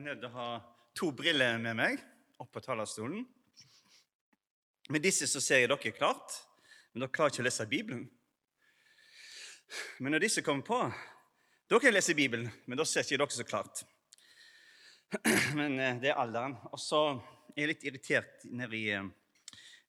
er 0.00 0.14
nødt 0.14 0.22
til 0.22 0.30
å 0.30 0.36
ha 0.38 0.48
to 0.96 1.10
briller 1.12 1.58
med 1.60 1.76
meg 1.76 2.00
opp 2.40 2.48
på 2.54 2.62
talerstolen. 2.64 3.20
Med 4.90 5.04
disse 5.04 5.28
så 5.28 5.42
ser 5.44 5.60
jeg 5.60 5.68
dere 5.70 5.92
klart, 5.92 6.38
men 6.92 7.04
dere 7.04 7.12
klarer 7.12 7.34
ikke 7.34 7.44
å 7.44 7.46
lese 7.46 7.66
Bibelen. 7.68 8.06
Men 10.00 10.16
når 10.16 10.24
disse 10.24 10.44
kommer 10.46 10.64
på, 10.66 10.78
da 11.68 11.78
kan 11.78 11.90
jeg 11.90 11.98
lese 11.98 12.16
Bibelen, 12.16 12.48
men 12.66 12.80
da 12.80 12.86
ser 12.88 13.04
ikke 13.04 13.20
dere 13.20 13.36
så 13.36 13.46
klart. 13.46 13.84
Men 15.58 15.76
eh, 15.78 16.00
det 16.00 16.12
er 16.12 16.18
alderen. 16.22 16.56
Og 16.72 16.80
så 16.80 17.02
er 17.52 17.64
jeg 17.64 17.70
litt 17.74 17.86
irritert 17.90 18.48
nedi 18.48 18.86
eh, 18.94 19.06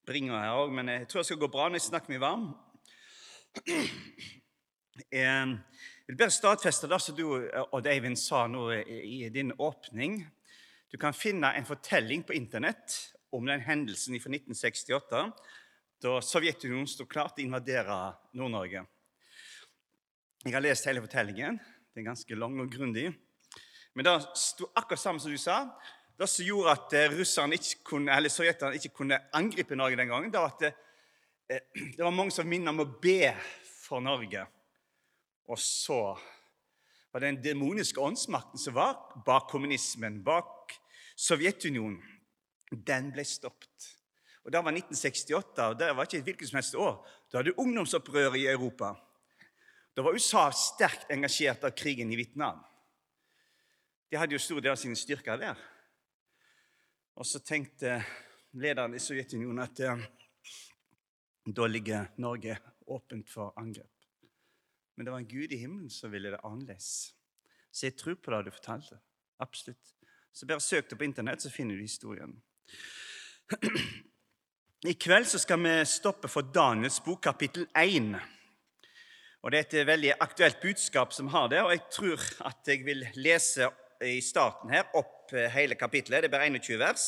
bringa 0.06 0.44
her 0.44 0.60
òg, 0.60 0.76
men 0.76 0.92
jeg 0.92 1.08
tror 1.08 1.24
det 1.24 1.30
skal 1.32 1.42
gå 1.46 1.52
bra 1.56 1.70
når 1.70 1.80
jeg 1.80 1.88
snakker 1.88 2.14
meg 2.14 2.24
varm. 2.26 2.52
Jeg 5.10 5.58
vil 6.08 6.18
bare 6.20 6.34
stadfeste 6.34 6.90
det 6.92 7.00
som 7.02 7.16
du 7.16 7.24
og 7.32 7.88
Eivind 7.88 8.20
sa 8.20 8.44
nå 8.52 8.68
i 8.76 9.30
din 9.34 9.54
åpning. 9.58 10.20
Du 10.92 10.98
kan 11.00 11.16
finne 11.16 11.54
en 11.56 11.66
fortelling 11.66 12.26
på 12.28 12.36
Internett 12.36 12.98
om 13.32 13.48
den 13.48 13.64
hendelsen 13.64 14.20
fra 14.20 14.34
1968 14.34 15.24
da 16.02 16.16
Sovjetunionen 16.26 16.90
sto 16.90 17.06
klart 17.06 17.36
til 17.38 17.46
å 17.46 17.52
invadere 17.52 17.98
Nord-Norge. 18.38 18.84
Jeg 20.42 20.56
har 20.56 20.64
lest 20.66 20.88
hele 20.90 21.04
fortellingen. 21.04 21.60
Den 21.94 22.02
er 22.02 22.10
ganske 22.10 22.38
lang 22.38 22.58
og 22.64 22.72
grundig. 22.74 23.12
Men 23.94 24.08
det 24.08 24.16
sto 24.40 24.72
akkurat 24.74 25.02
samme 25.02 25.22
som 25.22 25.32
du 25.32 25.38
sa. 25.38 25.60
Det 26.18 26.28
som 26.30 26.46
gjorde 26.46 26.74
at 26.74 26.96
eh, 26.98 27.14
russerne 27.14 27.58
ikke 27.58 27.84
kunne, 27.92 28.14
eller 28.16 28.34
sovjeterne 28.34 28.80
ikke 28.80 28.96
kunne 28.98 29.20
angripe 29.38 29.78
Norge 29.78 30.00
den 30.00 30.10
gangen, 30.10 30.34
det 30.34 30.42
var 30.42 30.56
at 30.56 30.66
det, 30.66 30.72
eh, 31.50 31.86
det 31.96 32.02
var 32.02 32.16
mange 32.16 32.34
som 32.34 32.50
minnet 32.50 32.74
om 32.74 32.84
å 32.84 32.90
be 33.02 33.32
for 33.64 34.02
Norge. 34.04 34.48
Og 35.50 35.60
så 35.60 36.18
var 37.12 37.24
den 37.24 37.42
demoniske 37.44 38.00
åndsmakten 38.00 38.60
som 38.60 38.76
var 38.78 38.98
bak 39.26 39.50
kommunismen, 39.52 40.22
bak 40.24 40.78
Sovjetunionen, 41.22 42.00
den 42.72 43.12
ble 43.14 43.26
stoppet. 43.28 43.90
Og 44.42 44.52
Det 44.52 44.58
var 44.58 44.74
1968, 44.74 45.68
og 45.68 45.80
det 45.80 45.90
var 45.96 46.08
ikke 46.08 46.18
et 46.18 46.24
hvilket 46.26 46.50
som 46.50 46.58
helst 46.58 46.76
år. 46.76 46.96
Da 47.30 47.38
hadde 47.38 47.60
ungdomsopprøret 47.60 48.40
i 48.40 48.48
Europa. 48.50 48.96
Da 49.96 50.02
var 50.02 50.16
USA 50.16 50.48
sterkt 50.56 51.12
engasjert 51.12 51.64
av 51.68 51.76
krigen 51.78 52.12
i 52.12 52.18
Vietnam. 52.18 52.64
De 54.10 54.18
hadde 54.18 54.34
jo 54.34 54.42
stor 54.42 54.64
del 54.64 54.74
av 54.74 54.80
sine 54.82 54.98
styrker 54.98 55.38
der. 55.38 55.60
Og 57.16 57.28
så 57.28 57.44
tenkte 57.44 58.00
lederen 58.58 58.96
i 58.96 59.04
Sovjetunionen 59.04 59.62
at 59.62 59.80
eh, 59.86 60.06
da 61.46 61.68
ligger 61.68 62.10
Norge 62.18 62.58
åpent 62.88 63.30
for 63.30 63.54
angrep. 63.60 64.01
Men 65.02 65.06
det 65.06 65.12
var 65.12 65.20
en 65.20 65.28
Gud 65.28 65.52
i 65.52 65.58
himmelen 65.58 65.90
som 65.90 66.12
ville 66.14 66.30
det 66.30 66.38
annerledes. 66.46 67.16
Så 67.74 67.88
jeg 67.88 67.96
tror 67.98 68.20
på 68.22 68.30
det 68.30 68.44
du 68.46 68.52
fortalte. 68.54 69.00
Absolutt. 69.42 69.96
Så 70.30 70.46
bare 70.46 70.62
søk 70.62 70.92
det 70.92 70.98
på 71.00 71.08
Internett, 71.08 71.42
så 71.42 71.50
finner 71.50 71.74
du 71.74 71.82
historien. 71.82 72.36
I 74.86 74.94
kveld 74.94 75.26
så 75.26 75.42
skal 75.42 75.58
vi 75.64 75.74
stoppe 75.90 76.30
for 76.30 76.46
Daniels 76.54 77.00
bok, 77.02 77.24
kapittel 77.24 77.66
1. 77.74 78.14
Og 79.42 79.50
Det 79.52 79.64
er 79.64 79.66
et 79.82 79.88
veldig 79.90 80.14
aktuelt 80.22 80.62
budskap 80.62 81.18
som 81.18 81.34
har 81.34 81.50
det, 81.50 81.64
og 81.66 81.74
jeg 81.74 81.82
tror 81.98 82.30
at 82.52 82.70
jeg 82.70 82.86
vil 82.86 83.02
lese 83.16 83.72
i 84.06 84.20
starten 84.22 84.70
her 84.70 84.94
opp 85.02 85.34
hele 85.34 85.82
kapittelet. 85.82 86.22
Det 86.22 86.30
er 86.30 86.38
bare 86.38 86.54
21 86.54 86.78
vers. 86.78 87.08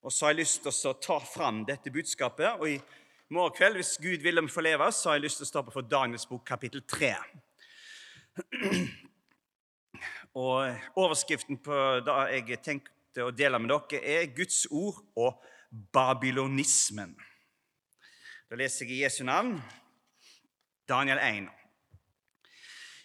Og 0.00 0.08
så 0.08 0.24
har 0.24 0.32
jeg 0.32 0.40
lyst 0.46 0.64
til 0.64 0.72
å 0.88 0.96
ta 0.96 1.20
fram 1.20 1.66
dette 1.68 1.92
budskapet. 1.92 2.48
og 2.56 2.68
i 2.68 2.80
morgen 3.30 3.54
kveld, 3.54 3.76
hvis 3.78 3.98
Gud 4.02 4.22
vil 4.24 4.42
vi 4.42 4.50
får 4.50 4.64
leve, 4.66 4.92
så 4.92 5.08
har 5.08 5.14
jeg 5.18 5.22
lyst 5.22 5.38
til 5.38 5.46
å 5.46 5.50
stoppe 5.52 5.70
for 5.70 5.86
Daniels 5.86 6.26
bok, 6.26 6.42
kapittel 6.46 6.82
3. 6.82 7.12
Og 10.42 10.98
Overskriften 10.98 11.60
på 11.62 11.76
det 12.06 12.16
jeg 12.34 12.58
tenkte 12.64 13.28
å 13.28 13.30
dele 13.30 13.60
med 13.62 13.70
dere, 13.70 14.00
er 14.02 14.34
Guds 14.34 14.64
ord 14.66 14.98
og 15.14 15.38
babylonismen. 15.94 17.14
Da 18.50 18.58
leser 18.58 18.88
jeg 18.88 18.96
i 18.96 19.02
Jesu 19.04 19.22
navn 19.28 19.60
Daniel 20.90 21.22
1. 21.22 21.46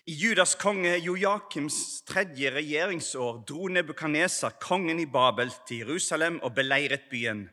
I 0.10 0.16
Judas 0.24 0.56
konge 0.58 0.96
Joakims 1.06 2.02
tredje 2.06 2.50
regjeringsår 2.54 3.44
dro 3.46 3.70
Nebukadneser, 3.70 4.58
kongen 4.58 5.02
i 5.02 5.06
Babel, 5.06 5.54
til 5.70 5.86
Jerusalem 5.86 6.42
og 6.42 6.58
beleiret 6.58 7.06
byen. 7.14 7.46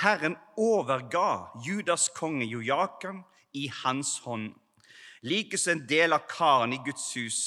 Herren 0.00 0.36
overga 0.56 1.50
Judas 1.64 2.08
konge 2.08 2.46
Jojakan 2.48 3.22
i 3.52 3.68
hans 3.82 4.18
hånd, 4.24 4.54
likeså 5.20 5.74
en 5.74 5.86
del 5.88 6.16
av 6.16 6.24
karen 6.30 6.72
i 6.72 6.80
Guds 6.84 7.10
hus. 7.16 7.40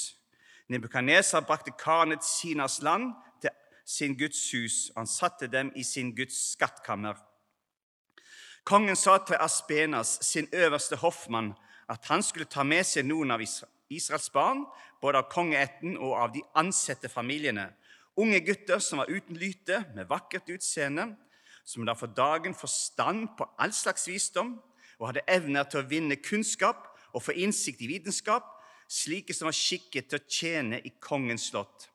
Nebukadnesar 0.70 1.42
brakte 1.46 1.74
karen 1.78 2.14
til 2.14 2.28
Sinas 2.28 2.78
land, 2.82 3.12
til 3.42 3.50
sin 3.84 4.14
Guds 4.18 4.44
hus. 4.52 4.92
Han 4.96 5.06
satte 5.10 5.50
dem 5.50 5.72
i 5.74 5.82
sin 5.82 6.14
Guds 6.14 6.38
skattkammer. 6.52 7.18
Kongen 8.66 8.96
sa 8.96 9.18
til 9.18 9.38
Aspenas, 9.40 10.18
sin 10.22 10.48
øverste 10.52 10.96
hoffmann, 10.96 11.54
at 11.88 12.06
han 12.10 12.22
skulle 12.22 12.50
ta 12.50 12.62
med 12.66 12.86
seg 12.86 13.06
noen 13.06 13.30
av 13.30 13.42
Israels 13.42 14.30
barn, 14.34 14.64
både 15.02 15.22
av 15.22 15.28
kongeætten 15.30 15.98
og 15.98 16.16
av 16.18 16.32
de 16.34 16.42
ansette 16.58 17.10
familiene, 17.10 17.68
unge 18.18 18.40
gutter 18.42 18.82
som 18.82 19.02
var 19.02 19.10
uten 19.10 19.38
lyte, 19.38 19.84
med 19.94 20.10
vakkert 20.10 20.50
utseende, 20.50 21.12
som 21.66 21.86
da 21.86 21.96
for 21.98 22.12
dagen 22.14 22.54
forstand 22.54 23.32
på 23.38 23.48
all 23.58 23.74
slags 23.74 24.06
visdom 24.08 24.54
og 25.00 25.08
hadde 25.10 25.26
evner 25.28 25.66
til 25.66 25.82
å 25.82 25.88
vinne 25.90 26.18
kunnskap 26.22 26.86
og 27.12 27.24
få 27.26 27.34
innsikt 27.42 27.82
i 27.82 27.90
vitenskap, 27.90 28.46
slike 28.88 29.34
som 29.34 29.50
var 29.50 29.56
skikket 29.56 30.08
til 30.08 30.20
å 30.20 30.30
tjene 30.30 30.80
i 30.86 30.94
kongens 31.02 31.50
slott. 31.50 31.88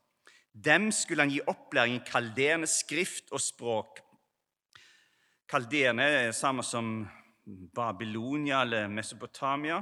Dem 0.51 0.89
skulle 0.91 1.23
han 1.23 1.31
gi 1.31 1.39
opplæring 1.47 2.01
i 2.01 2.05
kalderende 2.05 2.67
skrift 2.67 3.31
og 3.31 3.39
språk. 3.39 4.01
Kalderende 5.47 6.03
er 6.03 6.35
samme 6.35 6.63
som 6.67 7.07
Babylonia 7.75 8.61
eller 8.65 8.91
Mesopotamia. 8.91 9.79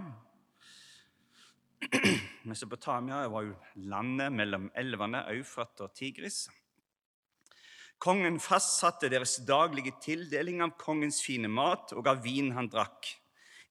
Mesopotamia 2.49 3.25
var 3.29 3.47
jo 3.47 3.57
landet 3.89 4.33
mellom 4.33 4.69
elvene 4.77 5.25
Eufrat 5.33 5.81
og 5.81 5.93
Tigris. 5.97 6.45
Kongen 7.99 8.37
fastsatte 8.39 9.09
deres 9.11 9.41
daglige 9.43 9.91
tildeling 9.99 10.61
av 10.63 10.77
kongens 10.79 11.19
fine 11.19 11.49
mat 11.51 11.91
og 11.91 12.07
av 12.07 12.21
vin 12.23 12.53
han 12.55 12.69
drakk. 12.71 13.09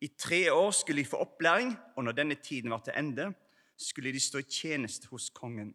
I 0.05 0.11
tre 0.21 0.43
år 0.53 0.71
skulle 0.77 1.03
de 1.03 1.09
få 1.09 1.23
opplæring, 1.25 1.73
og 1.97 2.05
når 2.05 2.17
denne 2.19 2.37
tiden 2.37 2.71
var 2.71 2.83
til 2.85 2.95
ende, 2.97 3.31
skulle 3.79 4.13
de 4.13 4.21
stå 4.21 4.43
i 4.43 4.51
tjeneste 4.51 5.09
hos 5.11 5.31
kongen. 5.35 5.73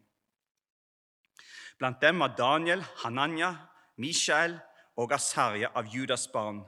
Blant 1.78 2.00
dem 2.00 2.22
var 2.22 2.36
Daniel, 2.38 2.84
Hananya, 3.02 3.50
Mishael 3.98 4.54
og 4.96 5.12
Asarja 5.12 5.72
av 5.74 5.90
Judas 5.90 6.28
barn. 6.30 6.62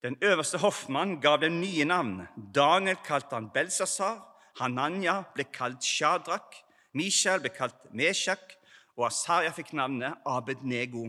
Den 0.00 0.16
øverste 0.24 0.58
hoffmann 0.58 1.18
gav 1.20 1.42
dem 1.42 1.60
nye 1.60 1.84
navn. 1.84 2.22
Daniel 2.54 2.96
kalte 3.04 3.36
han 3.36 3.50
Belsasar, 3.52 4.16
Hananya 4.56 5.20
ble 5.34 5.44
kalt 5.52 5.84
Shadrak, 5.84 6.56
Mishael 6.96 7.44
ble 7.44 7.52
kalt 7.52 7.76
Meshach, 7.92 8.56
og 9.00 9.06
Asaria 9.08 9.52
fikk 9.56 9.72
navnet 9.78 10.20
Abed-Nego. 10.28 11.06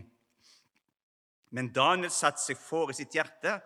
Men 1.51 1.73
Daniel 1.75 2.11
satte 2.15 2.39
seg 2.39 2.59
for 2.59 2.91
i 2.91 2.95
sitt 2.95 3.17
hjerte 3.17 3.57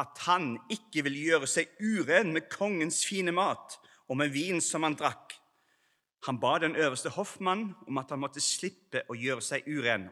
at 0.00 0.20
han 0.24 0.54
ikke 0.72 1.04
ville 1.04 1.26
gjøre 1.28 1.48
seg 1.50 1.74
uren 1.84 2.32
med 2.32 2.48
kongens 2.50 3.02
fine 3.04 3.34
mat 3.36 3.76
og 4.08 4.16
med 4.18 4.32
vin 4.32 4.62
som 4.64 4.86
han 4.88 4.96
drakk. 4.96 5.36
Han 6.24 6.40
ba 6.40 6.56
den 6.62 6.76
øverste 6.80 7.12
hoffmann 7.12 7.74
om 7.84 8.00
at 8.00 8.14
han 8.14 8.22
måtte 8.22 8.40
slippe 8.40 9.04
å 9.12 9.16
gjøre 9.18 9.44
seg 9.44 9.68
uren. 9.68 10.08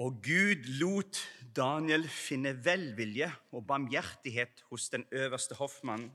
Og 0.00 0.22
Gud 0.24 0.64
lot 0.80 1.20
Daniel 1.52 2.06
finne 2.08 2.54
velvilje 2.64 3.28
og 3.52 3.66
barmhjertighet 3.68 4.64
hos 4.70 4.88
den 4.94 5.04
øverste 5.12 5.58
hoffmannen. 5.58 6.08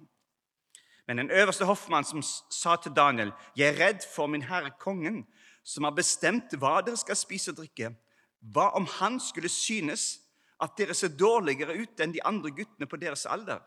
Men 1.07 1.17
den 1.17 1.31
øverste 1.31 1.65
hoffmann 1.65 2.03
som 2.03 2.21
sa 2.51 2.75
til 2.75 2.95
Daniel, 2.95 3.31
'Jeg 3.57 3.73
er 3.73 3.87
redd 3.87 4.01
for 4.15 4.27
min 4.27 4.41
herre 4.41 4.71
kongen, 4.79 5.27
som 5.63 5.83
har 5.83 5.91
bestemt 5.91 6.53
hva 6.57 6.81
dere 6.81 6.97
skal 6.97 7.15
spise 7.15 7.51
og 7.51 7.57
drikke.' 7.57 7.95
Hva 8.43 8.75
om 8.75 8.85
han 8.85 9.19
skulle 9.19 9.49
synes 9.49 10.19
at 10.61 10.77
dere 10.77 10.93
ser 10.93 11.07
dårligere 11.07 11.77
ut 11.79 11.99
enn 11.99 12.11
de 12.11 12.23
andre 12.25 12.51
guttene 12.51 12.87
på 12.87 12.99
deres 12.99 13.25
alder? 13.25 13.61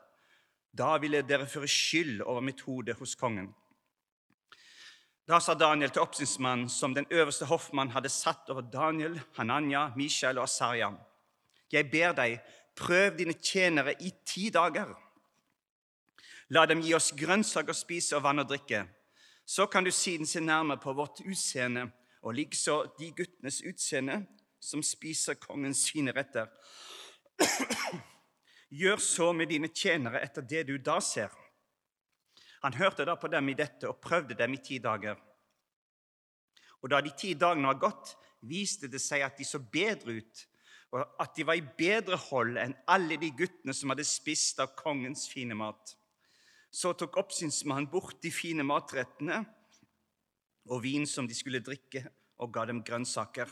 Da 0.78 0.98
ville 0.98 1.22
dere 1.22 1.46
føre 1.46 1.68
skyld 1.68 2.20
over 2.20 2.40
mitt 2.40 2.60
hode 2.60 2.92
hos 2.92 3.14
kongen. 3.14 3.54
Da 5.28 5.40
sa 5.40 5.54
Daniel 5.54 5.90
til 5.90 6.02
oppsynsmannen, 6.02 6.68
som 6.68 6.94
den 6.94 7.06
øverste 7.10 7.48
hoffmann 7.48 7.90
hadde 7.90 8.08
satt 8.08 8.50
over 8.50 8.60
Daniel, 8.60 9.20
Hananya, 9.36 9.88
Mishael 9.96 10.38
og 10.38 10.44
Asarja. 10.44 10.92
Jeg 11.72 11.90
ber 11.90 12.12
deg, 12.12 12.36
prøv 12.76 13.16
dine 13.18 13.32
tjenere 13.32 13.96
i 14.00 14.12
ti 14.26 14.50
dager. 14.54 14.92
La 16.54 16.62
dem 16.66 16.78
gi 16.84 16.92
oss 16.94 17.10
grønnsaker 17.18 17.74
å 17.74 17.76
spise 17.78 18.14
og 18.18 18.22
vann 18.22 18.38
å 18.38 18.46
drikke. 18.46 18.84
Så 19.46 19.66
kan 19.70 19.86
du 19.86 19.90
siden 19.90 20.26
se 20.26 20.40
nærmere 20.40 20.82
på 20.82 20.94
vårt 20.94 21.22
utseende 21.24 21.88
og 22.22 22.36
likeså 22.38 22.76
de 22.98 23.10
guttenes 23.14 23.60
utseende 23.66 24.20
som 24.62 24.82
spiser 24.82 25.38
kongens 25.42 25.84
fine 25.90 26.14
retter. 26.14 26.46
Gjør 28.80 29.02
så 29.02 29.32
med 29.34 29.50
dine 29.50 29.70
tjenere 29.74 30.22
etter 30.22 30.46
det 30.46 30.64
du 30.70 30.76
da 30.78 31.00
ser. 31.02 31.34
Han 32.62 32.74
hørte 32.78 33.06
da 33.06 33.14
på 33.18 33.30
dem 33.30 33.50
i 33.50 33.58
dette 33.58 33.90
og 33.90 34.00
prøvde 34.02 34.38
dem 34.38 34.54
i 34.54 34.62
ti 34.62 34.78
dager. 34.82 35.18
Og 36.82 36.90
da 36.90 37.02
de 37.02 37.10
ti 37.18 37.34
dagene 37.34 37.72
var 37.72 37.82
gått, 37.82 38.14
viste 38.46 38.90
det 38.90 39.02
seg 39.02 39.22
at 39.26 39.38
de 39.38 39.46
så 39.46 39.58
bedre 39.58 40.18
ut, 40.18 40.46
og 40.94 41.02
at 41.22 41.34
de 41.34 41.46
var 41.46 41.58
i 41.58 41.68
bedre 41.78 42.18
hold 42.28 42.58
enn 42.62 42.74
alle 42.90 43.18
de 43.18 43.32
guttene 43.34 43.74
som 43.74 43.90
hadde 43.90 44.06
spist 44.06 44.62
av 44.62 44.74
kongens 44.78 45.26
fine 45.30 45.56
mat. 45.58 45.96
Så 46.76 46.92
tok 46.92 47.16
oppsynsmannen 47.22 47.88
bort 47.88 48.18
de 48.20 48.28
fine 48.34 48.64
matrettene 48.66 49.38
og 50.68 50.82
vin 50.84 51.06
som 51.08 51.28
de 51.28 51.36
skulle 51.36 51.62
drikke, 51.64 52.02
og 52.42 52.52
ga 52.52 52.66
dem 52.68 52.82
grønnsaker. 52.84 53.48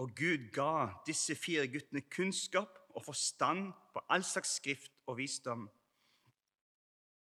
Og 0.00 0.12
Gud 0.16 0.50
ga 0.52 0.90
disse 1.06 1.34
fire 1.36 1.66
guttene 1.72 2.02
kunnskap 2.08 2.76
og 2.96 3.04
forstand 3.04 3.70
på 3.94 4.02
all 4.12 4.24
slags 4.24 4.58
skrift 4.60 4.92
og 5.08 5.18
visdom. 5.18 5.66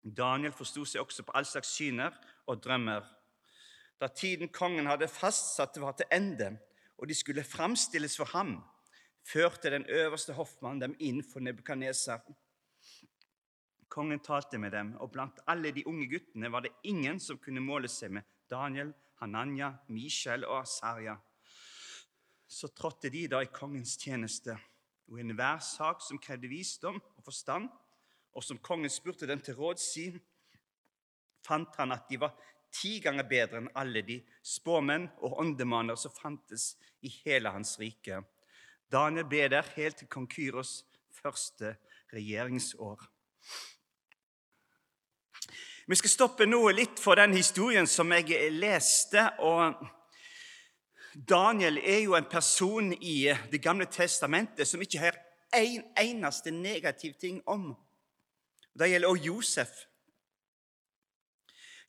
Daniel 0.01 0.53
forsto 0.55 0.83
seg 0.87 1.03
også 1.03 1.25
på 1.27 1.35
all 1.37 1.47
slags 1.47 1.71
syner 1.77 2.15
og 2.49 2.61
drømmer. 2.63 3.05
Da 4.01 4.09
tiden 4.09 4.49
kongen 4.49 4.89
hadde 4.89 5.07
fastsatt, 5.11 5.77
var 5.77 5.93
til 5.93 6.09
ende, 6.11 6.55
og 6.97 7.07
de 7.07 7.15
skulle 7.15 7.45
framstilles 7.45 8.17
for 8.17 8.31
ham, 8.33 8.55
førte 9.23 9.69
den 9.69 9.85
øverste 9.85 10.33
hoffmannen 10.33 10.81
dem 10.87 10.95
inn 10.99 11.21
for 11.23 11.39
Nebukadneser. 11.39 12.23
Kongen 13.91 14.21
talte 14.23 14.55
med 14.57 14.71
dem, 14.71 14.93
og 15.03 15.11
blant 15.11 15.41
alle 15.51 15.73
de 15.75 15.83
unge 15.89 16.07
guttene 16.07 16.47
var 16.51 16.63
det 16.63 16.71
ingen 16.87 17.19
som 17.19 17.39
kunne 17.43 17.63
måle 17.63 17.89
seg 17.91 18.13
med 18.15 18.27
Daniel, 18.49 18.93
Hananya, 19.19 19.73
Michel 19.91 20.45
og 20.47 20.61
Asaria. 20.61 21.17
Så 22.47 22.69
trådte 22.71 23.11
de 23.11 23.25
da 23.27 23.41
i 23.43 23.51
kongens 23.51 23.97
tjeneste, 23.99 24.55
og 25.11 25.19
i 25.19 25.25
enhver 25.25 25.59
sak 25.59 25.99
som 26.05 26.19
krevde 26.23 26.47
visdom 26.47 27.01
og 27.01 27.25
forstand, 27.25 27.67
og 28.31 28.47
som 28.47 28.61
kongen 28.63 28.89
spurte 28.89 29.27
dem 29.27 29.43
til 29.43 29.59
råd, 29.59 29.83
si, 29.83 30.07
fant 31.43 31.75
han 31.75 31.91
at 31.91 32.07
de 32.07 32.21
var 32.21 32.37
ti 32.71 32.97
ganger 33.03 33.27
bedre 33.27 33.59
enn 33.59 33.71
alle 33.75 34.05
de 34.07 34.21
spåmenn 34.47 35.09
og 35.19 35.35
åndemaner 35.43 35.99
som 35.99 36.15
fantes 36.15 36.77
i 37.03 37.11
hele 37.25 37.51
hans 37.51 37.75
rike. 37.81 38.21
Daniel 38.91 39.27
ble 39.27 39.49
der 39.51 39.67
helt 39.75 39.99
til 39.99 40.07
kong 40.11 40.29
Kyros 40.31 40.85
første 41.21 41.75
regjeringsår. 42.13 43.03
Vi 45.87 45.95
skal 45.95 46.09
stoppe 46.09 46.45
nå 46.45 46.59
litt 46.75 46.99
for 47.01 47.17
den 47.17 47.33
historien 47.33 47.87
som 47.89 48.11
jeg 48.13 48.51
leste. 48.53 49.29
og 49.39 49.73
Daniel 51.13 51.77
er 51.77 52.03
jo 52.03 52.15
en 52.15 52.29
person 52.29 52.93
i 52.93 53.33
Det 53.51 53.61
gamle 53.61 53.85
testamentet 53.85 54.67
som 54.67 54.81
ikke 54.81 54.99
har 54.99 55.17
en 55.53 55.83
eneste 55.97 56.51
negativ 56.51 57.13
ting 57.19 57.41
om. 57.47 57.75
Det 58.79 58.89
gjelder 58.89 59.09
også 59.09 59.23
Josef. 59.23 59.69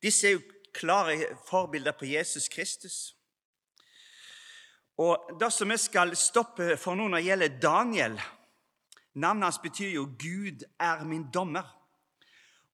Disse 0.02 0.26
er 0.26 0.32
jo 0.32 0.42
klare 0.74 1.36
forbilder 1.48 1.92
på 1.92 2.04
Jesus 2.04 2.48
Kristus. 2.48 3.16
Og 4.98 5.38
Det 5.40 5.52
som 5.52 5.68
vi 5.68 5.76
skal 5.76 6.16
stoppe 6.16 6.76
for 6.76 6.94
nå 6.94 7.08
når 7.08 7.18
det 7.18 7.26
gjelder 7.26 7.60
Daniel 7.60 8.20
Navnet 9.14 9.44
hans 9.44 9.58
betyr 9.58 9.90
jo 9.92 10.04
'Gud 10.06 10.64
er 10.80 11.04
min 11.04 11.26
dommer'. 11.36 11.81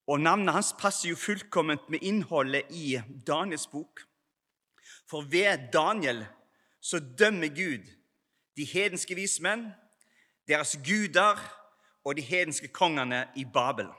Og 0.08 0.20
Navnet 0.20 0.54
hans 0.56 0.72
passer 0.80 1.10
jo 1.10 1.20
fullkomment 1.20 1.90
med 1.92 2.00
innholdet 2.02 2.70
i 2.72 2.96
Daniels 3.26 3.66
bok. 3.68 4.00
For 5.08 5.26
ved 5.28 5.68
Daniel 5.72 6.24
så 6.80 7.00
dømmer 7.00 7.48
Gud 7.48 7.84
de 8.56 8.64
hedenske 8.64 9.14
vismenn, 9.14 9.68
deres 10.48 10.78
guder 10.84 11.36
og 12.04 12.16
de 12.16 12.24
hedenske 12.24 12.68
kongene 12.72 13.26
i 13.36 13.44
Babel, 13.44 13.90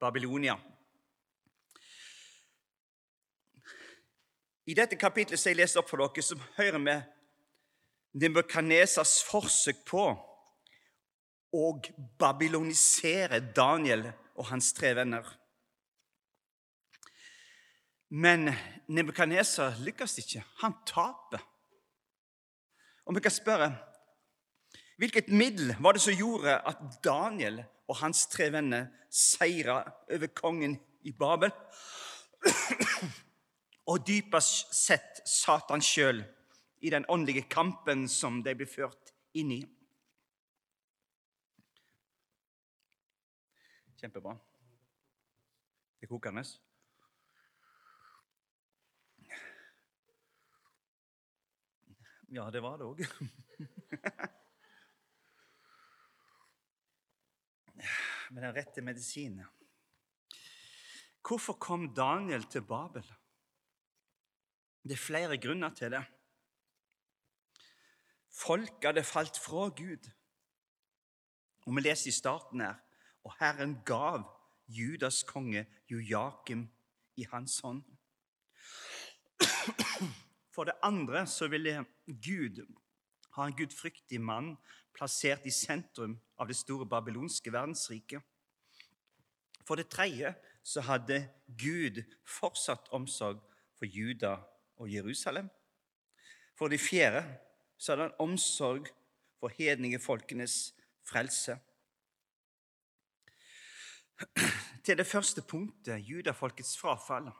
Babylonia. 0.00 0.54
I 4.66 4.74
dette 4.74 4.98
kapitlet 4.98 5.38
som 5.38 5.50
jeg 5.50 5.58
leser 5.60 5.82
opp 5.82 5.90
for 5.90 6.02
dere, 6.02 6.22
som 6.22 6.42
hører 6.56 6.78
vi 6.82 6.96
Nebukadnesas 8.16 9.18
forsøk 9.26 9.82
på 9.86 10.04
å 11.52 11.64
babylonisere 12.18 13.42
Daniel 13.54 14.06
og 14.36 14.48
hans 14.50 14.72
tre 14.76 14.94
venner. 14.96 15.26
Men 18.10 18.52
Nebukadneser 18.88 19.80
lykkes 19.82 20.18
ikke. 20.22 20.44
Han 20.62 20.76
taper. 20.86 21.42
Og 23.06 23.16
vi 23.16 23.22
kan 23.22 23.34
spørre 23.34 23.70
hvilket 24.96 25.28
middel 25.28 25.74
var 25.84 25.92
det 25.92 26.00
som 26.00 26.16
gjorde 26.16 26.54
at 26.56 26.78
Daniel 27.04 27.60
og 27.88 27.98
hans 28.00 28.24
tre 28.32 28.48
venner 28.52 28.86
seira 29.12 29.82
over 30.12 30.30
kongen 30.32 30.78
i 31.04 31.12
Babel? 31.12 31.52
Og 33.92 34.02
dypest 34.08 34.72
sett 34.74 35.20
Satan 35.28 35.84
sjøl 35.84 36.24
i 36.82 36.90
den 36.90 37.04
åndelige 37.08 37.44
kampen 37.50 38.08
som 38.10 38.40
de 38.42 38.54
ble 38.56 38.66
ført 38.66 39.12
inn 39.38 39.52
i. 39.54 39.60
Kjempebra. 43.96 44.36
Det 45.96 46.04
er 46.04 46.08
kokende. 46.08 46.44
Ja, 52.28 52.50
det 52.50 52.62
var 52.62 52.76
det 52.76 52.84
òg. 52.84 53.00
Med 58.34 58.42
den 58.42 58.56
rette 58.56 58.82
medisinen. 58.82 59.46
Hvorfor 61.26 61.52
kom 61.58 61.94
Daniel 61.94 62.44
til 62.50 62.62
Babel? 62.66 63.06
Det 64.82 64.92
er 64.92 65.06
flere 65.06 65.38
grunner 65.38 65.70
til 65.74 65.90
det. 65.94 66.04
Folk 68.30 68.84
hadde 68.84 69.04
falt 69.04 69.38
fra 69.38 69.68
Gud. 69.68 70.10
Og 71.66 71.74
Vi 71.76 71.80
leser 71.80 72.08
i 72.10 72.14
starten 72.14 72.60
her 72.60 72.85
og 73.26 73.34
Herren 73.40 73.80
gav 73.86 74.22
Judas 74.68 75.22
konge 75.26 75.66
Jojakim 75.90 76.68
i 77.16 77.26
hans 77.32 77.58
hånd. 77.64 77.82
For 80.54 80.64
det 80.64 80.78
andre 80.82 81.26
så 81.26 81.48
ville 81.50 81.84
Gud 82.06 82.62
ha 83.36 83.46
en 83.46 83.56
gudfryktig 83.56 84.20
mann 84.20 84.54
plassert 84.96 85.44
i 85.44 85.52
sentrum 85.52 86.16
av 86.38 86.48
det 86.48 86.56
store 86.56 86.86
babylonske 86.88 87.52
verdensriket. 87.52 88.22
For 89.66 89.74
det 89.76 89.90
tredje 89.90 90.32
så 90.62 90.80
hadde 90.86 91.26
Gud 91.58 92.00
fortsatt 92.38 92.88
omsorg 92.94 93.42
for 93.76 93.90
Juda 93.90 94.36
og 94.78 94.92
Jerusalem. 94.92 95.50
For 96.56 96.72
det 96.72 96.80
fjerde 96.80 97.26
så 97.76 97.92
hadde 97.92 98.08
han 98.08 98.20
omsorg 98.22 98.88
for 99.40 99.52
hedningefolkenes 99.52 100.74
frelse. 101.04 101.58
Til 104.84 104.98
det 104.98 105.06
første 105.06 105.42
punktet, 105.42 106.08
judafolkets 106.08 106.78
frafall. 106.78 107.30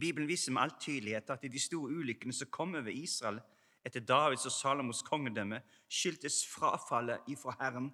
Bibelen 0.00 0.28
viser 0.28 0.52
med 0.52 0.62
all 0.62 0.74
tydelighet 0.80 1.30
at 1.30 1.44
i 1.44 1.48
de 1.48 1.60
store 1.60 1.90
ulykkene 1.90 2.32
som 2.32 2.50
kom 2.50 2.74
over 2.74 2.92
Israel 2.94 3.40
etter 3.84 4.00
Davids 4.00 4.44
og 4.46 4.52
Salomos 4.52 5.02
kongedømme, 5.02 5.62
skyldtes 5.88 6.46
frafallet 6.46 7.32
ifra 7.32 7.56
Herren. 7.60 7.88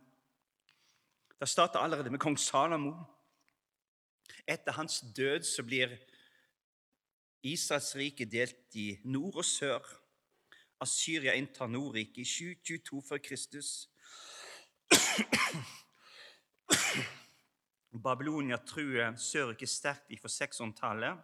Det 1.40 1.48
starter 1.48 1.78
allerede 1.78 2.10
med 2.10 2.18
kong 2.18 2.38
Salomo. 2.38 2.92
Etter 4.48 4.72
hans 4.72 5.04
død 5.16 5.42
så 5.42 5.62
blir 5.62 5.94
Israels 7.42 7.96
rike 7.96 8.24
delt 8.24 8.74
i 8.74 8.98
nord 9.04 9.36
og 9.36 9.44
sør. 9.44 9.84
Asyria 10.80 11.32
inntar 11.32 11.66
Nordriket 11.66 12.18
i 12.18 12.24
722 12.24 13.02
før 13.08 13.18
Kristus. 13.18 13.88
Babylonia 18.06 18.58
truer 18.58 19.16
Sørriket 19.20 19.70
sterkt 19.70 20.12
fra 20.20 20.30
600-tallet. 20.32 21.22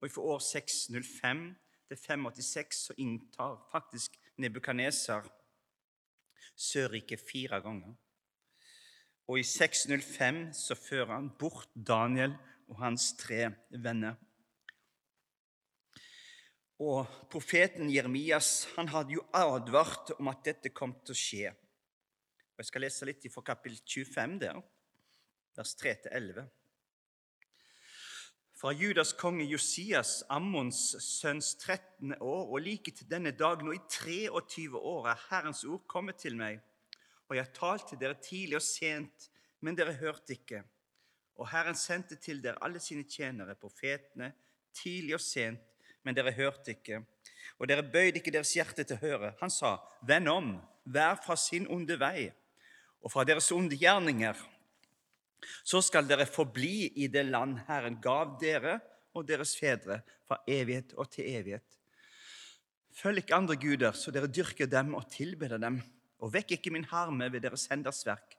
Og 0.00 0.10
fra 0.12 0.22
år 0.34 0.42
605 0.44 1.44
til 1.88 1.96
586 1.96 2.82
så 2.88 2.96
inntar 3.00 3.56
faktisk 3.72 4.18
Nebukadneser 4.36 5.26
Sørriket 6.56 7.22
fire 7.24 7.60
ganger. 7.64 7.94
Og 9.28 9.40
i 9.40 9.46
605 9.46 10.52
så 10.52 10.76
fører 10.76 11.14
han 11.14 11.30
bort 11.38 11.70
Daniel 11.74 12.34
og 12.68 12.78
hans 12.82 13.12
tre 13.18 13.48
venner. 13.70 14.18
Og 16.84 17.06
profeten 17.30 17.90
Jeremias 17.90 18.66
han 18.74 18.90
hadde 18.92 19.16
jo 19.16 19.24
advart 19.32 20.12
om 20.18 20.28
at 20.28 20.42
dette 20.44 20.74
kom 20.74 20.92
til 21.04 21.14
å 21.14 21.18
skje. 21.18 21.52
Og 22.54 22.62
Jeg 22.62 22.70
skal 22.70 22.84
lese 22.84 23.08
litt 23.08 23.24
fra 23.32 23.42
kapittel 23.46 23.80
25 23.80 24.38
der, 24.42 24.60
vers 25.56 25.76
3-11. 25.78 26.44
Fra 28.54 28.72
Judas 28.72 29.12
konge 29.12 29.44
Josias, 29.44 30.22
Ammons 30.32 30.96
sønns 31.04 31.54
13. 31.54 32.14
år, 32.20 32.44
og 32.48 32.62
like 32.64 32.90
til 32.90 33.10
denne 33.10 33.34
dag, 33.36 33.62
nå 33.62 33.74
i 33.74 33.82
23 33.90 34.78
år, 34.78 35.10
er 35.12 35.26
Herrens 35.28 35.64
ord 35.64 35.82
kommet 35.90 36.16
til 36.22 36.38
meg. 36.38 36.62
Og 37.28 37.36
jeg 37.36 37.52
talte 37.56 37.98
dere 38.00 38.16
tidlig 38.22 38.56
og 38.56 38.64
sent, 38.64 39.28
men 39.60 39.76
dere 39.76 39.94
hørte 39.98 40.36
ikke. 40.36 40.62
Og 41.36 41.48
Herren 41.50 41.76
sendte 41.76 42.16
til 42.16 42.42
dere 42.42 42.62
alle 42.62 42.80
sine 42.80 43.04
tjenere, 43.10 43.56
profetene, 43.58 44.32
tidlig 44.74 45.16
og 45.18 45.22
sent, 45.22 45.60
men 46.02 46.16
dere 46.16 46.34
hørte 46.34 46.74
ikke. 46.74 47.02
Og 47.58 47.68
dere 47.68 47.84
bøyde 47.84 48.20
ikke 48.20 48.32
deres 48.34 48.54
hjerte 48.54 48.84
til 48.84 48.96
å 48.96 49.02
høre. 49.04 49.34
Han 49.40 49.52
sa, 49.52 49.76
Vend 50.06 50.30
om, 50.30 50.54
vær 50.84 51.18
fra 51.24 51.36
sin 51.36 51.66
onde 51.70 51.98
vei, 52.00 52.30
og 53.04 53.12
fra 53.12 53.24
deres 53.28 53.50
onde 53.52 53.76
gjerninger. 53.76 54.38
Så 55.64 55.82
skal 55.84 56.08
dere 56.08 56.26
forbli 56.28 56.90
i 57.04 57.08
det 57.12 57.26
land 57.28 57.58
Herren 57.68 58.00
gav 58.02 58.36
dere 58.40 58.78
og 59.14 59.26
deres 59.28 59.54
fedre 59.58 60.00
fra 60.26 60.40
evighet 60.50 60.94
og 60.98 61.10
til 61.12 61.28
evighet. 61.30 61.66
Følg 62.94 63.24
ikke 63.24 63.34
andre 63.36 63.56
guder, 63.58 63.94
så 63.98 64.12
dere 64.14 64.30
dyrker 64.30 64.70
dem 64.70 64.94
og 64.94 65.08
tilbeder 65.10 65.58
dem, 65.58 65.80
og 66.22 66.30
vekk 66.34 66.56
ikke 66.56 66.72
min 66.74 66.86
harme 66.88 67.26
ved 67.32 67.42
deres 67.42 67.66
henders 67.70 68.04
verk, 68.06 68.36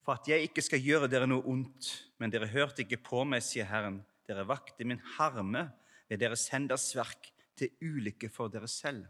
for 0.00 0.16
at 0.16 0.28
jeg 0.30 0.48
ikke 0.48 0.64
skal 0.64 0.80
gjøre 0.80 1.10
dere 1.12 1.28
noe 1.28 1.44
ondt. 1.44 1.90
Men 2.18 2.32
dere 2.32 2.48
hørte 2.48 2.82
ikke 2.82 3.02
på 3.04 3.22
meg, 3.28 3.44
sier 3.44 3.68
Herren. 3.68 4.00
Dere 4.28 4.46
vakte 4.48 4.86
min 4.88 5.00
harme 5.18 5.66
ved 6.08 6.22
deres 6.22 6.48
henders 6.54 6.88
verk, 6.96 7.28
til 7.60 7.68
ulykke 7.84 8.30
for 8.32 8.48
dere 8.48 8.68
selv. 8.70 9.04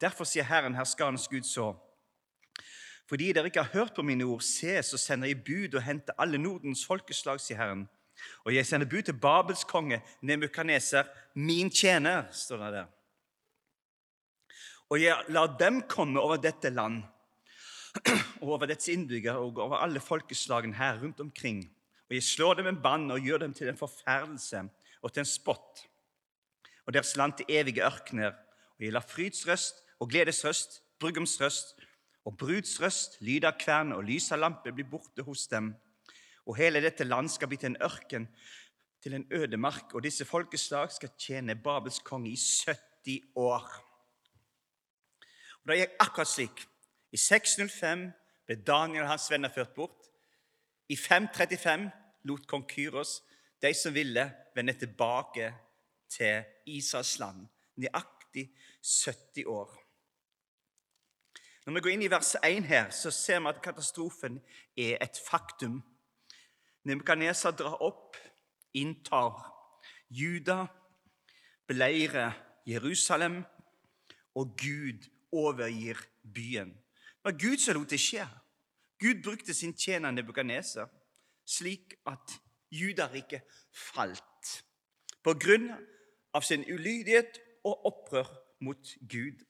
Derfor 0.00 0.24
sier 0.24 0.46
Herren, 0.48 0.74
herskarens 0.74 1.28
Gud, 1.28 1.44
så 1.44 1.74
fordi 3.08 3.32
dere 3.32 3.50
ikke 3.50 3.62
har 3.62 3.72
hørt 3.72 3.94
på 3.94 4.02
mine 4.02 4.24
ord, 4.24 4.40
se, 4.46 4.76
så 4.82 4.98
sender 4.98 5.28
jeg 5.28 5.44
bud 5.44 5.74
og 5.76 5.82
henter 5.82 6.16
alle 6.18 6.38
Nordens 6.38 6.84
folkeslag, 6.86 7.40
sier 7.42 7.58
Herren. 7.58 7.86
Og 8.44 8.54
jeg 8.54 8.66
sender 8.66 8.88
bud 8.88 9.02
til 9.02 9.18
Babels 9.18 9.64
konge, 9.68 10.00
Nemukaneser, 10.22 11.08
min 11.34 11.70
tjener, 11.70 12.28
står 12.32 12.64
det 12.64 12.72
der. 12.72 12.90
Og 14.92 15.00
jeg 15.00 15.32
lar 15.32 15.56
dem 15.58 15.82
komme 15.88 16.20
over 16.20 16.36
dette 16.36 16.70
land, 16.70 17.02
og 18.40 18.48
over 18.56 18.66
dets 18.66 18.88
innbyggere 18.88 19.36
og 19.40 19.58
over 19.60 19.80
alle 19.84 20.00
folkeslagene 20.00 20.76
her 20.76 21.00
rundt 21.02 21.20
omkring. 21.20 21.64
Og 22.08 22.16
jeg 22.16 22.22
slår 22.22 22.54
dem 22.60 22.68
en 22.68 22.80
bann 22.82 23.10
og 23.10 23.20
gjør 23.20 23.44
dem 23.46 23.54
til 23.56 23.68
en 23.68 23.78
forferdelse 23.78 24.64
og 25.02 25.12
til 25.12 25.24
en 25.24 25.28
spott, 25.28 25.86
og 26.86 26.94
deres 26.94 27.16
land 27.16 27.32
til 27.38 27.46
evige 27.48 27.84
ørkener. 27.84 28.34
Og 28.78 28.84
jeg 28.84 28.92
lar 28.92 29.06
frydsrøst 29.08 29.84
og 30.00 30.10
gledesrøst, 30.10 30.82
brudgomsrøst 31.00 31.76
og 32.24 32.36
brudsrøst, 32.38 33.20
lyd 33.20 33.46
av 33.48 33.56
kvern 33.58 33.94
og 33.96 34.04
lys 34.06 34.30
av 34.32 34.42
lampe 34.42 34.72
blir 34.72 34.88
borte 34.88 35.24
hos 35.26 35.46
dem. 35.50 35.72
Og 36.46 36.56
hele 36.58 36.82
dette 36.82 37.06
land 37.06 37.30
skal 37.30 37.50
bli 37.50 37.58
til 37.58 37.72
en 37.72 37.82
ørken, 37.82 38.28
til 39.02 39.14
en 39.14 39.26
ødemark, 39.34 39.94
og 39.94 40.04
disse 40.04 40.24
folkeslag 40.24 40.92
skal 40.94 41.14
tjene 41.18 41.58
Babels 41.58 41.98
konge 42.06 42.30
i 42.30 42.36
70 42.36 43.32
år. 43.36 43.66
Og 45.62 45.68
Det 45.68 45.78
gikk 45.78 45.98
akkurat 46.00 46.28
slik. 46.28 46.64
I 47.12 47.16
605 47.16 48.06
ble 48.46 48.56
Daniel 48.66 49.04
og 49.04 49.12
hans 49.14 49.30
venner 49.30 49.50
ført 49.50 49.74
bort. 49.74 50.08
I 50.88 50.96
535 50.96 51.90
lot 52.24 52.46
kong 52.46 52.64
Kyros 52.70 53.20
de 53.62 53.74
som 53.74 53.94
ville, 53.94 54.32
vende 54.54 54.72
tilbake 54.72 55.54
til 56.10 56.42
Israels 56.66 57.18
land. 57.18 57.46
Nøyaktig 57.76 58.50
70 58.82 59.46
år. 59.46 59.81
Når 61.66 61.74
vi 61.74 61.80
går 61.80 61.92
inn 61.94 62.02
i 62.02 62.10
vers 62.10 62.34
1 62.42 62.64
her, 62.66 62.90
så 62.90 63.10
ser 63.14 63.40
vi 63.40 63.50
at 63.52 63.62
katastrofen 63.62 64.40
er 64.76 64.96
et 65.04 65.18
faktum. 65.30 65.82
Nebukadneser 66.84 67.54
drar 67.54 67.78
opp, 67.82 68.16
inntar 68.74 69.36
Juda, 70.10 70.66
beleirer 71.66 72.32
Jerusalem, 72.66 73.44
og 74.34 74.56
Gud 74.58 75.06
overgir 75.32 76.00
byen. 76.34 76.72
Det 76.74 77.30
var 77.30 77.38
Gud 77.38 77.62
som 77.62 77.78
lot 77.78 77.90
det 77.90 78.00
skje. 78.00 78.26
Gud 78.98 79.22
brukte 79.22 79.54
sin 79.54 79.76
tjener 79.78 80.10
Nebukadneser 80.10 80.90
slik 81.46 81.94
at 82.06 82.38
Judariket 82.72 83.46
falt 83.70 84.52
på 85.22 85.34
grunn 85.38 85.70
av 86.34 86.42
sin 86.42 86.64
ulydighet 86.66 87.38
og 87.68 87.86
opprør 87.86 88.30
mot 88.64 88.94
Gud. 89.06 89.42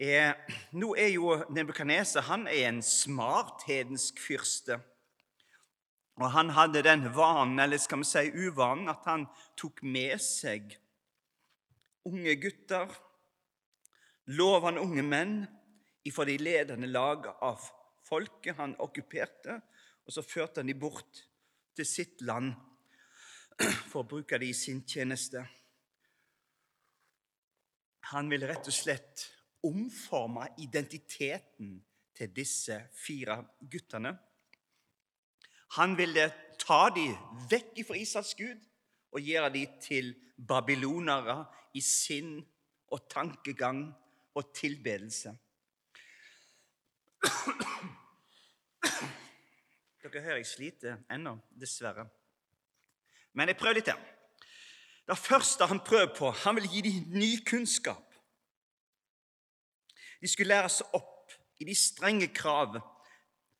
Eh, 0.00 0.32
nå 0.80 0.94
er 0.96 1.10
jo 1.12 1.34
Nebukadneser 1.52 2.24
han 2.24 2.46
er 2.48 2.70
en 2.70 2.78
smart 2.80 3.66
hedensk 3.68 4.16
fyrste. 4.24 4.78
Og 6.16 6.30
han 6.32 6.52
hadde 6.56 6.80
den 6.86 7.02
vanen, 7.12 7.58
eller 7.60 7.76
skal 7.76 8.00
vi 8.00 8.06
si 8.08 8.22
uvanen, 8.32 8.88
at 8.88 9.04
han 9.04 9.26
tok 9.60 9.82
med 9.84 10.16
seg 10.24 10.72
unge 12.08 12.32
gutter, 12.40 12.94
lovende 14.32 14.80
unge 14.80 15.04
menn, 15.04 15.34
ifra 16.08 16.24
de 16.24 16.38
ledende 16.40 16.88
lag 16.88 17.26
av 17.44 17.66
folket 18.08 18.56
han 18.56 18.72
okkuperte, 18.80 19.58
og 20.08 20.14
så 20.16 20.24
førte 20.24 20.62
han 20.62 20.70
de 20.72 20.78
bort 20.80 21.20
til 21.76 21.88
sitt 21.88 22.24
land 22.24 22.54
for 23.90 24.00
å 24.00 24.08
bruke 24.14 24.40
det 24.40 24.48
i 24.48 24.56
sin 24.56 24.80
tjeneste. 24.88 25.44
Han 28.14 28.32
ville 28.32 28.48
rett 28.48 28.72
og 28.72 28.74
slett 28.74 29.26
omforme 29.66 30.48
identiteten 30.58 31.78
til 32.16 32.32
disse 32.36 32.76
fire 32.94 33.44
guttene. 33.70 34.14
Han 35.76 35.96
ville 35.98 36.26
ta 36.58 36.88
dem 36.94 37.14
vekk 37.50 37.84
fra 37.86 37.98
Israels 38.00 38.34
Gud 38.38 38.66
og 39.12 39.20
gjøre 39.22 39.52
dem 39.54 39.78
til 39.82 40.14
babylonere 40.48 41.44
i 41.74 41.82
sinn 41.84 42.40
og 42.90 43.06
tankegang 43.10 43.84
og 44.34 44.54
tilbedelse. 44.54 45.34
Dere 50.00 50.22
hører 50.24 50.40
jeg 50.40 50.46
sliter 50.48 50.96
ennå, 51.12 51.36
dessverre. 51.54 52.08
Men 53.36 53.48
jeg 53.52 53.58
prøver 53.60 53.78
litt 53.78 53.90
til. 53.90 54.06
Det 55.06 55.18
første 55.18 55.66
han 55.66 55.82
prøver 55.86 56.14
på, 56.16 56.30
han 56.30 56.56
vil 56.58 56.68
gi 56.70 56.80
dem 56.86 57.18
ny 57.18 57.30
kunnskap. 57.46 58.09
De 60.20 60.28
skulle 60.28 60.52
lære 60.52 60.68
seg 60.72 60.96
opp 60.96 61.32
i 61.60 61.66
de 61.68 61.74
strenge 61.76 62.28
krav 62.34 62.78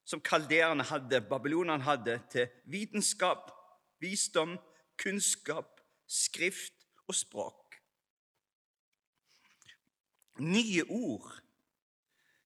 som 0.05 0.23
kalderene 0.25 0.85
hadde, 0.85 1.21
babylonerne 1.29 1.85
hadde, 1.87 2.19
til 2.33 2.49
vitenskap, 2.71 3.51
visdom, 4.03 4.57
kunnskap, 4.99 5.81
skrift 6.09 6.75
og 7.07 7.15
språk. 7.15 7.77
Nye 10.41 10.85
ord 10.89 11.31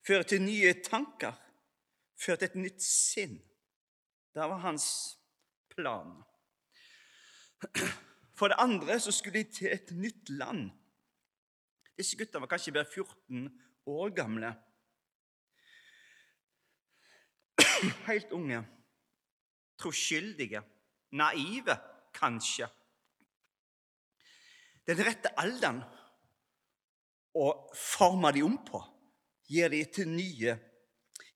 fører 0.06 0.26
til 0.28 0.42
nye 0.42 0.74
tanker, 0.84 1.34
fører 2.20 2.42
til 2.42 2.50
et 2.50 2.60
nytt 2.66 2.84
sinn. 2.84 3.38
Det 4.34 4.42
var 4.50 4.60
hans 4.66 4.86
plan. 5.70 6.16
For 8.34 8.50
det 8.50 8.58
andre 8.58 8.98
så 9.00 9.14
skulle 9.14 9.44
de 9.44 9.52
til 9.52 9.72
et 9.72 9.92
nytt 9.94 10.28
land. 10.28 10.70
Disse 11.96 12.18
gutta 12.18 12.42
var 12.42 12.50
kanskje 12.50 12.74
bare 12.74 12.90
14 12.90 13.46
år 13.86 14.10
gamle. 14.16 14.52
Helt 18.08 18.32
unge. 18.32 18.62
Troskyldige. 19.78 20.62
Naive, 21.12 21.76
kanskje. 22.14 22.68
Den 24.84 25.00
rette 25.06 25.30
alderen 25.40 25.80
å 27.34 27.46
forme 27.74 28.30
de 28.34 28.42
om 28.46 28.56
på 28.66 28.80
gir 29.48 29.72
de 29.72 29.80
til 29.92 30.10
nye 30.10 30.54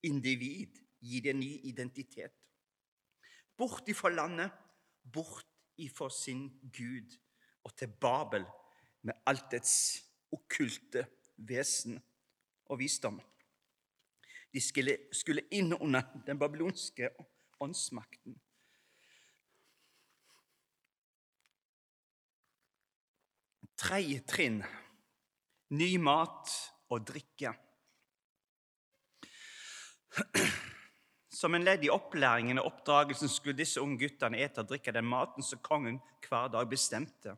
individ, 0.07 0.77
gir 1.01 1.25
de 1.25 1.33
en 1.33 1.41
ny 1.41 1.53
identitet. 1.71 2.35
Bort 3.59 3.89
ifra 3.91 4.11
landet, 4.13 4.53
bort 5.03 5.47
ifra 5.79 6.11
sin 6.13 6.47
Gud 6.63 7.15
og 7.65 7.75
til 7.79 7.91
Babel 8.01 8.45
med 9.07 9.19
alt 9.27 9.49
dets 9.53 9.75
okkulte 10.35 11.05
vesen 11.49 11.99
og 12.69 12.79
visdom. 12.81 13.21
De 14.53 14.61
skulle, 14.61 15.45
inn 15.53 15.75
under 15.77 16.07
den 16.27 16.39
babylonske 16.41 17.11
åndsmakten. 17.61 18.37
Tredje 23.79 24.25
trinn 24.27 24.63
ny 25.71 25.97
mat 26.03 26.51
og 26.91 27.05
drikke. 27.09 27.53
Som 31.39 31.55
en 31.55 31.63
ledd 31.63 31.85
i 31.87 31.93
opplæringen 31.93 32.59
og 32.59 32.73
oppdragelsen 32.73 33.31
skulle 33.31 33.59
disse 33.61 33.81
unge 33.83 34.01
guttene 34.01 34.41
ete 34.43 34.65
og 34.65 34.73
drikke 34.73 34.95
den 34.97 35.07
maten 35.07 35.45
som 35.47 35.61
kongen 35.63 36.01
hver 36.25 36.49
dag 36.51 36.67
bestemte. 36.71 37.37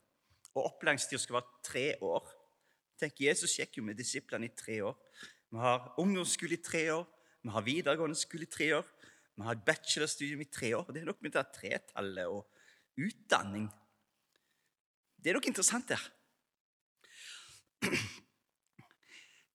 Og 0.54 0.64
Opplæringstida 0.64 1.20
skulle 1.20 1.42
være 1.42 1.62
tre 1.66 1.84
år. 2.02 2.30
Tenk, 3.00 3.20
Jesus 3.24 3.54
gikk 3.56 3.78
jo 3.78 3.84
med 3.86 3.96
disiplene 3.96 4.50
i 4.50 4.52
tre 4.56 4.82
år. 4.84 4.96
Vi 5.50 5.58
har 5.58 5.94
ungdomsskole 5.98 6.58
i 6.58 6.62
tre 6.62 6.82
år, 6.92 7.06
vi 7.40 7.52
har 7.54 7.64
videregående 7.64 8.18
skole 8.18 8.44
i 8.44 8.50
tre 8.50 8.74
år, 8.76 8.88
vi 9.36 9.46
har 9.46 9.62
bachelorstudium 9.66 10.42
i 10.44 10.50
tre 10.52 10.74
år. 10.76 10.90
Det 10.92 11.00
er 11.00 11.08
noe 11.08 11.24
med 11.24 11.32
det 11.32 11.46
tretallet 11.56 12.28
og 12.28 13.00
utdanning. 13.00 13.70
Det 15.16 15.32
er 15.32 15.38
noe 15.38 15.48
interessant 15.48 15.88
der. 15.88 16.04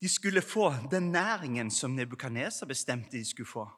De 0.02 0.10
skulle 0.10 0.42
få 0.42 0.72
den 0.92 1.12
næringen 1.14 1.70
som 1.72 1.94
Nebukadneser 1.96 2.66
bestemte 2.70 3.16
de 3.18 3.26
skulle 3.26 3.50
få. 3.50 3.70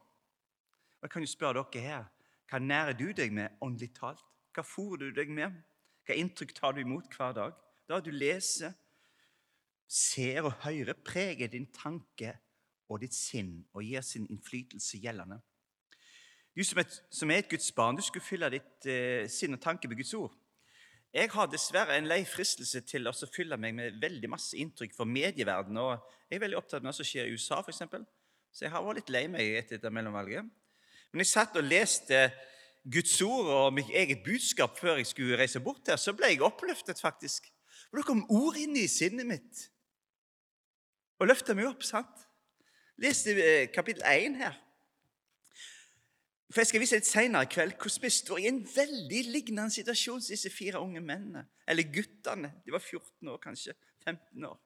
Jeg 1.03 1.11
kan 1.11 1.23
jo 1.23 1.29
spørre 1.29 1.65
dere 1.73 1.83
her, 1.83 2.07
Hva 2.47 2.59
nærer 2.63 2.95
du 2.95 3.11
deg 3.11 3.33
med 3.35 3.59
åndelig 3.61 3.91
talt? 3.99 4.23
Hva 4.55 4.63
fôrer 4.63 5.09
du 5.09 5.11
deg 5.11 5.29
med? 5.29 5.51
Hva 6.07 6.15
inntrykk 6.15 6.53
tar 6.55 6.71
du 6.71 6.79
imot 6.79 7.11
hver 7.11 7.33
dag? 7.35 7.57
Da 7.87 7.99
du 7.99 8.07
leser, 8.11 8.71
ser 9.87 10.43
og 10.45 10.53
hører, 10.65 10.97
preger 11.05 11.47
din 11.51 11.67
tanke 11.71 12.33
og 12.87 13.01
ditt 13.03 13.15
sinn 13.15 13.61
og 13.73 13.83
gir 13.83 14.03
sin 14.05 14.27
innflytelse 14.31 14.99
gjeldende. 15.03 15.39
Du 16.57 16.63
som, 16.65 16.79
et, 16.81 16.93
som 17.13 17.31
er 17.31 17.43
et 17.43 17.49
Guds 17.51 17.69
barn, 17.71 17.95
du 17.95 18.01
skulle 18.01 18.25
fylle 18.25 18.49
ditt 18.49 18.87
eh, 18.89 19.27
sinn 19.29 19.53
og 19.53 19.61
tanke 19.61 19.89
med 19.89 19.99
Guds 19.99 20.13
ord. 20.17 20.33
Jeg 21.13 21.29
har 21.31 21.49
dessverre 21.49 21.95
en 21.97 22.09
lei 22.09 22.23
fristelse 22.27 22.81
til 22.85 23.07
å 23.07 23.13
fylle 23.31 23.57
meg 23.61 23.75
med 23.77 23.99
veldig 24.01 24.29
masse 24.29 24.57
inntrykk 24.59 24.95
fra 24.97 25.05
medieverdenen. 25.07 25.79
Og 25.79 25.93
jeg 26.27 26.39
er 26.39 26.43
veldig 26.43 26.57
opptatt 26.59 26.83
med 26.83 26.91
det 26.91 26.97
som 26.97 27.07
skjer 27.07 27.29
i 27.29 27.37
USA, 27.37 27.61
f.eks. 27.61 27.85
Så 28.51 28.65
jeg 28.65 28.73
har 28.73 28.83
vært 28.83 29.03
litt 29.03 29.13
lei 29.13 29.23
meg 29.31 29.53
etter 29.59 29.77
dette 29.77 29.93
mellomvalget. 29.93 30.49
Men 31.13 31.23
jeg 31.23 31.31
satt 31.31 31.55
og 31.57 31.67
leste 31.67 32.25
Guds 32.89 33.15
ord 33.21 33.53
og 33.53 33.77
mitt 33.77 33.89
eget 33.93 34.25
budskap 34.25 34.77
før 34.79 34.99
jeg 34.99 35.11
skulle 35.11 35.39
reise 35.39 35.61
bort 35.63 35.87
her, 35.87 35.99
så 35.99 36.13
ble 36.15 36.33
jeg 36.33 36.43
oppløftet, 36.45 36.99
faktisk. 37.01 37.49
For 37.87 37.99
det 37.99 38.07
kom 38.07 38.25
ord 38.33 38.57
inn 38.59 38.75
i 38.79 38.87
sinnet 38.91 39.27
mitt 39.29 39.67
og 41.19 41.29
løfta 41.29 41.55
meg 41.57 41.69
opp. 41.69 41.83
sant? 41.83 42.25
Les 43.01 43.25
eh, 43.33 43.67
kapittel 43.73 44.03
1 44.05 44.37
her. 44.41 44.55
For 46.47 46.61
Jeg 46.63 46.69
skal 46.69 46.81
vise 46.81 46.97
litt 46.97 47.09
senere 47.09 47.43
i 47.43 47.49
kveld 47.51 47.75
hvordan 47.75 48.05
vi 48.05 48.11
står 48.13 48.39
i 48.39 48.47
en 48.47 48.61
veldig 48.63 49.23
lignende 49.33 49.73
situasjon 49.73 50.21
som 50.23 50.31
disse 50.31 50.51
fire 50.53 50.79
unge 50.79 51.01
mennene. 51.03 51.43
Eller 51.67 51.89
guttene. 51.91 52.53
De 52.63 52.71
var 52.71 52.79
14 52.79 53.33
år, 53.33 53.41
kanskje. 53.43 53.75
15 54.05 54.47
år. 54.47 54.59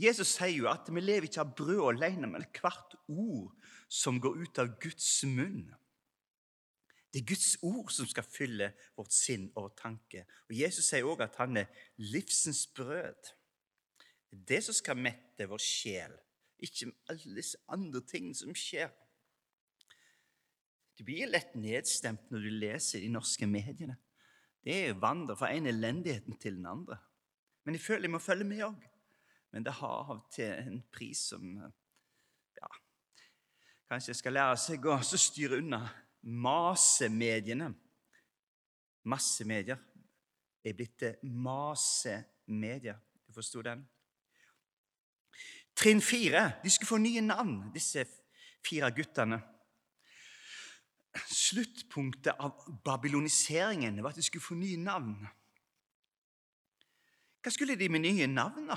Jesus 0.00 0.32
sier 0.32 0.54
jo 0.54 0.70
at 0.70 0.88
vi 0.88 1.02
lever 1.02 1.28
ikke 1.28 1.42
av 1.42 1.52
brød 1.58 1.82
alene, 1.90 2.30
men 2.30 2.46
hvert 2.56 2.96
ord 3.10 3.52
som 3.90 4.20
går 4.22 4.38
ut 4.46 4.62
av 4.62 4.72
Guds 4.80 5.10
munn. 5.28 5.68
Det 7.10 7.20
er 7.20 7.26
Guds 7.26 7.56
ord 7.66 7.90
som 7.90 8.06
skal 8.06 8.26
fylle 8.26 8.70
vårt 8.98 9.14
sinn 9.14 9.48
og 9.58 9.72
tanke. 9.78 10.22
Og 10.46 10.54
Jesus 10.54 10.92
sier 10.92 11.06
òg 11.08 11.24
at 11.26 11.38
han 11.42 11.58
er 11.58 11.86
livsens 11.98 12.66
brød. 12.74 13.32
Det 14.30 14.38
er 14.38 14.44
det 14.52 14.60
som 14.66 14.76
skal 14.78 14.98
mette 14.98 15.46
vår 15.50 15.62
sjel, 15.62 16.12
ikke 16.62 16.92
alle 17.10 17.34
disse 17.40 17.58
andre 17.72 18.02
tingene 18.06 18.38
som 18.38 18.54
skjer. 18.54 18.92
Du 20.94 21.02
blir 21.08 21.30
lett 21.32 21.56
nedstemt 21.58 22.30
når 22.30 22.44
du 22.44 22.50
leser 22.60 23.02
de 23.02 23.08
norske 23.10 23.46
mediene. 23.48 23.96
Det 24.62 24.74
er 24.76 24.98
vandrer 25.00 25.38
fra 25.40 25.48
en 25.56 25.66
elendigheten 25.66 26.36
til 26.38 26.58
den 26.58 26.68
andre. 26.68 26.98
Men 27.64 27.74
jeg 27.74 27.82
føler 27.82 28.06
jeg 28.06 28.14
må 28.14 28.20
følge 28.22 28.46
med 28.46 28.62
òg. 28.68 28.86
Men 29.50 29.66
det 29.66 29.72
har 29.80 30.12
av 30.12 30.20
til 30.30 30.52
en 30.52 30.82
pris 30.92 31.24
som 31.32 31.56
ja, 31.58 32.68
Kanskje 33.90 34.12
jeg 34.12 34.20
skal 34.20 34.36
lære 34.36 34.60
seg 34.62 34.86
å 34.86 35.00
styre 35.02 35.58
unna 35.58 35.80
masemediene. 36.22 37.70
Massemedier 39.04 39.78
er 40.64 40.76
blitt 40.76 40.98
til 41.00 41.16
masemedier. 41.24 42.98
Du 43.26 43.32
forsto 43.32 43.62
den? 43.64 43.86
Trinn 45.76 46.02
fire. 46.04 46.52
De 46.64 46.70
skulle 46.70 46.88
få 46.88 47.00
nye 47.00 47.22
navn, 47.24 47.70
disse 47.74 48.04
fire 48.66 48.90
guttene. 48.92 49.40
Sluttpunktet 51.26 52.36
av 52.38 52.66
babyloniseringen 52.84 54.02
var 54.02 54.12
at 54.12 54.20
de 54.20 54.26
skulle 54.26 54.44
få 54.44 54.58
nye 54.58 54.78
navn. 54.78 55.16
Hva 57.40 57.52
skulle 57.54 57.78
de 57.80 57.88
med 57.88 58.04
nye 58.04 58.28
navn, 58.28 58.68
da? 58.68 58.76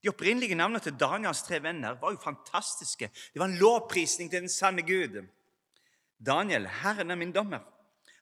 De 0.00 0.08
opprinnelige 0.08 0.56
navnene 0.56 0.80
til 0.80 0.96
Daniels 0.96 1.42
tre 1.44 1.58
venner 1.62 1.98
var 2.00 2.14
jo 2.14 2.22
fantastiske. 2.22 3.10
Det 3.12 3.40
var 3.40 3.50
en 3.50 3.60
lovprisning 3.60 4.30
til 4.32 4.46
den 4.46 4.52
sanne 4.52 4.82
Gud. 4.86 5.18
Daniel, 6.20 6.66
Herren 6.68 7.10
er 7.10 7.18
min 7.18 7.32
dommer. 7.32 7.64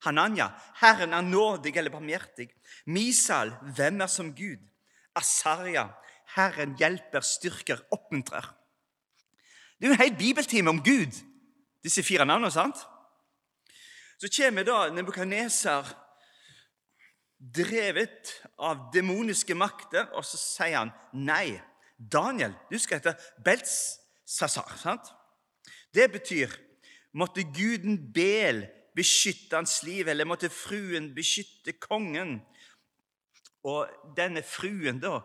Hananya, 0.04 0.52
Herren 0.78 1.12
er 1.12 1.22
nådig 1.26 1.76
eller 1.76 1.90
barmhjertig. 1.90 2.48
Misal, 2.86 3.50
hvem 3.74 4.00
er 4.00 4.06
som 4.06 4.30
Gud? 4.34 4.62
Asaria, 5.18 5.88
Herren 6.36 6.76
hjelper, 6.78 7.20
styrker, 7.20 7.82
oppmuntrer. 7.90 8.46
Det 9.78 9.86
er 9.86 9.90
jo 9.90 9.96
en 9.96 10.02
hel 10.02 10.16
bibeltime 10.18 10.70
om 10.70 10.82
Gud, 10.82 11.14
disse 11.82 12.02
fire 12.02 12.26
navnene. 12.26 12.50
sant? 12.50 12.78
Så 14.18 14.30
kommer 14.36 14.64
da 14.66 14.88
Nebukaneser 14.90 15.86
drevet 17.38 18.32
av 18.58 18.88
demoniske 18.94 19.54
makter, 19.54 20.08
og 20.14 20.26
så 20.26 20.38
sier 20.38 20.78
han 20.80 20.94
nei. 21.14 21.60
Daniel, 21.98 22.54
du 22.70 22.78
skal 22.78 22.98
hete 22.98 23.14
Beltsasar. 23.44 24.76
sant? 24.78 25.10
Det 25.94 26.10
betyr 26.12 26.67
måtte 27.18 27.44
guden 27.54 27.98
Bel 28.14 28.66
beskytte 28.96 29.56
hans 29.56 29.82
liv, 29.86 30.08
eller 30.08 30.26
måtte 30.26 30.50
fruen 30.50 31.12
beskytte 31.14 31.74
kongen. 31.78 32.38
Og 33.66 33.90
denne 34.16 34.42
fruen, 34.46 35.00
da, 35.02 35.18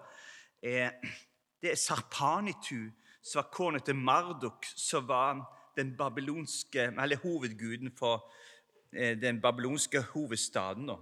det 0.62 1.71
er 1.71 1.79
Sarpanitu, 1.79 2.89
som 3.23 3.39
var 3.39 3.51
kona 3.53 3.79
til 3.79 3.95
Marduk, 3.95 4.65
som 4.75 5.08
var 5.08 5.43
den 5.77 5.93
babylonske, 5.97 6.89
eller 6.91 7.21
hovedguden 7.23 7.93
for 7.97 8.32
eh, 8.93 9.15
den 9.21 9.41
babylonske 9.41 10.01
hovedstaden. 10.13 10.88
Da. 10.88 10.97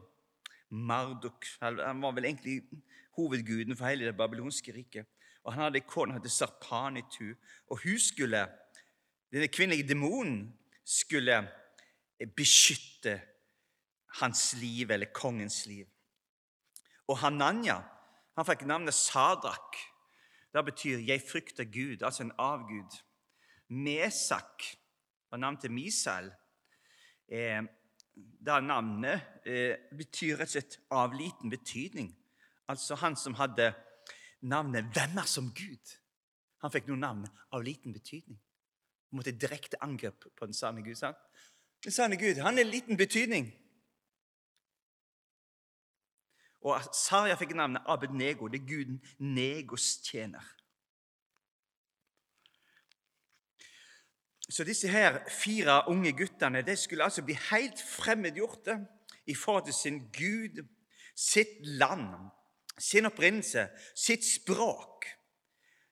Marduk 0.69 1.45
han 1.59 2.01
var 2.01 2.11
vel 2.15 2.25
egentlig 2.29 2.61
hovedguden 3.17 3.77
for 3.77 3.89
hele 3.89 4.05
det 4.05 4.17
babylonske 4.17 4.75
riket. 4.75 5.05
Og 5.43 5.53
Han 5.53 5.63
hadde 5.63 5.81
en 5.81 5.87
kone 5.87 6.13
som 6.13 6.21
het 6.21 6.31
Sarpanitu. 6.31 7.33
Og 7.67 7.79
hun 7.83 7.99
skulle, 7.99 8.47
denne 9.31 9.47
kvinnelige 9.47 9.87
demonen 9.87 10.53
skulle 10.85 11.41
beskytte 12.35 13.21
hans 14.19 14.53
liv, 14.59 14.91
eller 14.91 15.13
kongens 15.13 15.65
liv. 15.65 15.87
Og 17.07 17.17
Hananya 17.17 17.81
han 18.37 18.47
fikk 18.47 18.65
navnet 18.65 18.95
Sadrak. 18.95 19.75
Det 20.53 20.65
betyr 20.65 20.99
'jeg 20.99 21.21
frykter 21.31 21.63
Gud', 21.63 22.03
altså 22.03 22.23
en 22.23 22.31
avgud. 22.37 22.91
Mesak 23.69 24.63
var 25.31 25.37
navnet 25.37 25.61
til 25.61 25.71
Misael. 25.71 26.31
Eh, 27.27 27.61
det 28.45 28.63
navnet 28.63 29.21
eh, 29.45 29.75
betyr 29.97 30.35
rett 30.35 30.47
og 30.47 30.49
slett 30.49 30.79
av 30.91 31.13
liten 31.13 31.49
betydning. 31.49 32.15
Altså 32.67 32.95
han 32.95 33.15
som 33.15 33.33
hadde 33.33 33.73
navnet 34.41 34.85
'Hvem 34.85 35.25
som 35.25 35.51
Gud'? 35.51 35.97
Han 36.61 36.71
fikk 36.71 36.87
noe 36.87 36.97
navn 36.97 37.27
av 37.51 37.63
liten 37.63 37.93
betydning. 37.93 38.39
Han 39.11 39.19
måtte 39.19 39.31
direkte 39.31 39.83
angrep 39.83 40.25
på 40.37 40.45
den 40.45 40.53
sanne 40.53 40.83
Gud. 40.83 40.95
sant? 40.95 41.17
Den 41.83 41.91
sanne 41.91 42.17
Gud 42.17 42.39
han 42.39 42.59
er 42.59 42.63
liten 42.63 42.97
betydning. 42.97 43.51
Og 46.61 46.81
Sarja 46.93 47.35
fikk 47.35 47.55
navnet 47.57 47.83
Abednego. 47.89 48.47
Det 48.47 48.61
er 48.61 48.67
guden 48.67 49.01
Negos 49.19 49.97
tjener. 50.05 50.45
Så 54.49 54.63
disse 54.63 54.87
her 54.87 55.19
fire 55.29 55.83
unge 55.87 56.11
guttene 56.11 56.61
de 56.61 56.75
skulle 56.75 57.03
altså 57.03 57.23
bli 57.23 57.37
helt 57.51 57.81
fremmedgjorte 57.81 58.79
i 59.25 59.35
forhold 59.35 59.65
til 59.65 59.73
sin 59.73 59.99
Gud, 59.99 60.67
sitt 61.15 61.65
land, 61.65 62.29
sin 62.77 63.05
opprinnelse, 63.05 63.67
sitt 63.95 64.25
språk. 64.25 65.05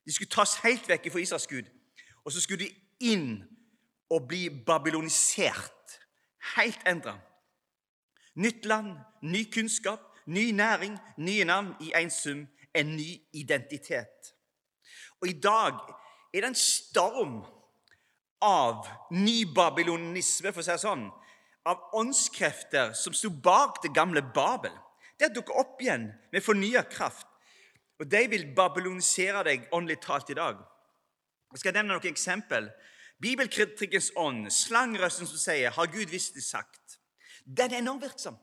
De 0.05 0.13
skulle 0.13 0.29
tas 0.29 0.57
helt 0.63 0.87
vekk 0.89 1.11
fra 1.11 1.19
Israels 1.19 1.47
Gud, 1.47 1.67
og 2.25 2.31
så 2.31 2.41
skulle 2.41 2.65
de 2.65 2.88
inn 2.99 3.39
og 4.09 4.27
bli 4.27 4.47
babylonisert. 4.49 5.99
Helt 6.55 6.85
endra. 6.87 7.17
Nytt 8.39 8.65
land, 8.65 8.95
ny 9.21 9.43
kunnskap, 9.51 10.09
Ny 10.29 10.51
næring, 10.51 10.97
nye 11.17 11.43
navn 11.43 11.73
i 11.81 11.93
én 11.95 12.09
sum, 12.09 12.47
en 12.75 12.95
ny 12.95 13.21
identitet. 13.33 14.35
Og 15.21 15.27
i 15.27 15.33
dag 15.33 15.73
er 16.33 16.43
det 16.43 16.51
en 16.51 16.55
storm 16.55 17.39
av 18.41 18.85
ny 19.11 19.47
babylonisme, 19.55 20.53
for 20.53 20.61
å 20.61 20.67
si 20.67 20.75
det 20.75 20.83
sånn, 20.83 21.07
av 21.65 21.81
åndskrefter 21.97 22.93
som 22.93 23.15
sto 23.17 23.31
bak 23.33 23.81
det 23.81 23.93
gamle 23.95 24.21
Babel. 24.35 24.75
Det 25.17 25.27
har 25.27 25.33
dukket 25.33 25.63
opp 25.63 25.81
igjen 25.81 26.11
med 26.31 26.45
fornya 26.45 26.85
kraft. 26.85 27.25
Og 27.99 28.05
de 28.07 28.21
vil 28.31 28.45
babylonisere 28.55 29.41
deg 29.49 29.65
åndelig 29.75 29.97
talt 30.05 30.29
i 30.29 30.37
dag. 30.37 30.61
Jeg 31.51 31.59
skal 31.59 31.73
nevne 31.73 31.95
noen 31.95 32.11
eksempel. 32.11 32.69
Bibelkritikkens 33.21 34.11
ånd, 34.15 34.47
slangrøsten 34.51 35.27
som 35.27 35.37
sier 35.37 35.71
'Har 35.71 35.91
Gud 35.91 36.09
visst 36.09 36.33
det 36.33 36.43
sagt', 36.43 36.99
den 37.45 37.73
er 37.73 37.77
enormt 37.77 38.03
virksom. 38.03 38.37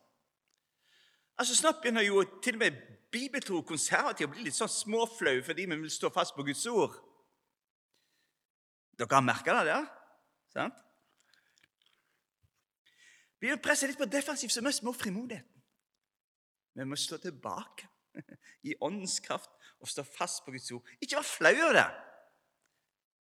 Altså 1.38 1.56
Snart 1.56 1.80
begynner 1.82 2.02
jo 2.02 2.24
til 2.42 2.54
og 2.54 2.58
med 2.58 2.72
bibeltro 3.12 3.62
konservative 3.62 4.28
å 4.28 4.32
bli 4.32 4.46
litt 4.46 4.56
sånn 4.56 4.72
småflaue 4.72 5.42
fordi 5.42 5.66
vi 5.66 5.76
vil 5.76 5.90
stå 5.90 6.10
fast 6.12 6.34
på 6.34 6.42
Guds 6.42 6.66
ord. 6.66 6.96
Dere 8.98 9.14
har 9.14 9.24
merka 9.24 9.58
det 9.58 9.66
der? 9.68 9.86
Sant? 10.52 10.80
Vi 13.40 13.50
vil 13.52 13.60
presse 13.60 13.86
litt 13.86 14.00
på 14.00 14.08
defensivt, 14.08 14.52
så 14.52 14.62
mest 14.64 14.82
med 14.82 14.96
frimodigheten. 14.96 15.62
Vi 16.76 16.84
må 16.84 16.96
stå 16.96 17.18
tilbake 17.20 17.88
i 18.68 18.74
åndens 18.80 19.20
kraft 19.20 19.52
og 19.80 19.88
stå 19.88 20.02
fast 20.08 20.44
på 20.44 20.54
Guds 20.54 20.70
ord. 20.72 20.88
Ikke 21.00 21.20
vær 21.20 21.28
flau 21.28 21.52
over 21.52 21.76
det. 21.76 21.86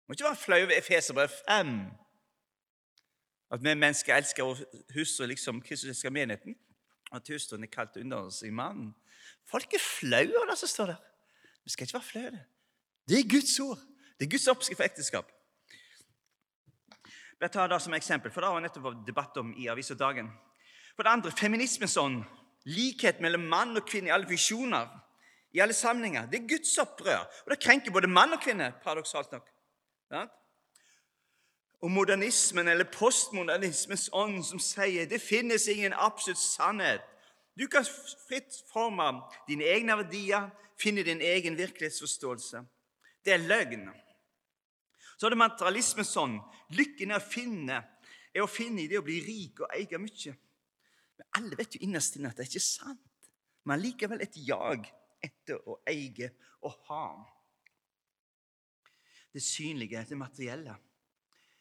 Må 0.07 0.13
ikke 0.13 0.23
være 0.23 0.35
flau 0.35 0.61
over 0.63 0.77
Efeserbrev 0.77 1.29
5. 1.49 1.73
At 3.51 3.63
vi 3.63 3.73
mennesker 3.73 4.15
elsker 4.15 4.43
vår 4.43 4.61
hustru 4.93 5.25
liksom 5.25 5.61
Kristus 5.61 5.89
elsker 5.89 6.09
menigheten. 6.09 6.55
At 7.11 7.27
hustruen 7.27 7.63
er 7.63 7.71
kalt 7.71 7.97
under 7.97 8.17
oss 8.17 8.41
i 8.43 8.51
mannen. 8.51 8.93
Folk 9.47 9.73
er 9.73 9.83
flaue 9.83 10.35
over 10.37 10.49
det 10.49 10.57
som 10.59 10.67
står 10.67 10.85
der. 10.85 11.01
Vi 11.63 11.69
skal 11.69 11.87
ikke 11.87 11.93
være 11.93 12.03
flaue. 12.11 12.39
Det 13.09 13.19
er 13.19 13.29
Guds 13.31 13.59
ord. 13.59 13.79
Det 14.19 14.25
er 14.25 14.31
Guds 14.31 14.47
oppskrift 14.47 14.77
for 14.77 14.83
ekteskap. 14.83 15.31
Jeg 17.41 17.51
tar 17.51 17.67
det 17.67 17.81
som 17.81 17.93
eksempel, 17.93 18.31
for 18.31 18.41
det 18.41 18.49
var 18.49 18.63
nettopp 18.63 19.03
debatt 19.07 19.37
om 19.37 19.53
i 19.57 19.67
Avisa 19.67 19.93
Dagen. 19.93 20.31
For 20.95 21.03
det 21.03 21.11
andre 21.11 21.31
feminismens 21.31 21.97
ånd. 21.97 22.23
Likhet 22.65 23.19
mellom 23.21 23.45
mann 23.47 23.77
og 23.77 23.85
kvinne 23.87 24.09
i 24.09 24.15
alle 24.15 24.27
visjoner. 24.27 24.87
I 25.53 25.59
alle 25.59 25.73
sammenhenger. 25.73 26.25
Det 26.31 26.41
er 26.41 26.49
Guds 26.49 26.77
opprør. 26.77 27.27
Og 27.45 27.51
det 27.51 27.59
krenker 27.59 27.91
både 27.91 28.07
mann 28.07 28.33
og 28.33 28.41
kvinne, 28.43 28.73
paradoksalt 28.83 29.31
nok. 29.31 29.56
Og 31.81 31.91
modernismen, 31.91 32.67
eller 32.67 32.89
postmodernismens 32.89 34.09
ånd, 34.13 34.41
som 34.45 34.59
sier 34.61 35.05
det 35.09 35.21
finnes 35.21 35.67
ingen 35.69 35.93
absolutt 35.93 36.41
sannhet. 36.41 37.03
Du 37.57 37.67
kan 37.67 37.85
fritt 38.27 38.53
forme 38.71 39.11
dine 39.47 39.65
egne 39.65 39.97
verdier, 39.97 40.49
finne 40.77 41.03
din 41.05 41.21
egen 41.21 41.57
virkelighetsforståelse. 41.57 42.61
Det 43.25 43.33
er 43.33 43.45
løgn. 43.45 43.87
Så 45.17 45.27
er 45.27 45.33
det 45.33 45.41
materialismens 45.41 46.13
sånn. 46.13 46.37
Lykken 46.77 47.13
er 47.13 47.21
å 47.21 47.29
finne, 47.29 47.81
er 48.33 48.45
å 48.45 48.51
finne 48.51 48.83
i 48.83 48.89
det 48.89 48.99
å 48.99 49.05
bli 49.05 49.17
rik 49.25 49.63
og 49.65 49.73
eie 49.73 50.01
mye. 50.01 50.35
Men 51.17 51.29
alle 51.39 51.57
vet 51.57 51.77
jo 51.77 51.81
innerst 51.87 52.17
inne 52.17 52.29
at 52.29 52.37
det 52.37 52.45
er 52.45 52.51
ikke 52.51 52.65
sant. 52.67 53.31
Men 53.65 53.81
likevel 53.81 54.21
et 54.23 54.37
jag 54.37 54.85
etter 55.23 55.57
å 55.65 55.79
eie 55.89 56.29
og 56.61 56.77
ha. 56.91 57.07
Det 59.37 59.43
synlige, 59.43 60.05
det 60.09 60.17
materielle. 60.17 60.75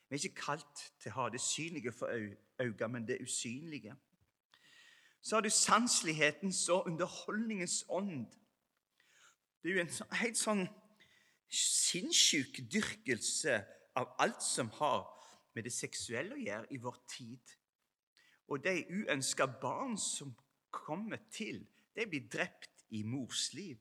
Vi 0.09 0.17
er 0.17 0.25
ikke 0.25 0.43
kalt 0.47 0.79
til 0.97 1.11
å 1.13 1.15
ha 1.19 1.25
det 1.29 1.43
synlige 1.45 1.93
for 1.93 2.09
øynene, 2.09 2.89
men 2.89 3.05
det 3.05 3.19
usynlige. 3.21 3.93
Så 5.21 5.37
har 5.37 5.45
du 5.45 5.51
sanselighetens 5.53 6.63
og 6.73 6.87
underholdningens 6.89 7.83
ånd. 7.93 8.33
Det 9.61 9.69
er 9.69 9.75
jo 9.75 9.85
en 9.85 10.17
helt 10.23 10.41
sånn 10.41 10.65
sinnssyk 11.53 12.63
dyrkelse 12.73 13.59
av 14.01 14.17
alt 14.25 14.41
som 14.41 14.73
har 14.79 15.05
med 15.53 15.69
det 15.69 15.77
seksuelle 15.77 16.33
å 16.33 16.45
gjøre 16.47 16.73
i 16.73 16.81
vår 16.81 16.97
tid. 17.13 17.57
Og 18.49 18.65
de 18.65 18.87
uønska 18.89 19.51
barn 19.61 20.01
som 20.01 20.33
kommer 20.73 21.21
til, 21.29 21.61
de 21.93 22.09
blir 22.09 22.25
drept 22.33 22.89
i 22.97 23.05
mors 23.05 23.51
liv. 23.53 23.77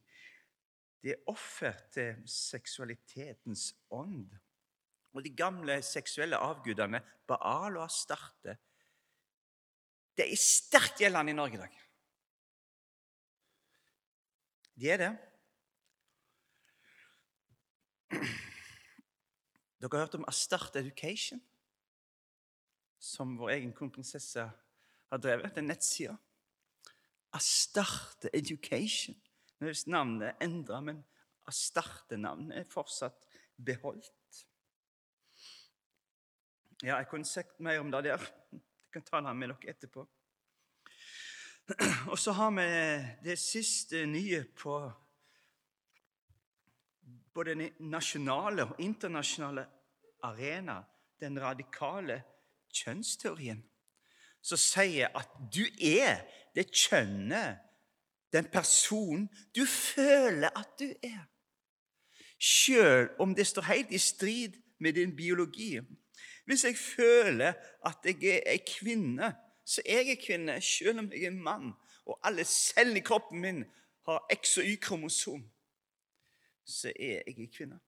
Det 1.05 1.11
er 1.13 1.27
offer 1.29 1.75
til 1.93 2.23
seksualitetens 2.25 3.67
ånd. 3.93 4.25
Og 5.13 5.21
de 5.21 5.29
gamle 5.37 5.75
seksuelle 5.85 6.39
avgudene, 6.41 6.97
Baal 7.29 7.77
og 7.77 7.83
Astarte, 7.85 8.55
det 10.17 10.25
er 10.25 10.39
sterkt 10.39 11.03
gjeldende 11.03 11.35
i 11.35 11.37
Norge 11.37 11.59
i 11.59 11.61
dag. 11.61 11.75
De 14.75 14.89
er 14.89 15.03
det. 15.03 15.11
Dere 19.77 19.91
har 19.91 20.07
hørt 20.07 20.17
om 20.17 20.25
Astarte 20.27 20.81
Education, 20.81 21.43
som 22.97 23.37
vår 23.37 23.53
egen 23.59 23.75
kronprinsesse 23.77 24.47
har 25.11 25.21
drevet. 25.21 25.53
Den 25.53 25.69
nettsida. 25.69 26.17
Astarte 27.37 28.33
Education. 28.33 29.21
Er 29.61 29.77
navnet 29.87 30.41
endra, 30.43 30.81
men 30.81 31.03
Astarte-navnet 31.47 32.57
er 32.59 32.67
fortsatt 32.67 33.27
beholdt. 33.55 34.45
Ja, 36.83 36.97
jeg 36.97 37.07
kunne 37.07 37.25
sagt 37.25 37.59
mer 37.63 37.79
om 37.79 37.91
det 37.91 38.03
der. 38.03 38.25
Jeg 38.51 38.91
kan 38.91 39.05
ta 39.07 39.21
det 39.23 39.35
med 39.35 39.53
dere 39.53 39.71
etterpå. 39.71 40.03
Og 42.11 42.19
så 42.19 42.31
har 42.35 42.51
vi 42.53 42.67
det 43.25 43.39
siste 43.39 44.03
nye 44.05 44.43
på 44.53 44.75
både 47.33 47.55
den 47.55 47.89
nasjonale 47.89 48.67
og 48.67 48.79
internasjonale 48.79 49.65
arena, 50.23 50.81
den 51.19 51.39
radikale 51.41 52.21
kjønnsteorien, 52.75 53.63
som 54.41 54.59
sier 54.61 55.11
at 55.15 55.31
du 55.51 55.63
er 55.81 56.21
det 56.55 56.69
kjønnet, 56.69 57.64
den 58.33 58.45
personen 58.51 59.29
du 59.55 59.65
føler 59.65 60.49
at 60.59 60.69
du 60.79 60.89
er. 61.03 61.25
Sjøl 62.39 63.09
om 63.19 63.35
det 63.35 63.47
står 63.47 63.61
helt 63.61 63.91
i 63.91 63.97
strid 63.97 64.53
med 64.79 64.93
din 64.93 65.15
biologi. 65.15 65.79
Hvis 66.45 66.63
jeg 66.63 66.77
føler 66.77 67.53
at 67.85 67.97
jeg 68.05 68.23
er 68.23 68.51
ei 68.51 68.59
kvinne, 68.79 69.35
så 69.65 69.81
er 69.85 70.01
jeg 70.01 70.19
kvinne, 70.25 70.61
sjøl 70.61 70.99
om 70.99 71.11
jeg 71.11 71.23
er 71.23 71.27
en 71.27 71.43
mann. 71.43 71.73
Og 72.05 72.19
alle 72.23 72.43
cellene 72.43 72.99
i 72.99 73.03
kroppen 73.03 73.41
min 73.41 73.63
har 74.05 74.27
X- 74.33 74.57
og 74.57 74.63
Y-kromosom 74.63 75.51
så 76.65 76.89
er 76.99 77.11
jeg 77.11 77.23
ei 77.27 77.45
kvinne. 77.45 77.79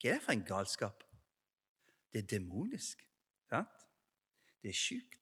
Hva 0.00 0.10
er 0.10 0.14
det 0.14 0.22
for 0.24 0.32
en 0.32 0.44
galskap? 0.44 1.04
Det 2.12 2.22
er 2.22 2.26
demonisk. 2.38 3.04
Sant? 3.48 3.86
Det 4.62 4.68
er 4.68 4.74
sjukt. 4.74 5.17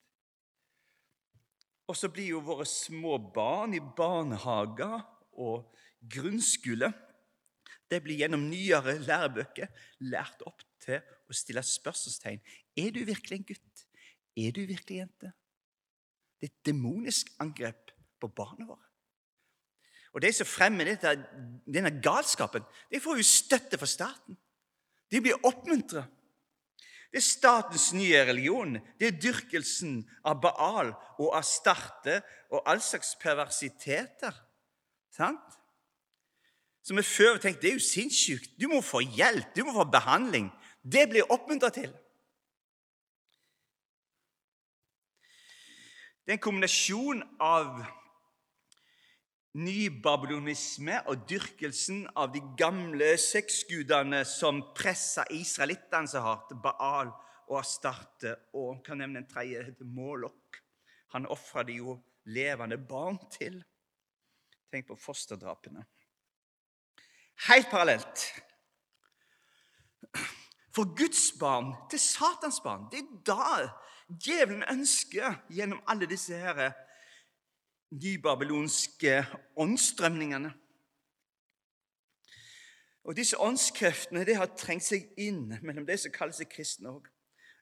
Og 1.87 1.97
så 1.97 2.11
blir 2.11 2.33
jo 2.35 2.43
våre 2.43 2.67
små 2.67 3.17
barn 3.35 3.77
i 3.77 3.81
barnehager 3.81 5.05
og 5.39 5.69
grunnskole 6.11 6.91
de 7.91 8.01
blir 8.03 8.19
gjennom 8.23 8.49
nyere 8.51 8.97
lærebøker 8.99 9.71
lært 10.11 10.43
opp 10.47 10.65
til 10.83 10.99
å 10.99 11.37
stille 11.37 11.63
spørsmålstegn. 11.63 12.41
Er 12.79 12.91
du 12.95 13.03
virkelig 13.07 13.39
en 13.39 13.47
gutt? 13.47 13.85
Er 14.37 14.55
du 14.55 14.65
virkelig 14.67 15.03
jente? 15.03 15.31
Det 16.37 16.49
er 16.49 16.53
et 16.53 16.67
demonisk 16.69 17.31
angrep 17.43 17.95
på 18.21 18.31
barna 18.35 18.67
våre. 18.69 18.83
Og 20.17 20.23
de 20.25 20.33
som 20.33 20.49
fremmer 20.49 20.89
dette, 20.89 21.13
denne 21.69 21.93
galskapen, 22.03 22.65
de 22.91 23.01
får 23.03 23.21
jo 23.21 23.29
støtte 23.29 23.79
fra 23.79 23.89
staten. 23.89 24.37
De 25.13 25.21
blir 25.23 25.39
oppmuntret. 25.47 26.09
Det 27.11 27.21
er 27.21 27.25
statens 27.25 27.91
nye 27.97 28.25
religion. 28.29 28.77
Det 28.99 29.09
er 29.09 29.21
dyrkelsen 29.23 30.01
av 30.27 30.41
Baal 30.43 30.93
og 31.23 31.37
Astarte 31.39 32.21
og 32.51 32.65
all 32.69 32.83
slags 32.85 33.15
perversiteter. 33.21 34.35
Sant? 35.15 35.57
Som 36.87 37.01
jeg 37.01 37.09
før 37.09 37.39
tenkte 37.43 37.65
det 37.65 37.71
er 37.73 37.79
jo 37.81 37.83
sinnssykt. 37.83 38.53
Du 38.61 38.69
må 38.71 38.83
få 38.85 39.01
hjelp, 39.03 39.55
du 39.57 39.65
må 39.67 39.75
få 39.75 39.87
behandling. 39.91 40.51
Det 40.83 41.09
blir 41.11 41.33
oppmuntra 41.33 41.73
til. 41.75 41.91
Det 46.27 46.35
er 46.35 46.39
en 46.39 46.43
kombinasjon 46.43 47.23
av 47.43 47.81
nybabylonisme 49.57 50.99
og 51.09 51.25
dyrkelsen 51.31 52.05
av 52.19 52.33
de 52.35 52.43
gamle 52.59 53.15
sexgudene 53.21 54.21
som 54.29 54.61
pressa 54.77 55.25
israelittene 55.33 56.11
så 56.11 56.23
hardt, 56.25 56.53
Baal 56.63 57.13
og 57.47 57.61
Astarte, 57.61 58.35
og 58.59 58.83
kan 58.85 59.01
nevne 59.01 59.23
en 59.23 59.29
tredje, 59.31 59.65
heter 59.65 59.89
Målokk. 59.89 60.61
Han 61.15 61.29
ofra 61.33 61.65
de 61.65 61.79
jo 61.79 61.97
levende 62.29 62.79
barn 62.79 63.19
til. 63.33 63.61
Tenk 64.73 64.89
på 64.91 64.99
fosterdrapene. 64.99 65.85
Helt 67.47 67.71
parallelt. 67.71 68.27
For 70.75 70.91
Guds 70.97 71.31
barn 71.41 71.73
til 71.91 72.03
Satans 72.03 72.59
barn. 72.61 72.89
Det 72.93 73.01
er 73.01 73.23
da 73.25 73.69
djevelen 74.09 74.67
ønsker 74.69 75.39
gjennom 75.49 75.81
alle 75.89 76.09
disse 76.11 76.37
her 76.37 76.75
de 77.91 78.19
babylonske 78.19 79.27
åndsstrømningene. 79.57 80.53
Og 83.07 83.17
Disse 83.17 83.39
åndskreftene 83.39 84.25
det 84.27 84.37
har 84.37 84.51
trengt 84.59 84.83
seg 84.83 85.07
inn 85.23 85.53
mellom 85.63 85.87
de 85.87 85.95
som 85.99 86.15
kaller 86.15 86.35
seg 86.35 86.51
kristne 86.51 86.91
òg. 86.91 87.07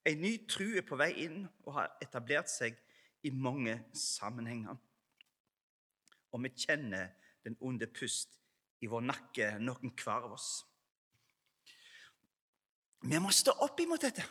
En 0.08 0.20
ny 0.20 0.38
tru 0.48 0.70
er 0.76 0.84
på 0.88 0.96
vei 1.00 1.10
inn 1.26 1.44
og 1.66 1.76
har 1.76 1.92
etablert 2.04 2.48
seg 2.52 2.78
i 3.24 3.32
mange 3.32 3.76
sammenhenger. 3.96 4.76
Og 6.32 6.42
vi 6.44 6.52
kjenner 6.64 7.12
den 7.44 7.56
onde 7.60 7.86
pust 7.92 8.38
i 8.80 8.88
vår 8.88 9.04
nakke, 9.04 9.50
noen 9.60 9.92
hver 10.00 10.24
av 10.28 10.32
oss. 10.36 10.48
Vi 13.04 13.20
må 13.20 13.32
stå 13.32 13.52
opp 13.64 13.80
imot 13.84 14.00
dette. 14.00 14.24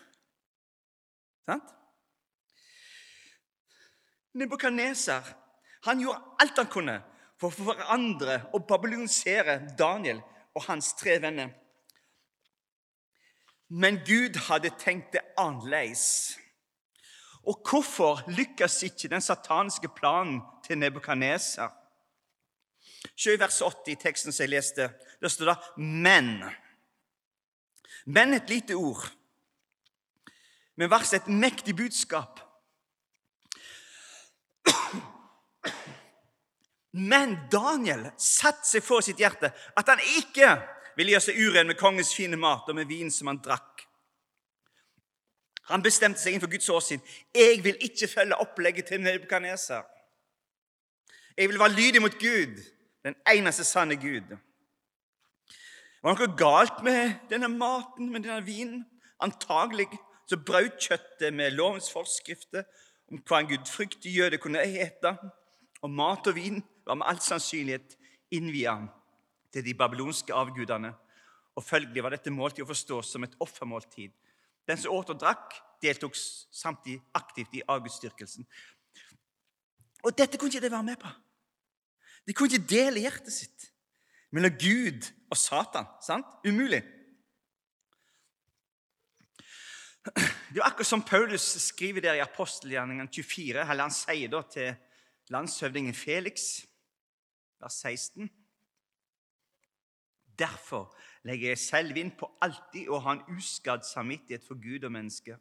Sant? 1.45 1.69
Nebukadneser 4.34 5.29
han 5.86 6.00
gjorde 6.00 6.22
alt 6.39 6.62
han 6.62 6.72
kunne 6.72 7.00
for 7.39 7.50
å 7.52 7.67
forandre 7.74 8.39
og 8.56 8.65
babylonisere 8.69 9.60
Daniel 9.80 10.22
og 10.56 10.65
hans 10.69 10.93
tre 11.00 11.17
venner. 11.22 11.52
Men 13.74 14.00
Gud 14.06 14.38
hadde 14.48 14.72
tenkt 14.80 15.15
det 15.15 15.24
annerledes. 15.39 16.38
Og 17.43 17.60
hvorfor 17.67 18.22
lykkes 18.32 18.84
ikke 18.88 19.10
den 19.12 19.24
sataniske 19.24 19.89
planen 19.98 20.39
til 20.63 20.78
Nebukadneser? 20.80 21.72
Se 23.15 23.34
i 23.34 23.39
vers 23.39 23.60
80 23.62 23.91
i 23.91 24.00
teksten 24.00 24.32
som 24.32 24.43
jeg 24.46 24.54
leste. 24.54 24.89
Der 25.19 25.28
står 25.28 25.46
det 25.46 25.58
'men'. 25.78 26.54
Men 28.06 28.34
et 28.34 28.50
lite 28.50 28.74
ord. 28.74 29.12
Men 30.76 30.89
varsler 30.89 31.19
et 31.19 31.28
mektig 31.28 31.76
budskap. 31.76 32.39
Men 36.93 37.36
Daniel 37.51 38.12
satte 38.21 38.67
seg 38.69 38.86
for 38.86 39.01
sitt 39.01 39.21
hjerte 39.21 39.49
at 39.49 39.89
han 39.89 40.01
ikke 40.19 40.51
ville 40.97 41.15
gjøre 41.15 41.25
seg 41.25 41.39
uren 41.41 41.69
med 41.69 41.79
kongens 41.79 42.13
fine 42.13 42.38
mat 42.38 42.69
og 42.69 42.77
med 42.77 42.89
vin 42.89 43.10
som 43.12 43.32
han 43.32 43.41
drakk. 43.41 43.82
Han 45.71 45.82
bestemte 45.82 46.19
seg 46.21 46.36
innenfor 46.36 46.51
Guds 46.51 46.69
åsyn. 46.69 47.01
Jeg 47.34 47.63
vil 47.63 47.79
ikke 47.82 48.10
følge 48.12 48.38
opplegget 48.43 48.91
til 48.91 49.01
Nebukadneser. 49.01 49.82
Jeg 51.38 51.49
vil 51.49 51.60
være 51.60 51.73
lydig 51.73 52.01
mot 52.03 52.17
Gud, 52.19 52.60
den 53.03 53.15
eneste 53.32 53.63
sanne 53.65 53.95
Gud. 53.97 54.36
Var 56.03 56.17
det 56.17 56.27
noe 56.27 56.38
galt 56.38 56.84
med 56.84 57.13
denne 57.32 57.47
maten, 57.49 58.12
med 58.12 58.25
denne 58.25 58.43
vinen? 58.45 58.84
Antagelig 59.23 59.88
så 60.27 60.38
brøt 60.38 60.77
kjøttet 60.84 61.34
med 61.34 61.56
lovens 61.56 61.88
forskrifter 61.93 62.67
om 63.10 63.21
hva 63.23 63.39
en 63.39 63.49
gudfryktig 63.49 64.12
jøde 64.13 64.38
kunne 64.43 64.62
ete. 64.62 65.15
Og 65.84 65.89
mat 65.91 66.27
og 66.27 66.36
vin 66.38 66.62
var 66.86 67.00
med 67.00 67.08
all 67.08 67.22
sannsynlighet 67.24 67.96
innvia 68.36 68.76
til 69.54 69.65
de 69.65 69.76
babylonske 69.78 70.34
avgudene. 70.34 70.93
Og 71.56 71.63
Følgelig 71.63 72.04
var 72.04 72.15
dette 72.15 72.34
måltid 72.34 72.65
å 72.65 72.69
forstå 72.72 73.02
som 73.06 73.26
et 73.26 73.36
offermåltid. 73.43 74.13
Den 74.67 74.80
som 74.80 74.96
åt 74.96 75.12
og 75.13 75.19
drakk, 75.22 75.54
deltok 75.84 76.15
samtidig 76.15 77.02
aktivt 77.13 77.54
i 77.54 77.65
avgudsdyrkelsen. 77.67 78.48
Og 80.04 80.15
dette 80.17 80.39
kunne 80.39 80.52
ikke 80.52 80.63
de 80.65 80.72
være 80.72 80.88
med 80.88 81.00
på. 81.00 81.12
De 82.28 82.34
kunne 82.34 82.52
ikke 82.52 82.72
dele 82.72 83.04
hjertet 83.04 83.36
sitt 83.36 83.69
mellom 84.34 84.56
Gud 84.58 85.06
og 85.30 85.38
Satan. 85.38 85.88
sant? 86.02 86.26
Umulig. 86.48 86.82
Det 90.04 90.60
er 90.60 90.65
akkurat 90.67 90.88
som 90.88 91.04
Paulus 91.04 91.46
skriver 91.63 92.02
der 92.04 92.17
i 92.19 92.24
apostelgjerningen 92.24 93.08
24. 93.08 93.62
eller 93.62 93.84
Han 93.84 93.91
sier 93.91 94.32
da 94.32 94.41
til 94.52 94.74
landshøvdingen 95.32 95.96
Felix, 95.96 96.65
vers 97.63 97.80
16. 97.82 98.30
Derfor 100.39 100.91
legger 101.23 101.54
jeg 101.54 101.62
selv 101.62 101.97
inn 101.97 102.12
på 102.17 102.30
alltid 102.41 102.89
å 102.89 102.99
ha 103.06 103.15
en 103.15 103.38
uskadd 103.38 103.86
samvittighet 103.88 104.45
for 104.45 104.60
Gud 104.60 104.84
og 104.84 104.93
mennesker. 104.95 105.39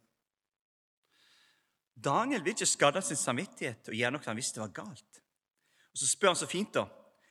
Daniel 1.93 2.45
vil 2.45 2.55
ikke 2.55 2.69
skade 2.69 3.03
sin 3.05 3.21
samvittighet 3.21 3.91
og 3.91 3.97
gjøre 3.97 4.15
noe 4.15 4.27
han 4.27 4.39
visste 4.39 4.63
var 4.63 4.73
galt. 4.75 5.21
Og 5.93 5.99
Så 5.99 6.09
spør 6.09 6.33
han 6.33 6.41
så 6.41 6.49
fint, 6.49 6.73
da, 6.75 6.87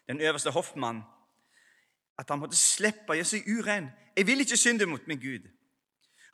den 0.08 0.22
øverste 0.22 0.54
hoffmannen, 0.54 1.04
at 2.20 2.30
han 2.30 2.42
måtte 2.42 2.60
slippe 2.60 3.14
å 3.14 3.18
gjøre 3.18 3.32
seg 3.32 3.48
uren. 3.50 3.90
'Jeg 4.16 4.28
vil 4.28 4.44
ikke 4.44 4.58
synde 4.58 4.86
mot 4.86 5.08
min 5.08 5.20
Gud.' 5.20 5.48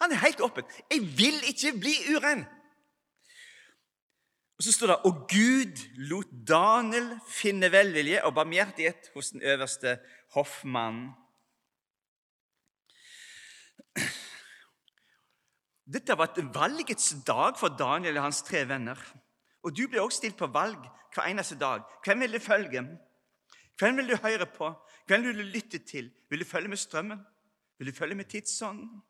Han 0.01 0.11
er 0.11 0.25
helt 0.25 0.41
åpen. 0.41 0.65
'Jeg 0.91 1.01
vil 1.17 1.37
ikke 1.47 1.79
bli 1.79 1.95
urein.' 2.15 2.56
Og 4.57 4.65
så 4.65 4.73
står 4.73 4.87
det 4.89 4.97
og 5.05 5.27
Gud 5.29 5.81
lot 6.09 6.29
Daniel 6.49 7.11
finne 7.29 7.69
velvilje 7.71 8.23
og 8.25 8.33
barmhjertighet 8.39 9.11
hos 9.13 9.29
den 9.35 9.41
øverste 9.45 9.99
hoffmannen. 10.33 11.11
Dette 15.87 16.17
var 16.17 16.33
et 16.33 16.49
valgets 16.55 17.13
dag 17.27 17.53
for 17.59 17.77
Daniel 17.79 18.17
og 18.17 18.23
hans 18.27 18.41
tre 18.41 18.65
venner. 18.67 18.97
Og 19.63 19.77
du 19.77 19.85
blir 19.87 20.01
også 20.01 20.17
stilt 20.17 20.37
på 20.37 20.49
valg 20.51 20.81
hver 21.13 21.29
eneste 21.29 21.55
dag. 21.59 21.85
Hvem 22.05 22.25
vil 22.25 22.33
du 22.33 22.39
følge? 22.39 22.83
Hvem 23.77 23.97
vil 23.97 24.09
du 24.09 24.17
høre 24.23 24.45
på? 24.57 24.73
Hvem 25.07 25.23
vil 25.23 25.37
du 25.37 25.43
lytte 25.43 25.77
til? 25.77 26.11
Vil 26.29 26.39
du 26.39 26.45
følge 26.45 26.67
med 26.67 26.77
strømmen? 26.77 27.21
Vil 27.77 27.87
du 27.87 27.95
følge 27.95 28.15
med 28.15 28.25
tidsånden? 28.25 29.01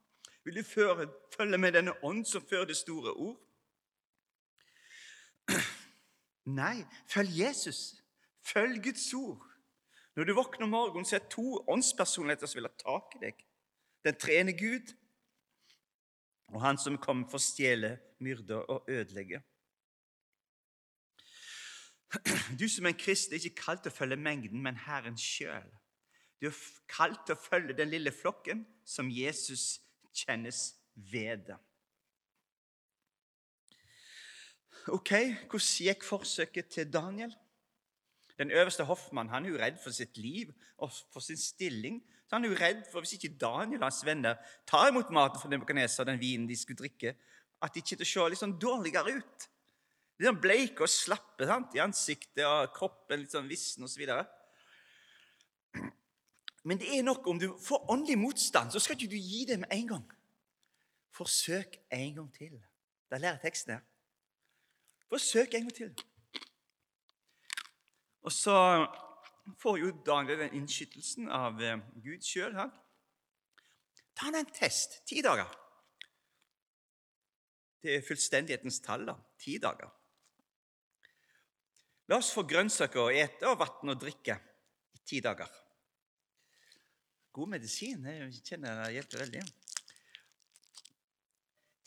Vil 0.44 0.56
du 0.56 0.64
følge 1.38 1.58
med 1.58 1.72
denne 1.72 2.04
ånd 2.04 2.26
som 2.26 2.44
fører 2.50 2.66
det 2.66 2.78
store 2.78 3.12
ord? 3.12 3.47
Nei, 6.62 6.86
følg 7.12 7.40
Jesus. 7.40 7.96
Følg 8.48 8.84
Guds 8.84 9.14
ord. 9.14 9.44
Når 10.16 10.24
du 10.24 10.34
våkner 10.34 10.66
om 10.66 10.74
morgenen, 10.74 11.06
så 11.06 11.16
er 11.16 11.20
det 11.20 11.34
to 11.36 11.60
åndspersonligheter 11.68 12.50
som 12.50 12.62
vil 12.62 12.70
ha 12.70 12.78
tak 12.82 13.18
i 13.18 13.26
deg. 13.26 13.44
Den 14.06 14.18
trene 14.18 14.56
Gud 14.58 14.96
og 16.48 16.62
han 16.64 16.80
som 16.80 16.98
kom 16.98 17.26
for 17.28 17.40
å 17.40 17.44
stjele, 17.44 17.98
myrde 18.24 18.62
og 18.72 18.88
ødelegge. 18.90 19.42
Du 22.60 22.64
som 22.72 22.88
er 22.88 22.94
en 22.94 23.00
kristen 23.00 23.36
er 23.36 23.44
ikke 23.44 23.66
kalt 23.66 23.84
til 23.84 23.92
å 23.92 23.98
følge 23.98 24.18
mengden, 24.20 24.62
men 24.64 24.80
Herren 24.80 25.18
sjøl. 25.20 25.68
Du 26.40 26.48
er 26.48 26.60
kalt 26.90 27.26
til 27.28 27.36
å 27.36 27.42
følge 27.42 27.76
den 27.76 27.92
lille 27.92 28.14
flokken 28.16 28.64
som 28.88 29.12
Jesus 29.12 29.82
kjennes 30.16 30.78
ved. 30.96 31.52
Ok, 34.88 35.12
Hvordan 35.50 35.84
gikk 35.84 36.04
forsøket 36.08 36.68
til 36.72 36.94
Daniel? 36.94 37.34
Den 38.38 38.52
øverste 38.52 38.84
hoffmann 38.84 39.30
han 39.30 39.46
er 39.46 39.50
jo 39.50 39.58
redd 39.60 39.80
for 39.84 39.92
sitt 39.92 40.18
liv 40.18 40.54
og 40.78 40.92
for 41.12 41.20
sin 41.20 41.38
stilling. 41.38 42.04
Så 42.28 42.36
Han 42.36 42.46
er 42.46 42.50
jo 42.50 42.56
redd 42.60 42.84
for 42.92 43.02
hvis 43.02 43.14
ikke 43.18 43.38
Daniel 43.38 43.82
og 43.82 43.88
hans 43.88 44.06
venner 44.06 44.36
tar 44.68 44.90
imot 44.92 45.12
maten 45.12 45.42
fra 45.42 45.50
Nebukadneser 45.50 46.04
og 46.04 46.08
den 46.08 46.20
vinen 46.20 46.48
de 46.48 46.56
skulle 46.56 46.78
drikke, 46.78 47.16
at 47.62 47.74
de 47.74 47.80
ikke 47.80 47.98
til 47.98 48.06
å 48.06 48.10
se 48.12 48.30
litt 48.30 48.40
sånn 48.40 48.60
dårligere 48.62 49.18
ut. 49.18 49.48
Litt 50.20 50.30
sånn 50.30 50.42
bleike 50.42 50.86
og 50.86 50.92
slappe 50.92 51.48
sant? 51.50 51.76
i 51.76 51.84
ansiktet 51.84 52.46
og 52.46 52.72
kroppen, 52.76 53.20
litt 53.20 53.34
sånn 53.34 53.50
vissen 53.50 53.84
osv. 53.84 54.06
Men 56.64 56.80
det 56.80 56.94
er 56.96 57.04
nok 57.04 57.28
om 57.28 57.40
du 57.40 57.50
får 57.64 57.92
åndelig 57.92 58.20
motstand, 58.22 58.72
så 58.72 58.80
skal 58.80 58.96
ikke 58.96 59.12
du 59.12 59.20
gi 59.20 59.44
det 59.50 59.60
med 59.60 59.72
en 59.72 59.88
gang. 59.96 60.08
Forsøk 61.12 61.80
en 61.92 62.16
gang 62.22 62.34
til. 62.36 62.60
Da 63.12 63.20
lærer 63.20 63.42
teksten 63.42 63.80
her. 63.80 63.86
Forsøk 65.08 65.54
en 65.54 65.68
gang 65.68 65.76
til. 65.76 65.94
Og 68.28 68.34
så 68.36 68.56
får 69.62 69.78
jo 69.80 69.94
Daniel 70.06 70.42
den 70.44 70.58
innskytelsen 70.60 71.30
av 71.32 71.62
eh, 71.64 71.80
Gud 72.04 72.26
sjøl. 72.26 72.58
Ta 74.18 74.32
en 74.34 74.50
test. 74.52 75.00
Ti 75.08 75.22
dager. 75.24 75.48
Det 77.84 77.96
er 77.96 78.04
fullstendighetens 78.04 78.82
tall. 78.84 79.06
da. 79.08 79.16
Ti 79.40 79.56
dager. 79.64 79.94
La 82.08 82.20
oss 82.20 82.34
få 82.36 82.44
grønnsaker 82.48 83.04
å 83.04 83.14
ete 83.14 83.48
og 83.48 83.60
vann 83.62 83.94
å 83.94 83.98
drikke 84.00 84.38
i 84.96 85.02
ti 85.08 85.22
dager. 85.24 85.48
God 87.36 87.52
medisin. 87.54 88.04
Jeg 88.08 88.44
kjenner 88.44 88.84
det 88.84 88.94
hjelper 88.98 89.24
veldig. 89.26 89.48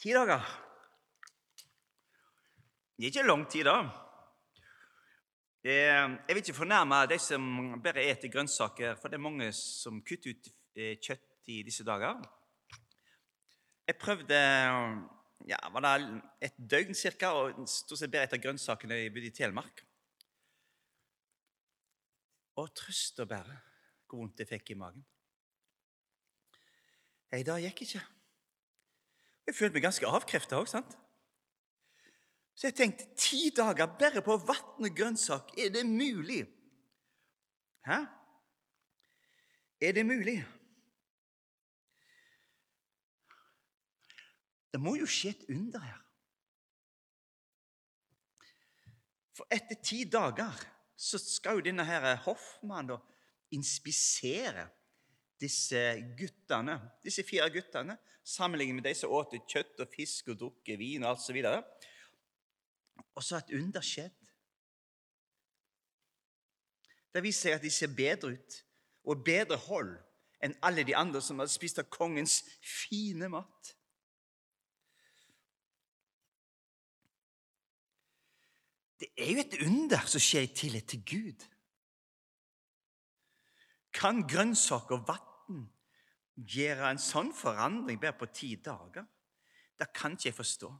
Ti 0.00 0.12
dager. 0.16 0.50
Det 3.01 3.07
er 3.07 3.15
ikke 3.15 3.29
lang 3.31 3.47
tid, 3.49 3.65
da. 3.65 3.79
Jeg 5.65 6.19
vil 6.29 6.37
ikke 6.43 6.53
fornærme 6.53 6.99
de 7.09 7.17
som 7.17 7.47
bare 7.81 8.03
eter 8.11 8.29
grønnsaker, 8.29 8.99
for 9.01 9.09
det 9.09 9.17
er 9.17 9.23
mange 9.25 9.47
som 9.57 10.03
kutter 10.05 10.35
ut 10.35 10.51
eh, 10.77 10.99
kjøtt 11.01 11.49
i 11.49 11.63
disse 11.65 11.87
dager. 11.89 12.21
Jeg 13.89 13.97
prøvde 14.05 14.43
ja, 15.49 15.63
var 15.73 15.87
det 15.87 16.21
et 16.45 16.61
døgn 16.61 16.93
cirka, 16.93 17.33
og 17.33 17.65
stort 17.73 18.03
sett 18.03 18.13
bare 18.13 18.29
etter 18.29 18.45
grønnsakene 18.45 19.01
jeg 19.01 19.17
bodde 19.17 19.33
i 19.33 19.35
Telemark. 19.41 19.85
Og 22.61 22.69
trøst 22.77 23.25
og 23.25 23.33
bære 23.33 23.61
hvor 24.11 24.27
vondt 24.27 24.45
jeg 24.45 24.53
fikk 24.53 24.75
i 24.75 24.83
magen. 24.85 25.09
Nei, 27.33 27.47
det 27.49 27.63
gikk 27.65 27.87
ikke. 27.89 28.09
Jeg 29.49 29.57
følte 29.57 29.79
meg 29.79 29.89
ganske 29.89 30.19
avkrefta 30.19 30.61
òg, 30.61 30.69
sant? 30.69 31.01
Så 32.61 32.68
jeg 32.68 32.77
tenkte 32.77 33.07
ti 33.16 33.46
dager 33.57 33.88
bare 33.96 34.20
på 34.20 34.35
vann 34.37 34.85
og 34.85 34.96
grønnsak. 34.96 35.55
Er 35.57 35.70
det 35.73 35.87
mulig? 35.88 36.42
Hæ? 37.88 38.03
Er 39.81 39.92
det 39.96 40.05
mulig? 40.07 40.44
Det 44.73 44.81
må 44.81 44.92
jo 45.01 45.09
skje 45.09 45.33
et 45.33 45.46
under 45.49 45.81
her. 45.81 46.03
For 49.38 49.49
etter 49.57 49.81
ti 49.81 50.03
dager 50.05 50.61
så 51.01 51.16
skal 51.16 51.57
jo 51.62 51.64
denne 51.64 51.87
her 51.88 52.12
hoffmannen 52.27 53.01
inspisere 53.57 54.66
disse 55.40 55.81
guttene, 56.12 56.77
disse 57.01 57.25
fire 57.25 57.49
guttene, 57.49 57.96
sammenlignet 58.20 58.83
med 58.83 58.85
de 58.85 58.92
som 58.94 59.16
åt 59.16 59.33
kjøtt 59.49 59.81
og 59.81 59.88
fisk 59.96 60.29
og 60.29 60.42
drukket 60.44 60.77
vin 60.79 61.07
og 61.07 61.14
alt 61.14 61.25
så 61.25 61.33
videre. 61.33 61.64
Og 63.20 63.24
så 63.24 63.37
har 63.37 63.42
et 63.44 63.59
under 63.61 63.85
skjedd. 63.85 64.16
Det 67.12 67.20
viser 67.20 67.50
seg 67.50 67.59
at 67.59 67.66
de 67.66 67.72
ser 67.74 67.92
bedre 67.92 68.30
ut 68.33 68.56
og 69.12 69.24
bedre 69.26 69.59
hold 69.66 69.90
enn 70.40 70.56
alle 70.64 70.87
de 70.88 70.96
andre 70.96 71.20
som 71.20 71.42
hadde 71.42 71.52
spist 71.52 71.83
av 71.83 71.90
kongens 71.92 72.38
fine 72.64 73.28
mat. 73.28 73.74
Det 79.04 79.12
er 79.20 79.35
jo 79.35 79.44
et 79.44 79.61
under 79.68 80.09
som 80.09 80.24
skjer 80.24 80.48
i 80.48 80.52
tillit 80.56 80.88
til 80.94 81.04
Gud. 81.12 81.48
Kan 83.92 84.24
grønnsaker 84.24 84.96
og 84.96 85.09
vann 85.12 85.66
gjøre 86.40 86.88
en 86.88 87.09
sånn 87.11 87.35
forandring 87.37 88.00
bare 88.00 88.16
på 88.16 88.33
ti 88.33 88.54
dager? 88.64 89.04
Det 89.76 89.92
kan 89.92 90.16
ikke 90.16 90.30
jeg 90.30 90.40
forstå. 90.40 90.78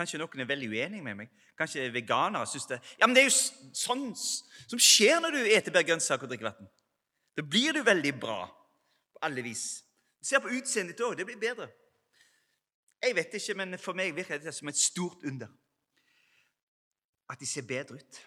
Kanskje 0.00 0.20
noen 0.22 0.40
er 0.40 0.48
veldig 0.48 0.70
uenig 0.72 1.02
med 1.04 1.18
meg. 1.18 1.32
Kanskje 1.58 1.90
veganere 1.92 2.48
syns 2.48 2.68
det 2.70 2.78
Ja, 2.96 3.04
men 3.06 3.16
det 3.16 3.26
er 3.26 3.28
jo 3.28 3.74
sånn 3.76 4.06
som 4.16 4.80
skjer 4.80 5.20
når 5.20 5.36
du 5.36 5.40
eter 5.50 5.74
bare 5.74 5.88
grønnsaker 5.90 6.24
og 6.24 6.32
drikker 6.32 6.48
vann. 6.48 6.70
Da 7.36 7.44
blir 7.44 7.76
du 7.76 7.82
veldig 7.84 8.14
bra 8.20 8.40
på 8.48 9.20
alle 9.26 9.44
vis. 9.44 9.82
Se 10.24 10.40
på 10.40 10.52
utseendet 10.56 10.96
ditt 10.96 11.04
òg. 11.04 11.18
Det 11.18 11.26
blir 11.28 11.40
bedre. 11.40 11.68
Jeg 13.00 13.16
vet 13.16 13.36
ikke, 13.36 13.56
men 13.60 13.76
for 13.80 13.96
meg 13.96 14.16
virker 14.16 14.40
det 14.40 14.54
som 14.56 14.68
et 14.72 14.80
stort 14.80 15.24
under. 15.28 15.52
At 17.32 17.40
de 17.40 17.48
ser 17.48 17.68
bedre 17.68 18.00
ut. 18.00 18.22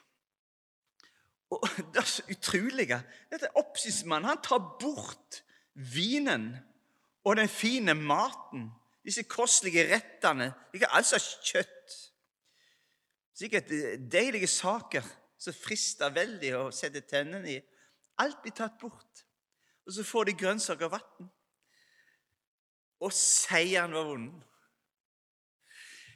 Og 1.54 1.66
det 1.94 2.02
er 2.02 2.10
så 2.10 2.26
utrolige 2.30 3.02
Dette 3.34 3.52
Oppsynsmannen 3.60 4.30
han 4.30 4.46
tar 4.46 4.62
bort 4.82 5.42
vinen 5.74 6.52
og 7.24 7.38
den 7.40 7.50
fine 7.50 7.94
maten 7.98 8.70
disse 9.04 9.24
kostelige 9.28 9.86
rettene. 9.92 10.52
Ikke 10.74 10.92
alt 10.92 11.10
slags 11.10 11.36
kjøtt. 11.44 11.98
Sikkert 13.38 13.72
eh, 13.72 14.00
deilige 14.12 14.48
saker 14.48 15.06
som 15.40 15.56
frister 15.58 16.14
veldig 16.14 16.54
å 16.60 16.64
sette 16.76 17.04
tennene 17.08 17.58
i. 17.58 17.60
Alt 18.24 18.42
blir 18.44 18.56
tatt 18.56 18.78
bort. 18.80 19.26
Og 19.84 19.96
så 19.96 20.06
får 20.08 20.30
de 20.30 20.40
grønnsaker 20.40 20.88
og 20.88 20.96
vann. 20.96 21.30
Og 23.04 23.12
seieren 23.12 23.96
var 23.96 24.08
vond. 24.08 24.32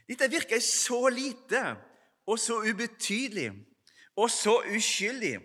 Dette 0.08 0.30
virker 0.32 0.62
så 0.64 1.10
lite 1.12 1.62
og 2.28 2.40
så 2.40 2.62
ubetydelig 2.64 3.50
og 4.16 4.32
så 4.32 4.62
uskyldig. 4.72 5.36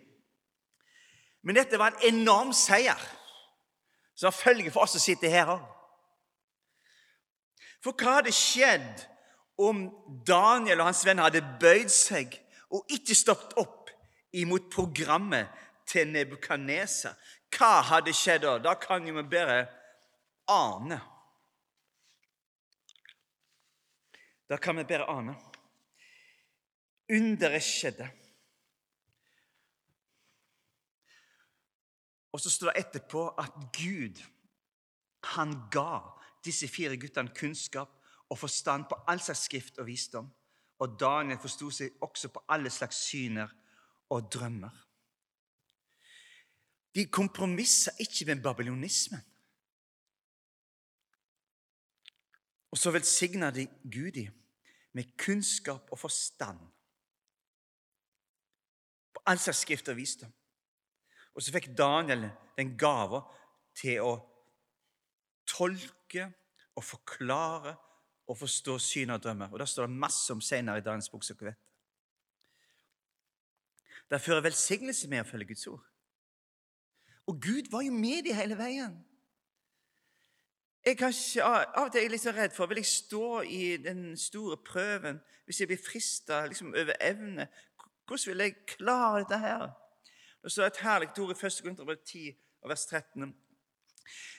Men 1.42 1.58
dette 1.58 1.78
var 1.78 1.96
en 1.96 2.14
enorm 2.14 2.52
seier 2.54 2.98
som 4.14 4.28
har 4.28 4.36
følge 4.36 4.70
for 4.70 4.86
oss 4.86 4.94
som 4.94 5.02
sitter 5.02 5.32
her 5.32 5.50
òg. 5.56 5.64
For 7.82 7.94
hva 7.98 8.20
hadde 8.20 8.34
skjedd 8.34 9.04
om 9.62 9.86
Daniel 10.26 10.80
og 10.80 10.90
hans 10.92 11.02
venner 11.06 11.26
hadde 11.26 11.42
bøyd 11.62 11.90
seg 11.92 12.36
og 12.72 12.86
ikke 12.94 13.16
stoppet 13.18 13.56
opp 13.60 13.90
imot 14.38 14.70
programmet 14.72 15.50
til 15.90 16.12
Nebukadneser? 16.14 17.16
Hva 17.52 17.80
hadde 17.90 18.14
skjedd 18.16 18.46
da? 18.46 18.56
Da 18.62 18.76
kan 18.80 19.04
vi 19.04 19.24
bare 19.26 19.64
ane. 20.50 21.00
Da 24.48 24.56
kan 24.62 24.78
vi 24.78 24.86
bare 24.88 25.10
ane. 25.10 25.36
Underet 27.12 27.66
skjedde. 27.66 28.08
Og 32.32 32.40
så 32.40 32.50
står 32.50 32.70
det 32.70 32.80
etterpå 32.86 33.26
at 33.36 33.52
Gud, 33.76 34.22
han 35.34 35.52
ga 35.72 36.21
disse 36.44 36.68
fire 36.68 36.96
guttene 36.96 37.34
kunnskap 37.36 37.90
og 38.30 38.38
forstand 38.38 38.84
på 38.88 38.98
all 39.08 39.20
slags 39.20 39.46
skrift 39.48 39.78
og 39.78 39.86
visdom. 39.86 40.30
Og 40.78 40.96
Daniel 41.00 41.38
forsto 41.38 41.70
seg 41.70 42.00
også 42.02 42.32
på 42.32 42.42
alle 42.48 42.70
slags 42.70 43.04
syner 43.06 43.52
og 44.10 44.30
drømmer. 44.32 44.72
De 46.94 47.06
kompromissa 47.06 47.92
ikke 48.00 48.26
med 48.28 48.42
babylonismen. 48.42 49.20
Og 52.72 52.78
så 52.78 52.90
velsigna 52.90 53.50
de 53.50 53.66
Gudi 53.84 54.28
med 54.92 55.16
kunnskap 55.18 55.92
og 55.92 55.98
forstand 55.98 56.58
på 59.14 59.22
all 59.26 59.38
slags 59.38 59.58
skrift 59.58 59.88
og 59.88 59.96
visdom. 59.96 60.32
Og 61.34 61.42
så 61.42 61.52
fikk 61.52 61.70
Daniel 61.76 62.26
den 62.56 62.74
gava 62.80 63.22
til 63.76 64.00
å 64.04 64.12
tolke 65.52 66.28
og 66.76 66.84
forklare 66.84 67.76
og 68.26 68.38
forstå 68.38 68.78
syn 68.78 69.10
og 69.10 69.22
drømmer. 69.22 69.52
Og 69.52 69.58
Det 69.58 69.68
står 69.68 69.86
det 69.86 69.96
masse 69.96 70.32
om 70.32 70.40
senere 70.40 70.78
i 70.78 70.84
dagens 70.84 71.08
bok. 71.08 71.24
som 71.24 71.36
dere 71.36 71.46
vet. 71.46 71.56
Det 74.10 74.20
fører 74.20 74.40
velsignelse 74.44 75.08
med 75.08 75.20
å 75.20 75.28
følge 75.28 75.46
Guds 75.46 75.66
ord. 75.66 75.84
Og 77.26 77.40
Gud 77.40 77.70
var 77.70 77.82
jo 77.82 77.92
med 77.92 78.24
de 78.26 78.34
hele 78.34 78.58
veien. 78.58 79.04
Jeg 80.84 80.98
kanskje, 80.98 81.42
Av 81.42 81.84
og 81.84 81.92
til 81.92 82.00
er 82.00 82.02
jeg 82.02 82.10
litt 82.10 82.20
så 82.20 82.32
redd 82.34 82.54
for 82.56 82.66
Vil 82.66 82.80
jeg 82.82 82.86
stå 82.86 83.40
i 83.40 83.76
den 83.76 84.16
store 84.16 84.56
prøven 84.56 85.20
hvis 85.46 85.60
jeg 85.60 85.68
blir 85.70 85.78
frista 85.78 86.46
liksom, 86.46 86.74
over 86.74 86.96
evne? 87.00 87.46
Hvordan 88.06 88.26
vil 88.26 88.44
jeg 88.44 88.56
klare 88.66 89.22
dette 89.22 89.38
her? 89.38 89.70
Det 90.42 90.52
står 90.52 90.66
et 90.66 90.82
herlig 90.82 91.08
ord 91.18 91.30
i 91.30 91.46
1. 91.46 91.60
Korinterbrev 91.62 91.96
10, 92.04 92.36
vers 92.66 92.86
13. 92.86 93.34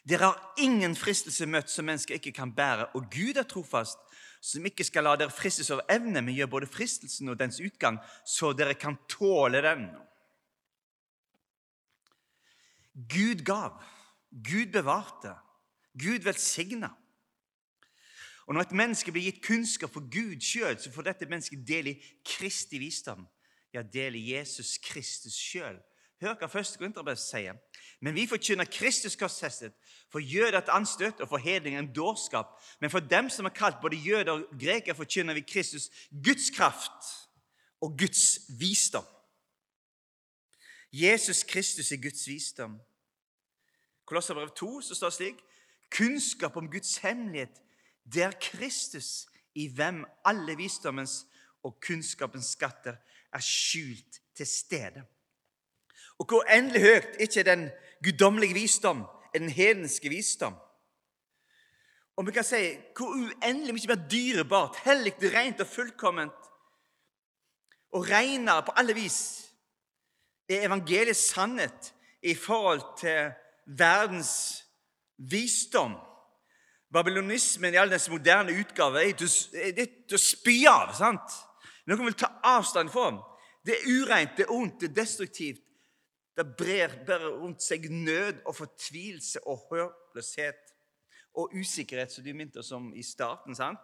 Dere 0.03 0.31
har 0.31 0.63
ingen 0.63 0.95
fristelse 0.95 1.47
møtt 1.47 1.71
som 1.71 1.87
mennesker 1.87 2.17
ikke 2.19 2.33
kan 2.35 2.51
bære, 2.55 2.89
og 2.97 3.07
Gud 3.11 3.39
er 3.39 3.47
trofast, 3.47 3.99
som 4.43 4.65
ikke 4.67 4.83
skal 4.83 5.07
la 5.07 5.15
dere 5.15 5.31
fristes 5.31 5.69
over 5.71 5.85
evne, 5.91 6.21
men 6.21 6.35
gjør 6.35 6.51
både 6.51 6.67
fristelsen 6.67 7.31
og 7.31 7.37
dens 7.39 7.61
utgang, 7.63 8.01
så 8.27 8.51
dere 8.51 8.75
kan 8.75 8.97
tåle 9.07 9.61
den. 9.63 9.87
Gud 12.93 13.45
gav, 13.47 13.79
Gud 14.29 14.73
bevarte, 14.73 15.31
Gud 15.95 16.27
velsigna. 16.27 16.91
Og 18.45 18.53
Når 18.53 18.61
et 18.61 18.75
menneske 18.75 19.11
blir 19.11 19.23
gitt 19.23 19.45
kunnskap 19.45 19.93
for 19.93 20.03
Gud 20.11 20.41
sjøl, 20.43 20.75
så 20.75 20.91
får 20.91 21.07
dette 21.07 21.29
mennesket 21.31 21.63
del 21.67 21.93
i 21.93 21.99
Kristi 22.27 22.81
visdom. 22.81 23.23
Ja, 23.73 23.81
del 23.81 24.19
i 24.19 24.33
Jesus 24.33 24.77
Kristus 24.83 25.37
sjøl. 25.39 25.79
Hør 26.23 26.37
hva 26.39 26.47
første 26.47 26.79
Korinterbrev 26.79 27.17
sier. 27.19 27.57
Men 28.01 28.15
vi 28.15 28.27
forkynner 28.27 28.69
Kristus 28.71 29.17
korsfestet. 29.19 29.73
For 30.11 30.23
jøder 30.23 30.57
et 30.59 30.71
anstøt 30.71 31.21
og 31.21 31.29
for 31.29 31.41
hedninger 31.41 31.79
en 31.79 31.91
dårskap. 31.93 32.55
Men 32.81 32.91
for 32.93 32.99
dem 32.99 33.29
som 33.29 33.45
er 33.45 33.55
kalt 33.55 33.81
både 33.81 33.99
jøder 33.99 34.31
og 34.31 34.45
greker, 34.59 34.93
forkynner 34.93 35.33
vi 35.33 35.45
Kristus 35.47 35.89
Guds 36.11 36.49
kraft 36.55 37.11
og 37.81 37.97
Guds 37.99 38.39
visdom. 38.59 39.05
Jesus 40.93 41.43
Kristus 41.43 41.91
er 41.91 42.01
Guds 42.01 42.27
visdom. 42.27 42.79
Kolosserbrev 44.05 44.49
2 44.55 44.81
så 44.81 44.95
står 44.95 45.09
det 45.09 45.15
slik 45.17 45.43
Kunnskap 45.97 46.57
om 46.57 46.71
Guds 46.71 46.97
hemmelighet, 46.97 47.61
det 48.13 48.23
er 48.23 48.31
Kristus, 48.41 49.27
i 49.55 49.67
hvem 49.67 50.05
alle 50.25 50.55
visdommens 50.57 51.25
og 51.63 51.77
kunnskapens 51.85 52.55
skatter 52.55 52.95
er 53.33 53.43
skjult 53.43 54.19
til 54.35 54.47
stede. 54.47 55.03
Og 56.19 56.27
hvor 56.29 56.43
endelig 56.43 56.81
høyt 56.81 57.19
ikke 57.19 57.39
er 57.39 57.49
den 57.49 57.69
guddommelige 58.03 58.53
visdom 58.53 59.05
er 59.33 59.39
den 59.39 59.49
hedenske 59.49 60.09
visdom. 60.09 60.55
Og 62.15 62.27
vi 62.27 62.31
kan 62.31 62.45
si 62.45 62.61
hvor 62.97 63.15
uendelig 63.15 63.73
mye 63.73 63.89
mer 63.89 64.07
dyrebart, 64.09 64.77
hellig, 64.85 65.15
rent 65.33 65.61
og 65.61 65.67
fullkomment 65.67 66.49
og 67.93 68.09
renere 68.09 68.65
på 68.65 68.75
alle 68.77 68.93
vis 68.93 69.19
er 70.49 70.67
evangeliets 70.67 71.29
sannhet 71.33 71.93
i 72.21 72.35
forhold 72.35 72.81
til 72.99 73.31
verdens 73.65 74.63
visdom. 75.17 75.95
Babylonismen 76.93 77.73
i 77.73 77.77
all 77.81 77.91
dens 77.91 78.09
moderne 78.09 78.53
utgave 78.59 79.01
er 79.01 79.13
til 79.17 80.17
å 80.17 80.21
spy 80.21 80.63
av. 80.69 80.93
sant? 80.97 81.37
Noen 81.89 82.05
vil 82.05 82.17
ta 82.17 82.29
avstand 82.45 82.91
fra. 82.93 83.09
Det 83.65 83.79
er 83.79 83.87
ureint, 83.89 84.37
det 84.37 84.45
er 84.45 84.53
ondt, 84.53 84.81
det 84.81 84.91
er 84.91 85.01
destruktivt. 85.01 85.63
Det 86.37 86.45
brer 86.57 86.93
bare 87.05 87.29
rundt 87.29 87.61
seg 87.61 87.89
nød 87.91 88.41
og 88.45 88.55
fortvilelse 88.55 89.43
og 89.47 89.67
håpløshet 89.69 90.71
og 91.33 91.53
usikkerhet, 91.53 92.11
som 92.11 92.23
du 92.25 92.33
minte 92.33 92.61
oss 92.61 92.71
om 92.71 92.93
i 92.93 93.03
starten. 93.03 93.55
sant? 93.55 93.79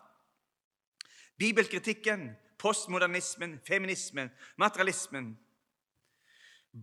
Bibelkritikken, 1.38 2.30
postmodernismen, 2.60 3.60
feminismen, 3.68 4.30
materialismen, 4.58 5.38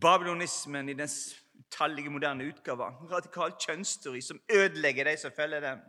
babylonismen 0.00 0.88
i 0.88 0.94
dens 0.94 1.36
utallige 1.58 2.10
moderne 2.10 2.46
utgaver, 2.48 2.94
radikal 3.10 3.52
kjønnsteori 3.60 4.20
som 4.20 4.40
ødelegger 4.50 5.04
de 5.04 5.16
som 5.16 5.34
følger 5.36 5.60
dem, 5.60 5.82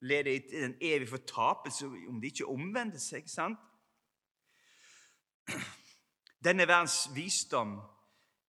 leder 0.00 0.40
til 0.50 0.64
en 0.64 0.76
evig 0.80 1.08
fortapelse 1.08 1.86
om 1.86 2.20
de 2.20 2.26
ikke 2.26 2.46
omvender 2.46 2.98
seg. 2.98 3.28
sant? 3.30 3.58
Denne 6.44 6.68
verdens 6.68 7.08
visdom 7.14 7.78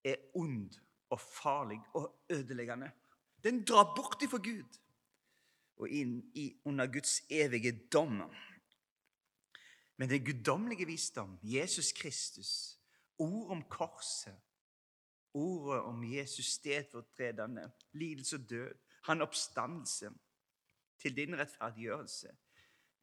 er 0.03 0.15
ond 0.33 0.79
og 1.09 1.19
farlig 1.19 1.79
og 1.93 2.25
ødeleggende. 2.29 2.91
Den 3.43 3.63
drar 3.65 3.93
bort 3.95 4.21
ifra 4.23 4.37
Gud 4.37 4.79
og 5.79 5.89
inn 5.89 6.19
i, 6.35 6.51
under 6.65 6.87
Guds 6.91 7.21
evige 7.29 7.71
dom. 7.93 8.21
Men 9.97 10.09
den 10.09 10.25
guddommelige 10.25 10.85
visdom, 10.85 11.37
Jesus 11.43 11.91
Kristus, 11.91 12.79
ord 13.17 13.51
om 13.51 13.63
korset, 13.63 14.35
ordet 15.33 15.81
om 15.81 16.03
Jesus 16.03 16.45
stedfortredende, 16.45 17.71
lidelse 17.91 18.35
og 18.35 18.49
død, 18.49 18.75
han 19.03 19.21
oppstandelse 19.21 20.09
til 20.99 21.15
din 21.15 21.37
rettferdiggjørelse, 21.37 22.27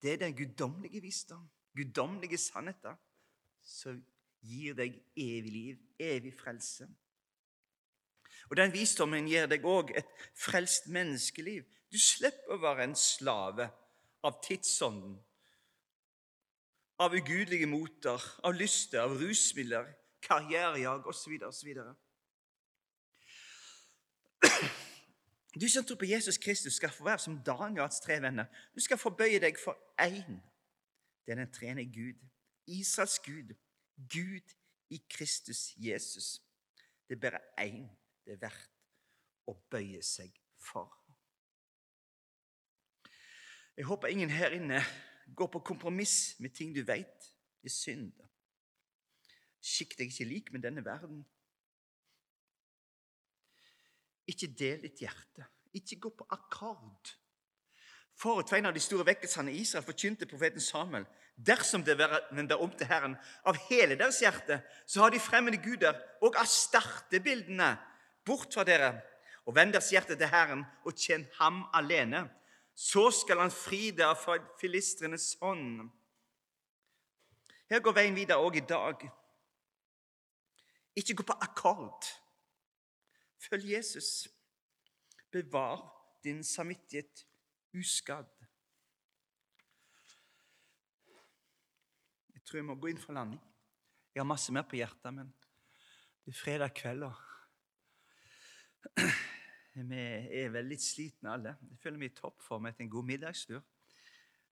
det 0.02 0.12
er 0.12 0.16
den 0.16 0.36
guddommelige 0.36 1.00
visdom, 1.00 1.48
guddommelige 1.76 2.38
sannheter, 2.38 2.96
som 3.62 4.04
gir 4.46 4.76
deg 4.78 4.94
evig 5.16 5.52
liv, 5.52 5.82
evig 5.98 6.32
frelse. 6.38 6.88
Og 8.50 8.56
den 8.56 8.72
visdommen 8.72 9.26
gir 9.26 9.48
deg 9.50 9.64
òg 9.66 9.90
et 9.98 10.08
frelst 10.38 10.86
menneskeliv. 10.92 11.64
Du 11.90 11.98
slipper 11.98 12.54
å 12.54 12.62
være 12.62 12.86
en 12.86 12.96
slave 12.98 13.68
av 14.26 14.40
tidsånden, 14.44 15.16
av 17.02 17.14
ugudelige 17.14 17.68
moter, 17.68 18.22
av 18.46 18.54
lyster, 18.56 19.02
av 19.02 19.16
rusmidler, 19.20 19.90
karrierejag 20.22 21.06
osv. 21.06 21.36
osv. 21.46 21.72
Du 25.60 25.68
som 25.68 25.84
tror 25.84 25.96
på 25.96 26.04
Jesus 26.04 26.38
Kristus, 26.38 26.76
skal 26.76 26.90
få 26.92 27.04
være 27.04 27.18
som 27.18 27.38
Daniels 27.44 28.00
tre 28.00 28.20
venner. 28.20 28.44
Du 28.74 28.80
skal 28.80 28.98
forbøye 29.00 29.40
deg 29.40 29.56
for 29.56 29.78
én. 30.00 30.36
Det 31.24 31.32
er 31.32 31.40
den 31.40 31.52
trene 31.52 31.84
Gud. 31.84 32.18
Israels 32.66 33.18
Gud. 33.18 33.54
Gud 33.96 34.54
i 34.90 35.00
Kristus 35.08 35.72
Jesus. 35.76 36.42
Det 37.08 37.16
er 37.16 37.20
bare 37.20 37.40
én 37.62 37.86
det 38.26 38.34
er 38.34 38.42
verdt 38.42 38.72
å 39.46 39.54
bøye 39.70 40.02
seg 40.02 40.34
for. 40.58 40.90
Jeg 43.76 43.86
håper 43.86 44.10
ingen 44.10 44.32
her 44.32 44.56
inne 44.56 44.80
går 45.36 45.50
på 45.52 45.62
kompromiss 45.70 46.34
med 46.40 46.54
ting 46.54 46.74
du 46.74 46.82
vet 46.86 47.30
er 47.62 47.72
synd. 47.72 48.14
Skikk 49.62 49.96
deg 49.98 50.12
ikke 50.12 50.28
lik 50.28 50.52
med 50.54 50.62
denne 50.66 50.84
verden. 50.86 51.24
Ikke 54.26 54.50
del 54.50 54.82
ditt 54.82 55.02
hjerte. 55.02 55.46
Ikke 55.76 56.00
gå 56.02 56.12
på 56.18 56.26
akkord. 56.34 57.14
Forut 58.16 58.48
for 58.48 58.56
en 58.56 58.70
av 58.70 58.74
de 58.74 58.80
store 58.80 59.04
vekkelsene 59.04 59.52
i 59.52 59.60
Israel 59.60 59.84
forkynte 59.84 60.28
profeten 60.28 60.62
Samuel 60.64 61.04
dersom 61.36 61.82
det 61.84 61.98
vender 61.98 62.62
om 62.64 62.70
til 62.72 62.88
Herren 62.88 63.16
av 63.44 63.58
hele 63.68 63.98
deres 63.98 64.22
hjerte, 64.22 64.62
så 64.88 65.02
har 65.02 65.12
de 65.12 65.20
fremmede 65.20 65.60
guder 65.60 65.98
og 66.24 66.38
Astarte-bildene 66.40 67.74
bort 68.24 68.56
fra 68.56 68.64
dere, 68.64 68.94
og 69.44 69.54
vend 69.54 69.76
deres 69.76 69.90
hjerte 69.92 70.16
til 70.16 70.32
Herren 70.32 70.64
og 70.88 70.96
tjen 70.96 71.26
ham 71.36 71.66
alene. 71.76 72.24
Så 72.72 73.10
skal 73.12 73.44
han 73.44 73.52
fri 73.52 73.90
dere 73.92 74.16
fra 74.16 74.38
filistrenes 74.60 75.34
hånd. 75.42 75.84
Her 77.68 77.84
går 77.84 77.94
veien 78.00 78.16
videre 78.16 78.40
òg 78.40 78.56
i 78.56 78.64
dag. 78.64 79.04
Ikke 80.96 81.20
gå 81.20 81.28
på 81.28 81.36
akkord. 81.44 82.08
Følg 83.44 83.72
Jesus. 83.76 84.28
Bevar 85.30 85.82
din 86.24 86.44
samvittighet 86.44 87.26
uskadd. 87.76 88.32
Jeg 92.34 92.42
tror 92.44 92.60
jeg 92.60 92.68
må 92.68 92.76
gå 92.80 92.90
inn 92.92 93.00
for 93.02 93.16
landing. 93.16 93.42
Jeg 94.14 94.22
har 94.22 94.28
masse 94.28 94.52
mer 94.54 94.64
på 94.68 94.78
hjertet, 94.78 95.12
men 95.14 95.32
det 96.24 96.32
er 96.32 96.38
fredag 96.38 96.72
kveld, 96.74 97.02
og 97.06 97.14
vi 99.90 100.00
er 100.40 100.52
vel 100.54 100.70
litt 100.70 100.84
slitne 100.84 101.34
alle. 101.36 101.56
Jeg 101.70 101.80
føler 101.82 102.00
meg 102.00 102.12
i 102.12 102.16
toppform 102.16 102.70
etter 102.70 102.86
en 102.86 102.92
god 102.96 103.10
middagstur. 103.10 103.62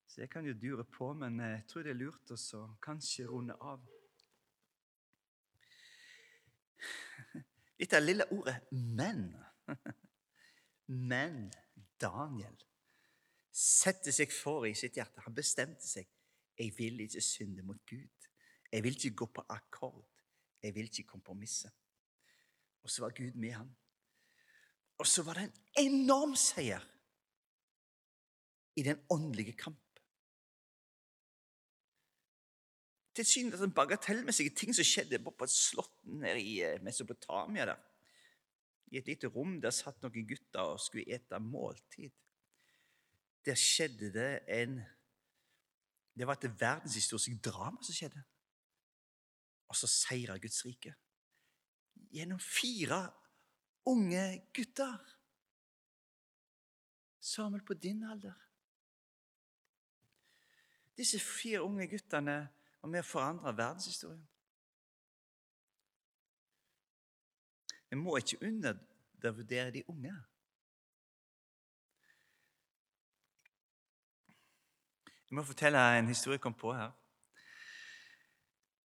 Så 0.05 0.21
jeg 0.21 0.29
kan 0.29 0.45
jo 0.45 0.53
dure 0.53 0.85
på, 0.85 1.13
men 1.17 1.39
jeg 1.41 1.63
tror 1.69 1.85
det 1.85 1.95
er 1.95 1.99
lurt 2.03 2.35
å 2.35 2.61
kanskje 2.83 3.25
runde 3.31 3.55
av. 3.57 3.81
Dette 7.79 7.99
lille 7.99 8.25
ordet 8.31 8.59
'men'. 8.71 9.33
Men 10.87 11.51
Daniel 12.01 12.55
setter 13.55 14.11
seg 14.11 14.33
for 14.35 14.67
i 14.67 14.73
sitt 14.75 14.97
hjerte. 14.99 15.23
Han 15.23 15.35
bestemte 15.35 15.87
seg. 15.87 16.09
Jeg 16.59 16.73
vil 16.75 16.99
ikke 17.05 17.23
synde 17.23 17.63
mot 17.63 17.79
Gud. 17.87 18.27
Jeg 18.71 18.83
vil 18.83 18.97
ikke 18.97 19.15
gå 19.21 19.29
på 19.37 19.45
akkord. 19.49 20.03
Jeg 20.63 20.75
vil 20.75 20.89
ikke 20.89 21.07
kompromisse. 21.13 21.71
Og 22.83 22.91
så 22.91 23.05
var 23.05 23.15
Gud 23.15 23.37
med 23.39 23.55
ham. 23.55 23.71
Og 24.99 25.07
så 25.07 25.23
var 25.23 25.39
det 25.39 25.47
en 25.47 25.55
enorm 25.87 26.35
seier 26.39 26.83
i 28.75 28.83
den 28.83 28.99
åndelige 29.11 29.55
kamp. 29.59 29.79
Tilsynelatende 33.15 33.75
bagatellmessige 33.75 34.51
ting 34.51 34.75
som 34.75 34.87
skjedde 34.87 35.21
på 35.23 35.47
et 35.47 35.51
slott 35.51 35.95
nede 36.03 36.41
i 36.41 36.59
eh, 36.63 36.81
Mesopotamia. 36.83 37.65
der. 37.65 37.79
I 38.91 38.97
et 38.97 39.07
lite 39.07 39.27
rom 39.27 39.61
der 39.61 39.71
satt 39.71 40.01
noen 40.03 40.27
gutter 40.27 40.75
og 40.75 40.79
skulle 40.83 41.07
ete 41.15 41.39
måltid 41.39 42.11
der 43.45 43.55
skjedde 43.55 44.13
det 44.13 44.39
en 44.61 44.79
Det 46.15 46.27
var 46.27 46.33
et 46.33 46.61
verdenshistorisk 46.61 47.43
drama 47.43 47.83
som 47.83 47.93
skjedde. 47.93 48.21
Og 49.67 49.75
så 49.75 49.87
seira 49.87 50.37
Guds 50.37 50.65
rike. 50.65 50.93
Gjennom 52.11 52.39
fire 52.39 53.11
unge 53.85 54.47
gutter. 54.53 54.97
Samuel 57.19 57.65
på 57.65 57.73
din 57.73 58.03
alder. 58.03 58.33
Disse 60.97 61.19
fire 61.19 61.61
unge 61.61 61.87
guttene 61.87 62.37
var 62.81 62.89
med 62.89 63.03
å 63.03 63.09
forandre 63.09 63.51
verdenshistorien. 63.57 64.23
Vi 67.89 67.99
må 67.99 68.15
ikke 68.17 68.39
undervurdere 68.47 69.71
de 69.75 69.83
unge. 69.91 70.15
Jeg 75.35 75.41
må 75.41 75.49
fortelle 75.49 75.79
en 75.99 76.07
historie 76.07 76.37
jeg 76.37 76.41
kom 76.45 76.53
på 76.55 76.69
her. 76.71 76.93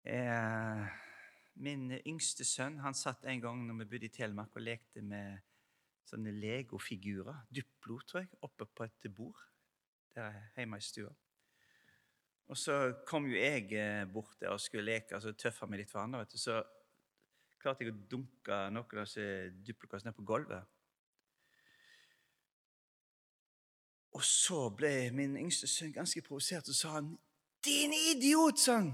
Eh, 0.01 0.79
min 1.61 1.91
yngste 1.99 2.41
sønn 2.41 2.79
han 2.81 2.97
satt 2.97 3.27
en 3.29 3.43
gang 3.43 3.59
når 3.67 3.77
vi 3.83 3.85
bodde 3.91 4.09
i 4.09 4.15
Telemark 4.15 4.57
og 4.57 4.65
lekte 4.65 5.03
med 5.05 5.43
sånne 6.09 6.33
legofigurer, 6.33 7.43
Duplo, 7.53 7.99
tror 8.01 8.23
jeg, 8.23 8.31
oppe 8.41 8.65
på 8.65 8.87
et 8.87 9.09
bord 9.13 9.37
der 10.17 10.39
hjemme 10.55 10.81
i 10.81 10.87
stua. 10.87 11.13
Og 12.49 12.57
så 12.57 12.79
kom 13.05 13.29
jo 13.29 13.37
jeg 13.37 13.69
eh, 13.77 14.09
bort 14.09 14.41
der 14.41 14.55
og 14.55 14.65
skulle 14.65 14.89
leke, 14.89 15.19
altså 15.19 15.37
tøffe 15.37 15.69
meg 15.69 15.83
litt 15.83 15.93
for 15.93 16.01
andre. 16.01 16.23
vet 16.23 16.33
du, 16.33 16.41
Så 16.41 16.63
klarte 17.61 17.85
jeg 17.85 17.93
å 17.93 18.01
dunke 18.09 18.63
noen 18.73 19.03
av 19.03 19.05
disse 19.05 19.53
Duplo-kassene 19.53 20.17
på 20.17 20.25
gulvet. 20.25 20.65
Og 24.11 24.23
så 24.23 24.69
ble 24.73 25.11
min 25.13 25.37
yngste 25.37 25.67
sønn 25.69 25.93
ganske 25.93 26.21
provosert, 26.25 26.69
og 26.69 26.75
sa 26.75 26.95
han, 26.97 27.17
'Din 27.63 27.93
idiot!' 27.93 28.59
sa 28.59 28.75
han. 28.75 28.93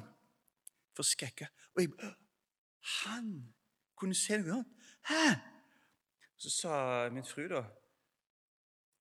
Forskrekka. 0.95 1.47
Og 1.75 1.81
jeg 1.81 1.89
Han 3.05 3.53
kunne 3.95 4.15
se 4.15 4.37
noe 4.37 4.53
annet. 4.53 4.65
Hæ? 5.09 5.35
Så 6.37 6.49
sa 6.49 7.09
min 7.09 7.25
fru, 7.25 7.47
da, 7.47 7.63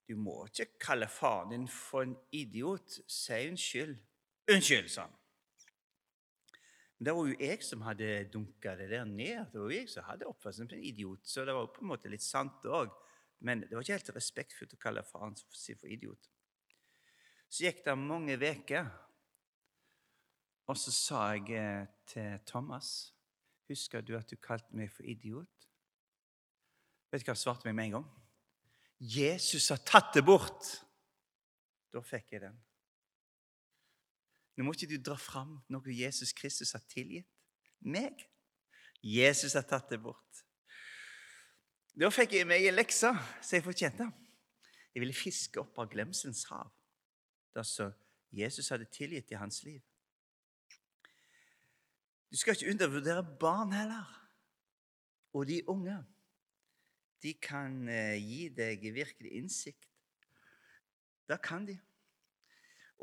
'Du 0.08 0.16
må 0.16 0.46
ikke 0.46 0.78
kalle 0.80 1.08
faren 1.08 1.50
din 1.50 1.68
for 1.68 2.02
en 2.02 2.16
idiot. 2.32 3.00
Si 3.08 3.32
unnskyld.' 3.48 3.98
'Unnskyld', 4.50 4.88
sa 4.88 5.00
han. 5.00 5.12
Men 6.98 7.06
det 7.06 7.14
var 7.14 7.26
jo 7.26 7.36
jeg 7.40 7.62
som 7.62 7.82
hadde 7.82 8.28
dunka 8.32 8.76
det 8.76 8.90
der 8.90 9.04
ned. 9.04 9.46
Det 9.52 9.60
var 9.60 9.70
jo 9.70 9.78
jeg 9.78 9.88
som 9.88 10.04
hadde 10.04 10.26
oppført 10.26 10.54
seg 10.54 10.68
som 10.68 10.78
en 10.78 10.84
idiot, 10.84 11.20
så 11.26 11.44
det 11.44 11.54
var 11.54 11.60
jo 11.60 11.72
på 11.74 11.82
en 11.82 11.90
måte 11.90 12.08
litt 12.08 12.22
sant 12.22 12.64
òg. 12.64 12.92
Men 13.44 13.60
det 13.60 13.76
var 13.76 13.84
ikke 13.84 13.98
helt 13.98 14.14
respektfullt 14.16 14.72
å 14.76 14.80
kalle 14.80 15.04
faren 15.04 15.36
sin 15.52 15.76
for 15.76 15.92
idiot. 15.92 16.30
Så 17.52 17.66
gikk 17.66 17.82
det 17.84 17.94
mange 18.00 18.38
uker, 18.40 18.88
og 20.64 20.78
så 20.80 20.94
sa 20.96 21.24
jeg 21.34 21.52
eh, 21.60 21.84
til 22.08 22.38
Thomas 22.48 23.10
Husker 23.68 24.02
du 24.04 24.12
at 24.16 24.28
du 24.28 24.36
kalte 24.36 24.76
meg 24.76 24.90
for 24.92 25.06
idiot? 25.08 25.68
Vet 27.08 27.22
du 27.22 27.28
hva 27.30 27.32
han 27.32 27.40
svarte 27.40 27.64
meg 27.68 27.76
med 27.78 27.86
en 27.86 27.94
gang? 27.98 28.08
Jesus 29.00 29.70
har 29.72 29.80
tatt 29.88 30.12
det 30.16 30.24
bort! 30.24 30.68
Da 31.94 32.02
fikk 32.04 32.34
jeg 32.34 32.42
den. 32.44 32.58
Nå 34.56 34.66
må 34.66 34.74
ikke 34.74 34.90
du 34.90 34.98
dra 35.00 35.16
fram 35.18 35.56
noe 35.72 35.96
Jesus 35.96 36.34
Kristus 36.36 36.74
har 36.76 36.84
tilgitt 36.90 37.30
meg. 37.80 38.20
Jesus 39.00 39.56
har 39.56 39.64
tatt 39.68 39.88
det 39.92 40.00
bort. 40.02 40.43
Da 41.94 42.08
fikk 42.10 42.32
jeg 42.34 42.46
meg 42.50 42.64
en 42.66 42.74
lekse 42.74 43.06
som 43.14 43.54
jeg 43.54 43.62
fortjente. 43.62 44.08
Jeg 44.94 45.02
ville 45.02 45.14
fiske 45.14 45.60
opp 45.62 45.76
av 45.78 45.92
glemselens 45.92 46.42
hav, 46.50 46.72
det 47.54 47.62
som 47.70 47.92
Jesus 48.34 48.72
hadde 48.74 48.88
tilgitt 48.90 49.30
i 49.30 49.38
hans 49.38 49.60
liv. 49.62 49.78
Du 52.30 52.38
skal 52.38 52.56
ikke 52.56 52.72
undervurdere 52.72 53.22
barn 53.38 53.70
heller. 53.74 54.10
Og 55.38 55.46
de 55.46 55.60
unge. 55.70 55.94
De 57.22 57.36
kan 57.38 57.86
eh, 57.88 58.18
gi 58.18 58.48
deg 58.50 58.82
virkelig 58.94 59.30
innsikt. 59.38 59.86
Det 61.30 61.38
kan 61.46 61.66
de. 61.66 61.78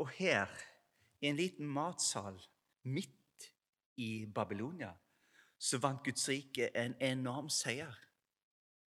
Og 0.03 0.11
her, 0.19 0.51
i 1.23 1.31
en 1.31 1.39
liten 1.39 1.67
matsal 1.67 2.35
midt 2.83 3.47
i 3.95 4.27
Babylonia, 4.27 4.91
så 5.55 5.79
vant 5.79 6.03
Guds 6.03 6.27
rike 6.27 6.73
en 6.75 6.95
enorm 6.99 7.47
seier 7.51 7.95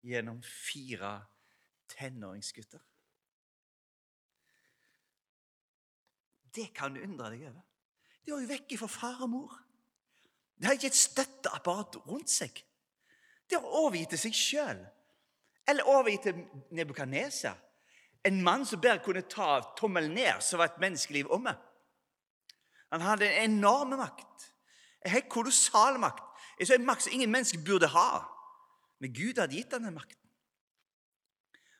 gjennom 0.03 0.43
fire 0.43 1.13
tenåringsgutter. 1.89 2.81
Det 6.55 6.71
kan 6.75 6.95
du 6.95 7.03
undre 7.05 7.31
deg 7.33 7.49
over. 7.51 7.65
De 8.25 8.33
var 8.33 8.43
jo 8.43 8.51
vekk 8.51 8.77
fra 8.81 8.89
far 8.91 9.23
og 9.25 9.31
mor. 9.33 9.57
De 10.59 10.67
har 10.67 10.77
ikke 10.77 10.91
et 10.91 10.99
støtteapparat 10.99 12.01
rundt 12.09 12.31
seg. 12.31 12.65
De 13.49 13.57
har 13.57 13.79
overgitt 13.83 14.13
til 14.15 14.23
seg 14.27 14.37
sjøl. 14.37 14.81
Eller 15.69 15.89
overgitt 15.89 16.27
til 16.27 16.43
Nebukadneser, 16.75 17.57
en 18.25 18.43
mann 18.43 18.65
som 18.67 18.81
bare 18.81 19.01
kunne 19.05 19.23
ta 19.31 19.61
tommelen 19.79 20.15
ned, 20.17 20.41
så 20.43 20.59
var 20.59 20.73
et 20.73 20.81
menneskeliv 20.83 21.31
omme. 21.31 21.55
Han 22.93 23.05
hadde 23.05 23.29
en 23.29 23.53
enorm 23.53 23.95
makt, 24.01 24.49
en 25.05 25.13
helt 25.13 25.29
kolossal 25.31 26.01
makt. 26.01 26.25
En 26.59 26.87
makt 26.87 27.05
som 27.05 27.13
ingen 27.15 27.31
mennesker 27.31 27.61
burde 27.65 27.87
ha. 27.93 28.09
Men 28.99 29.15
Gud 29.15 29.39
hadde 29.39 29.55
gitt 29.55 29.73
ham 29.73 29.87
den 29.87 29.95
makten. 29.95 30.31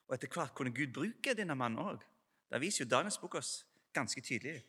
Og 0.09 0.15
etter 0.17 0.31
hvert 0.33 0.55
kunne 0.57 0.75
Gud 0.75 0.93
bruke 0.95 1.35
denne 1.37 1.57
mannen 1.59 1.83
òg. 1.83 2.03
Det 2.49 2.61
viser 2.63 2.85
jo 2.85 2.91
Daniels 2.91 3.19
bok 3.21 3.37
oss 3.41 3.53
ganske 3.93 4.23
tydelig. 4.25 4.63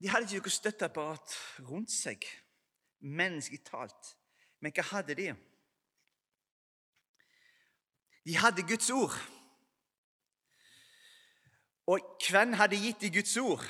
De 0.00 0.08
hadde 0.08 0.28
ikke 0.30 0.48
noe 0.48 0.54
støtteapparat 0.54 1.34
rundt 1.68 1.92
seg, 1.92 2.24
menneskelig 3.04 3.60
talt. 3.66 4.14
Men 4.60 4.72
hva 4.76 4.84
hadde 4.94 5.16
de? 5.18 5.28
De 8.24 8.36
hadde 8.36 8.64
Guds 8.68 8.88
ord. 8.94 9.16
Og 11.90 12.16
hvem 12.28 12.54
hadde 12.56 12.78
gitt 12.80 13.02
de 13.02 13.10
Guds 13.12 13.36
ord? 13.40 13.64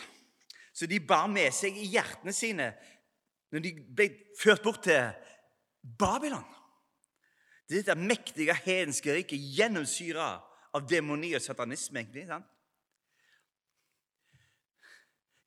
Så 0.75 0.87
de 0.87 1.01
bar 1.03 1.27
med 1.31 1.51
seg 1.55 1.77
i 1.79 1.89
hjertene 1.91 2.35
sine 2.35 2.71
når 3.51 3.65
de 3.65 3.73
ble 3.97 4.07
ført 4.39 4.63
bort 4.63 4.83
til 4.87 5.11
Babylon. 5.99 6.47
Det 7.69 7.85
Dette 7.85 7.95
mektige 7.95 8.55
hedenske 8.65 9.15
riket 9.15 9.43
gjennomsyra 9.57 10.31
av 10.75 10.89
demoni 10.89 11.35
og 11.35 11.43
satanisme. 11.43 12.01
egentlig, 12.01 12.27
sant? 12.27 12.47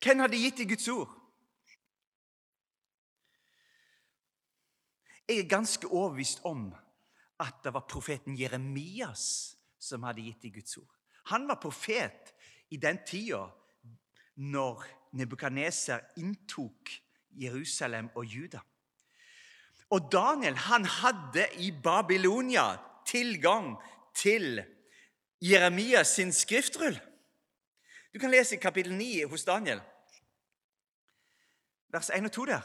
Hvem 0.04 0.20
hadde 0.20 0.39
gitt 0.39 0.58
dem 0.58 0.68
Guds 0.68 0.88
ord? 0.88 1.12
Jeg 5.28 5.39
er 5.39 5.47
ganske 5.47 5.88
overbevist 5.88 6.41
om 6.43 6.74
at 7.39 7.62
det 7.64 7.74
var 7.74 7.88
profeten 7.88 8.36
Jeremias 8.36 9.56
som 9.80 10.04
hadde 10.04 10.22
gitt 10.22 10.43
dem 10.43 10.51
Guds 10.51 10.78
ord. 10.78 10.91
Han 11.32 11.47
var 11.47 11.62
profet 11.64 12.34
i 12.70 12.78
den 12.78 12.99
tida 13.08 13.45
når 14.36 14.84
Nebukadneser 15.14 16.01
inntok 16.18 16.89
Jerusalem 17.36 18.10
og 18.16 18.26
Juda. 18.26 18.60
Og 19.90 20.10
Daniel 20.12 20.56
han 20.56 20.86
hadde 20.86 21.48
i 21.62 21.72
Babylonia 21.84 22.78
tilgang 23.06 23.76
til 24.16 24.64
Jeremias 25.42 26.08
sin 26.08 26.32
skriftrull. 26.34 27.00
Du 28.14 28.20
kan 28.20 28.32
lese 28.32 28.56
i 28.56 28.60
kapittel 28.60 28.94
9 28.94 29.24
hos 29.24 29.44
Daniel 29.44 29.82
vers 31.94 32.10
1 32.10 32.26
og 32.26 32.32
2 32.32 32.46
der. 32.46 32.62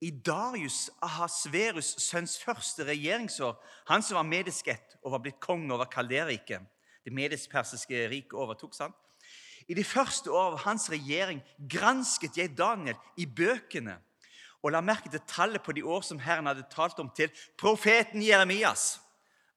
I 0.00 0.10
Darius 0.10 0.90
Ahasverus' 1.02 2.00
sønns 2.00 2.44
første 2.44 2.84
regjeringsår, 2.84 3.64
han 3.88 4.02
som 4.02 4.16
var 4.16 4.28
medisk 4.28 4.68
ett 4.68 4.96
og 5.02 5.12
var 5.12 5.22
blitt 5.24 5.40
konge 5.40 5.72
over 5.74 5.88
Kalderriket, 5.88 6.60
det 7.04 7.12
medisk-persiske 7.12 8.08
riket 8.10 8.32
overtok, 8.36 8.74
sant? 8.74 8.96
I 9.68 9.74
de 9.74 9.84
første 9.84 10.30
år 10.30 10.52
av 10.52 10.58
hans 10.66 10.90
regjering 10.90 11.40
gransket 11.70 12.38
jeg 12.38 12.54
Daniel 12.58 12.98
i 13.18 13.26
bøkene 13.26 13.98
og 14.62 14.72
la 14.72 14.82
merke 14.82 15.10
til 15.10 15.22
tallet 15.28 15.62
på 15.62 15.74
de 15.76 15.84
år 15.84 16.02
som 16.06 16.20
Herren 16.22 16.48
hadde 16.50 16.66
talt 16.72 16.98
om 17.02 17.10
til 17.14 17.30
profeten 17.58 18.22
Jeremias, 18.22 19.00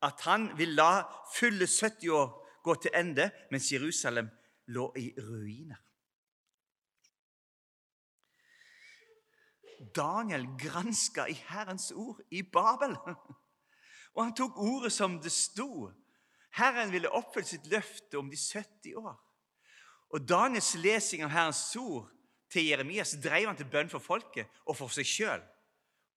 at 0.06 0.22
han 0.26 0.50
ville 0.58 0.78
la 0.78 1.04
fulle 1.34 1.68
70 1.68 2.10
år 2.14 2.34
gå 2.64 2.76
til 2.82 2.96
ende 2.96 3.30
mens 3.52 3.72
Jerusalem 3.74 4.30
lå 4.68 4.92
i 4.98 5.12
ruiner. 5.18 5.80
Daniel 9.96 10.46
granska 10.60 11.26
i 11.26 11.34
Herrens 11.48 11.92
ord 11.96 12.20
i 12.32 12.42
Babel. 12.44 12.98
Og 14.16 14.24
han 14.24 14.36
tok 14.36 14.58
ordet 14.58 14.92
som 14.92 15.18
det 15.24 15.32
sto. 15.32 15.90
Herren 16.60 16.92
ville 16.92 17.12
oppfylle 17.16 17.48
sitt 17.48 17.68
løfte 17.72 18.20
om 18.20 18.30
de 18.30 18.38
70 18.38 18.96
år. 19.00 19.16
Og 20.10 20.26
Daniels 20.30 20.74
lesing 20.76 21.24
av 21.26 21.34
Herrens 21.34 21.62
ord 21.78 22.10
til 22.50 22.66
Jeremias 22.72 23.14
drev 23.22 23.52
han 23.52 23.58
til 23.58 23.70
bønn 23.70 23.92
for 23.92 24.02
folket 24.02 24.50
og 24.66 24.78
for 24.78 24.94
seg 24.94 25.08
sjøl. 25.08 25.44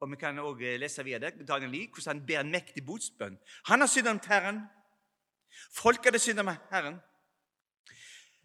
Og 0.03 0.11
vi 0.11 0.19
kan 0.19 0.39
også 0.43 0.77
lese 0.83 1.05
videre 1.07 1.31
Daniel 1.47 1.71
Lie, 1.71 1.89
hvordan 1.93 2.17
han 2.17 2.27
ber 2.27 2.41
en 2.41 2.51
mektig 2.51 2.83
botsbønn. 2.87 3.37
Han 3.69 3.85
har 3.85 3.91
syndet 3.91 4.17
mot 4.17 4.27
Herren. 4.27 4.63
Folket 5.77 6.11
hadde 6.11 6.23
syndet 6.23 6.47
mot 6.49 6.73
Herren. 6.73 6.99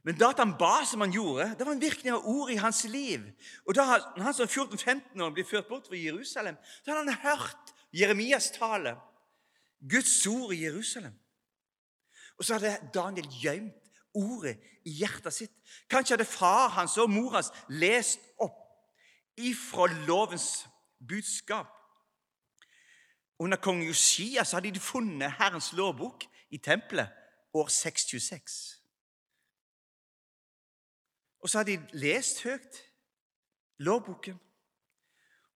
Men 0.05 0.15
da 0.15 0.29
at 0.31 0.39
han 0.39 0.53
ba 0.59 0.85
som 0.87 1.01
han 1.03 1.11
gjorde, 1.11 1.49
det 1.57 1.65
var 1.65 1.73
en 1.73 1.81
virkning 1.81 2.13
av 2.13 2.27
ordet 2.29 2.53
i 2.55 2.61
hans 2.61 2.83
liv. 2.87 3.25
Og 3.65 3.75
da 3.75 3.87
han 3.89 4.35
som 4.35 4.47
14-15 4.47 5.23
år 5.23 5.33
blir 5.35 5.47
ført 5.47 5.67
bort 5.67 5.89
fra 5.89 5.99
Jerusalem, 5.99 6.55
så 6.83 6.93
hadde 6.93 7.11
han 7.11 7.25
hørt 7.25 7.73
Jeremias 7.91 8.51
tale, 8.55 8.95
Guds 9.81 10.21
ord 10.27 10.53
i 10.53 10.61
Jerusalem. 10.63 11.17
Og 12.37 12.45
så 12.45 12.55
hadde 12.55 12.91
Daniel 12.93 13.27
gjemt 13.41 13.86
ordet 14.17 14.57
i 14.85 14.93
hjertet 14.99 15.33
sitt. 15.33 15.53
Kanskje 15.91 16.15
hadde 16.15 16.29
far 16.29 16.71
hans 16.75 16.97
og 17.01 17.11
mor 17.13 17.35
hans 17.37 17.51
lest 17.69 18.23
opp 18.41 18.63
ifra 19.37 19.87
lovens 20.07 20.65
budskap. 21.07 21.69
Under 23.39 23.59
kong 23.61 23.83
Josia 23.85 24.43
hadde 24.51 24.73
de 24.73 24.81
funnet 24.81 25.37
Herrens 25.37 25.69
lovbok 25.77 26.25
i 26.49 26.57
tempelet 26.57 27.13
år 27.53 27.69
626. 27.69 28.57
Og 31.39 31.49
så 31.49 31.61
hadde 31.61 31.77
de 31.77 31.99
lest 32.01 32.41
høyt 32.43 32.81
lovboken. 33.77 34.39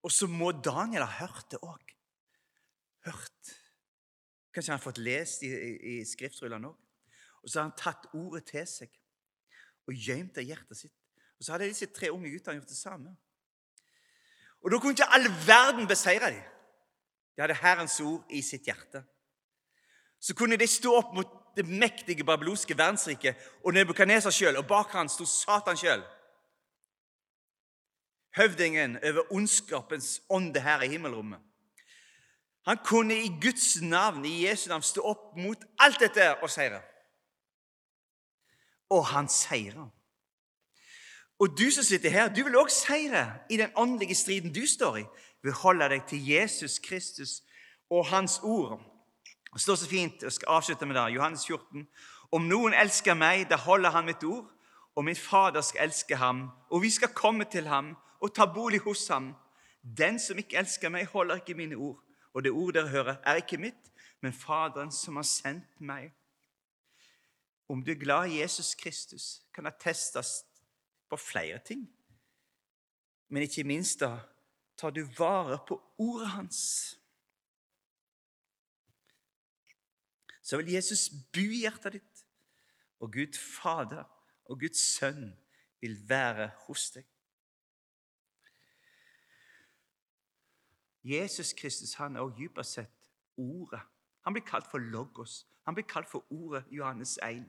Og 0.04 0.12
så 0.12 0.28
må 0.28 0.52
Daniel 0.52 1.06
ha 1.06 1.26
hørt 1.26 1.52
det 1.52 1.60
òg. 1.62 1.96
Hørt. 3.06 3.52
Kanskje 4.54 4.72
han 4.72 4.80
har 4.80 4.84
fått 4.84 5.02
lest 5.02 5.44
i, 5.46 5.50
i, 5.50 5.74
i 5.98 6.06
skriftrullene 6.06 6.70
òg. 6.70 6.78
Og 7.44 7.50
så 7.50 7.60
har 7.60 7.70
han 7.70 7.78
tatt 7.78 8.10
ordet 8.14 8.46
til 8.52 8.66
seg 8.70 8.92
og 9.90 9.98
gjemt 9.98 10.36
det 10.36 10.46
i 10.46 10.52
hjertet 10.52 10.78
sitt. 10.78 10.96
Og 11.40 11.46
så 11.46 11.56
hadde 11.56 11.72
disse 11.72 11.90
tre 11.90 12.12
unge 12.14 12.30
guttene 12.30 12.60
gjort 12.60 12.70
det 12.70 12.78
samme. 12.78 13.16
Og 14.62 14.72
da 14.72 14.78
kunne 14.78 14.94
ikke 14.94 15.14
all 15.16 15.26
verden 15.48 15.88
beseire 15.90 16.30
dem. 16.30 16.44
De 17.36 17.42
hadde 17.42 17.58
Herrens 17.58 18.00
ord 18.06 18.26
i 18.30 18.44
sitt 18.46 18.68
hjerte. 18.70 19.02
Så 20.22 20.36
kunne 20.38 20.58
de 20.58 20.68
stå 20.70 20.94
opp 21.00 21.16
mot 21.18 21.38
det 21.58 21.66
mektige 21.66 22.24
babylonske 22.24 22.78
verdensriket 22.78 23.40
og 23.66 23.74
Nebukadneser 23.74 24.32
sjøl, 24.32 24.60
og 24.62 24.68
bak 24.70 24.94
han 24.94 25.10
sto 25.10 25.26
Satan 25.26 25.80
sjøl. 25.80 26.04
Høvdingen 28.38 29.00
over 29.04 29.34
ondskapens 29.34 30.22
ånde 30.30 30.62
her 30.62 30.86
i 30.86 30.92
himmelrommet. 30.94 31.42
Han 32.70 32.78
kunne 32.86 33.18
i 33.18 33.34
Guds 33.42 33.82
navn, 33.82 34.26
i 34.26 34.46
Jesu 34.46 34.70
navn, 34.70 34.86
stå 34.86 35.02
opp 35.02 35.34
mot 35.38 35.66
alt 35.82 36.00
dette 36.00 36.30
og 36.38 36.50
seire. 36.54 36.84
Og 38.92 39.06
han 39.14 39.30
seira. 39.32 39.88
Og 41.42 41.58
du 41.58 41.72
som 41.72 41.84
sitter 41.84 42.10
her, 42.14 42.28
du 42.30 42.44
vil 42.46 42.58
òg 42.60 42.70
seire 42.70 43.24
i 43.50 43.58
den 43.58 43.72
åndelige 43.76 44.16
striden 44.16 44.54
du 44.54 44.62
står 44.68 45.00
i, 45.02 45.06
ved 45.42 45.56
å 45.56 45.62
holde 45.64 45.88
deg 45.90 46.04
til 46.10 46.22
Jesus 46.22 46.78
Kristus 46.84 47.40
og 47.90 48.06
Hans 48.12 48.40
ord. 48.44 48.78
Det 49.54 49.62
står 49.62 49.80
så 49.82 49.88
fint, 49.90 50.22
jeg 50.24 50.32
skal 50.32 50.60
avslutte 50.60 50.86
med 50.86 50.96
det, 50.96 51.08
Johannes 51.16 51.48
14. 51.48 51.88
Om 52.32 52.46
noen 52.48 52.78
elsker 52.78 53.18
meg, 53.18 53.48
da 53.50 53.58
holder 53.58 53.96
han 53.96 54.06
mitt 54.06 54.24
ord, 54.24 54.46
og 54.96 55.06
min 55.08 55.18
Fader 55.18 55.66
skal 55.66 55.88
elske 55.88 56.16
ham, 56.16 56.46
og 56.70 56.86
vi 56.86 56.92
skal 56.94 57.16
komme 57.16 57.48
til 57.50 57.68
ham 57.68 57.96
og 58.22 58.36
ta 58.36 58.46
bolig 58.46 58.80
hos 58.86 59.08
ham. 59.08 59.34
Den 59.82 60.20
som 60.20 60.38
ikke 60.38 60.62
elsker 60.62 60.94
meg, 60.94 61.10
holder 61.10 61.42
ikke 61.42 61.58
mine 61.58 61.76
ord, 61.76 62.00
og 62.34 62.44
det 62.44 62.52
ord 62.52 62.74
dere 62.74 62.94
hører, 62.94 63.16
er 63.26 63.42
ikke 63.42 63.58
mitt, 63.58 63.92
men 64.22 64.34
Faderen 64.34 64.92
som 64.92 65.18
har 65.18 65.26
sendt 65.26 65.82
meg. 65.82 66.12
Om 67.72 67.84
du 67.84 67.92
er 67.92 68.00
glad 68.00 68.30
i 68.30 68.42
Jesus 68.42 68.76
Kristus, 68.76 69.42
kan 69.54 69.66
det 69.66 69.80
testes 69.80 70.42
på 71.10 71.18
flere 71.18 71.60
ting. 71.66 71.86
Men 73.30 73.44
ikke 73.48 73.64
minst 73.64 74.02
da 74.04 74.18
tar 74.78 74.92
du 74.92 75.06
vare 75.18 75.60
på 75.68 75.80
ordet 75.98 76.28
hans. 76.36 76.62
så 80.52 80.58
vil 80.58 80.74
Jesus 80.74 81.10
bo 81.34 81.40
i 81.40 81.62
hjertet 81.64 81.94
ditt. 81.96 82.26
Og 83.00 83.14
Gud 83.14 83.38
Fader 83.40 84.04
og 84.52 84.60
Guds 84.60 84.82
Sønn 84.98 85.30
vil 85.80 85.96
være 86.10 86.50
hos 86.66 86.90
deg. 86.92 87.06
Jesus 91.08 91.54
Kristus 91.54 91.94
han 91.94 92.16
er 92.16 92.26
også 92.26 92.38
dypest 92.38 92.78
sett 92.78 92.98
Ordet. 93.38 93.80
Han 94.28 94.36
blir 94.36 94.44
kalt 94.44 94.68
for 94.68 94.78
Logos. 94.78 95.48
Han 95.64 95.74
blir 95.74 95.88
kalt 95.88 96.10
for 96.10 96.26
Ordet, 96.30 96.66
Johannes 96.70 97.16
1. 97.24 97.48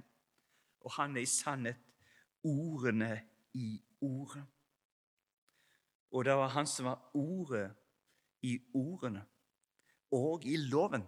Og 0.83 0.93
han 0.99 1.17
er 1.17 1.25
i 1.25 1.31
sannhet 1.31 1.81
ordene 2.45 3.15
i 3.55 3.77
Ordet. 4.03 4.43
Og 6.13 6.25
det 6.25 6.35
var 6.37 6.49
han 6.53 6.67
som 6.67 6.89
var 6.91 7.11
Ordet 7.15 7.71
i 8.43 8.57
ordene 8.75 9.23
og 10.13 10.45
i 10.45 10.57
loven 10.57 11.05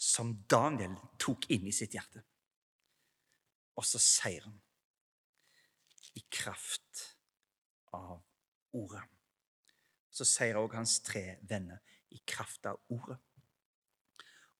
som 0.00 0.32
Daniel 0.48 0.94
tok 1.20 1.50
inn 1.52 1.66
i 1.68 1.74
sitt 1.74 1.92
hjerte. 1.92 2.22
Og 3.76 3.84
så 3.84 4.00
sier 4.00 4.46
han 4.46 4.56
i 6.16 6.22
kraft 6.32 7.02
av 7.96 8.22
ordet. 8.76 9.02
Så 10.10 10.26
seier 10.26 10.58
òg 10.58 10.74
hans 10.78 10.98
tre 11.04 11.36
venner 11.48 11.82
i 12.14 12.22
kraft 12.26 12.66
av 12.66 12.80
ordet. 12.90 13.18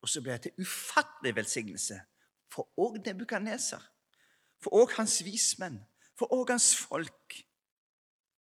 Og 0.01 0.09
så 0.09 0.23
ble 0.25 0.37
det 0.37 0.51
til 0.51 0.67
ufattelig 0.67 1.35
velsignelse 1.37 1.99
for 2.51 2.71
òg 2.81 3.01
Nebukaneser, 3.05 3.83
for 4.61 4.83
òg 4.83 4.97
hans 4.99 5.21
vismenn, 5.25 5.81
for 6.19 6.33
òg 6.37 6.53
hans 6.53 6.75
folk, 6.77 7.41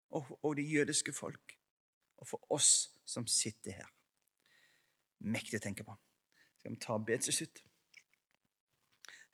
og, 0.09 0.28
og 0.43 0.55
det 0.57 0.67
jødiske 0.67 1.13
folk, 1.13 1.55
og 2.17 2.28
for 2.28 2.53
oss 2.53 2.89
som 3.05 3.28
sitter 3.28 3.80
her. 3.80 3.89
Mektig 5.20 5.59
å 5.59 5.63
tenke 5.63 5.86
på. 5.88 5.95
Skal 6.59 6.76
vi 6.76 6.80
ta 6.84 6.95
og 6.95 7.05
be 7.07 7.17
til 7.20 7.36
slutt? 7.36 7.61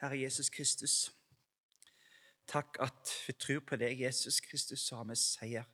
Herre 0.02 0.20
Jesus 0.20 0.50
Kristus, 0.54 0.96
takk 2.52 2.78
at 2.84 3.14
vi 3.26 3.34
tror 3.40 3.62
på 3.66 3.80
deg, 3.80 4.02
Jesus 4.02 4.42
Kristus, 4.44 4.84
så 4.86 5.00
har 5.00 5.08
vi 5.10 5.18
seier 5.18 5.70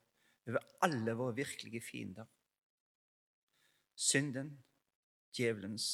over 0.47 0.63
alle 0.85 1.15
våre 1.17 1.35
virkelige 1.41 1.81
fiender. 1.83 2.27
Synden, 3.95 4.53
djevelens 5.35 5.87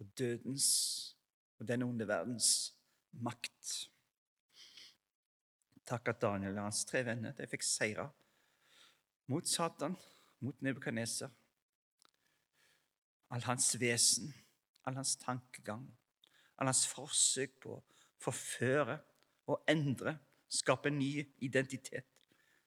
og 0.00 0.12
dødens 0.18 0.68
og 1.58 1.68
den 1.68 1.82
onde 1.82 2.08
verdens 2.08 2.74
makt. 3.12 3.90
Takk 5.90 6.12
at 6.12 6.20
Daniel 6.22 6.58
og 6.58 6.68
hans 6.68 6.84
tre 6.86 7.02
venner 7.02 7.34
de 7.34 7.48
fikk 7.50 7.64
seire 7.66 8.06
mot 9.30 9.46
Satan, 9.46 9.96
mot 10.42 10.62
Nebukadneser. 10.62 11.30
All 13.30 13.42
hans 13.46 13.72
vesen, 13.78 14.30
all 14.86 14.98
hans 14.98 15.16
tankegang, 15.18 15.84
all 16.58 16.70
hans 16.70 16.84
forsøk 16.90 17.58
på 17.62 17.76
å 17.78 17.82
forføre 18.22 18.98
og 19.50 19.66
endre, 19.70 20.16
skape 20.50 20.90
en 20.90 20.98
ny 20.98 21.12
identitet. 21.46 22.06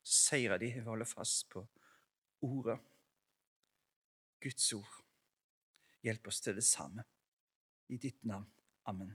Så 0.03 0.33
seirer 0.33 0.59
de 0.59 0.73
ved 0.73 0.83
å 0.87 0.91
holde 0.91 1.07
fast 1.07 1.47
på 1.51 1.63
ordet, 2.43 2.79
Guds 4.43 4.71
ord. 4.75 4.95
Hjelp 6.03 6.27
oss 6.27 6.43
til 6.43 6.59
det 6.59 6.67
samme. 6.67 7.07
I 7.87 7.99
ditt 7.99 8.23
navn. 8.27 8.49
Amen. 8.91 9.13